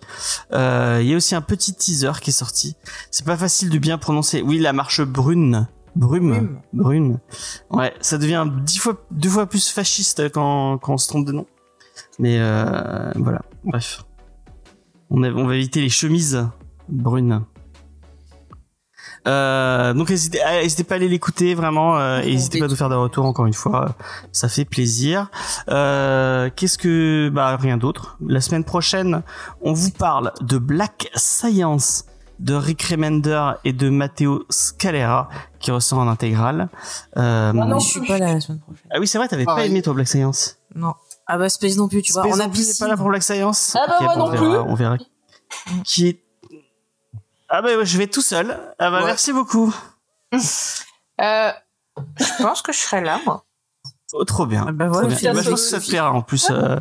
[0.53, 2.75] Euh, Il y a aussi un petit teaser qui est sorti.
[3.09, 4.43] C'est pas facile de bien prononcer.
[4.43, 5.67] Oui, la marche brune.
[5.95, 6.31] Brume.
[6.31, 6.59] Brume.
[6.73, 7.19] Brune.
[7.71, 11.31] Ouais, ça devient dix fois, deux fois plus fasciste quand, quand on se trompe de
[11.31, 11.47] nom.
[12.19, 14.03] Mais euh, voilà, bref.
[15.11, 16.47] On, a- on va éviter les chemises
[16.89, 17.43] brunes.
[19.27, 22.67] Euh, donc n'hésitez ah, n'hésitez pas à aller l'écouter vraiment euh, et n'hésitez pas à
[22.67, 25.29] nous faire des retours encore une fois euh, ça fait plaisir
[25.69, 29.21] euh, qu'est-ce que bah rien d'autre la semaine prochaine
[29.61, 32.05] on vous parle de Black Science
[32.39, 35.29] de Rick Remender et de Matteo Scalera
[35.59, 36.69] qui ressort en intégrale
[37.17, 38.87] euh, non, Je suis pas là la semaine prochaine.
[38.91, 39.69] ah oui c'est vrai t'avais pas Pareil.
[39.69, 40.57] aimé toi Black Science?
[40.73, 40.93] Non.
[41.33, 42.23] Ah bah Space non plus, tu vois.
[42.23, 44.25] Space on a plus, c'est pas là pour Black Science Ah bah moi bon, non
[44.25, 44.71] on verra, plus.
[44.71, 44.97] on verra
[45.85, 46.23] qui est
[47.49, 49.05] ah bah ouais, je vais tout seul ah bah Ouais.
[49.05, 49.73] merci beaucoup
[50.33, 50.37] Euh,
[52.19, 53.45] je pense que je serai là, moi.
[54.13, 54.65] Oh, trop bien.
[54.67, 55.15] Ah bah Trop voilà, bien.
[55.17, 56.77] Sophia Bah, je pense que ça te plaira en plus, euh,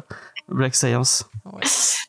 [0.48, 1.24] Black Science.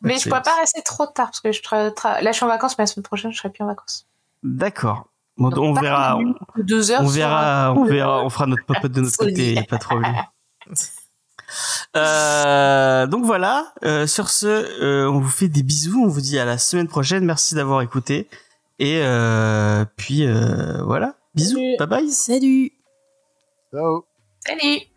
[0.02, 2.44] Mais je pourrais pas rester trop tard parce que je tra- tra- là je suis
[2.46, 4.08] en vacances, mais la semaine prochaine je serai plus en vacances.
[4.44, 5.08] D'accord.
[5.38, 7.02] Bon, Donc, on verra, on, Deux heures.
[7.02, 10.16] on sur verra, on verra, on fera notre popote de notre côté, pas de problème.
[11.96, 13.74] Euh, donc voilà.
[13.84, 16.02] euh, sur ce, euh, on vous fait des bisous.
[16.04, 17.26] On vous dit à la semaine prochaine.
[17.26, 18.28] Merci d'avoir écouté.
[18.80, 21.16] Et euh, puis euh, voilà.
[21.36, 21.56] Bisous.
[21.58, 21.78] Salut.
[21.78, 22.10] Bye bye.
[22.12, 22.72] Salut.
[23.72, 24.06] Ciao.
[24.46, 24.91] Salut.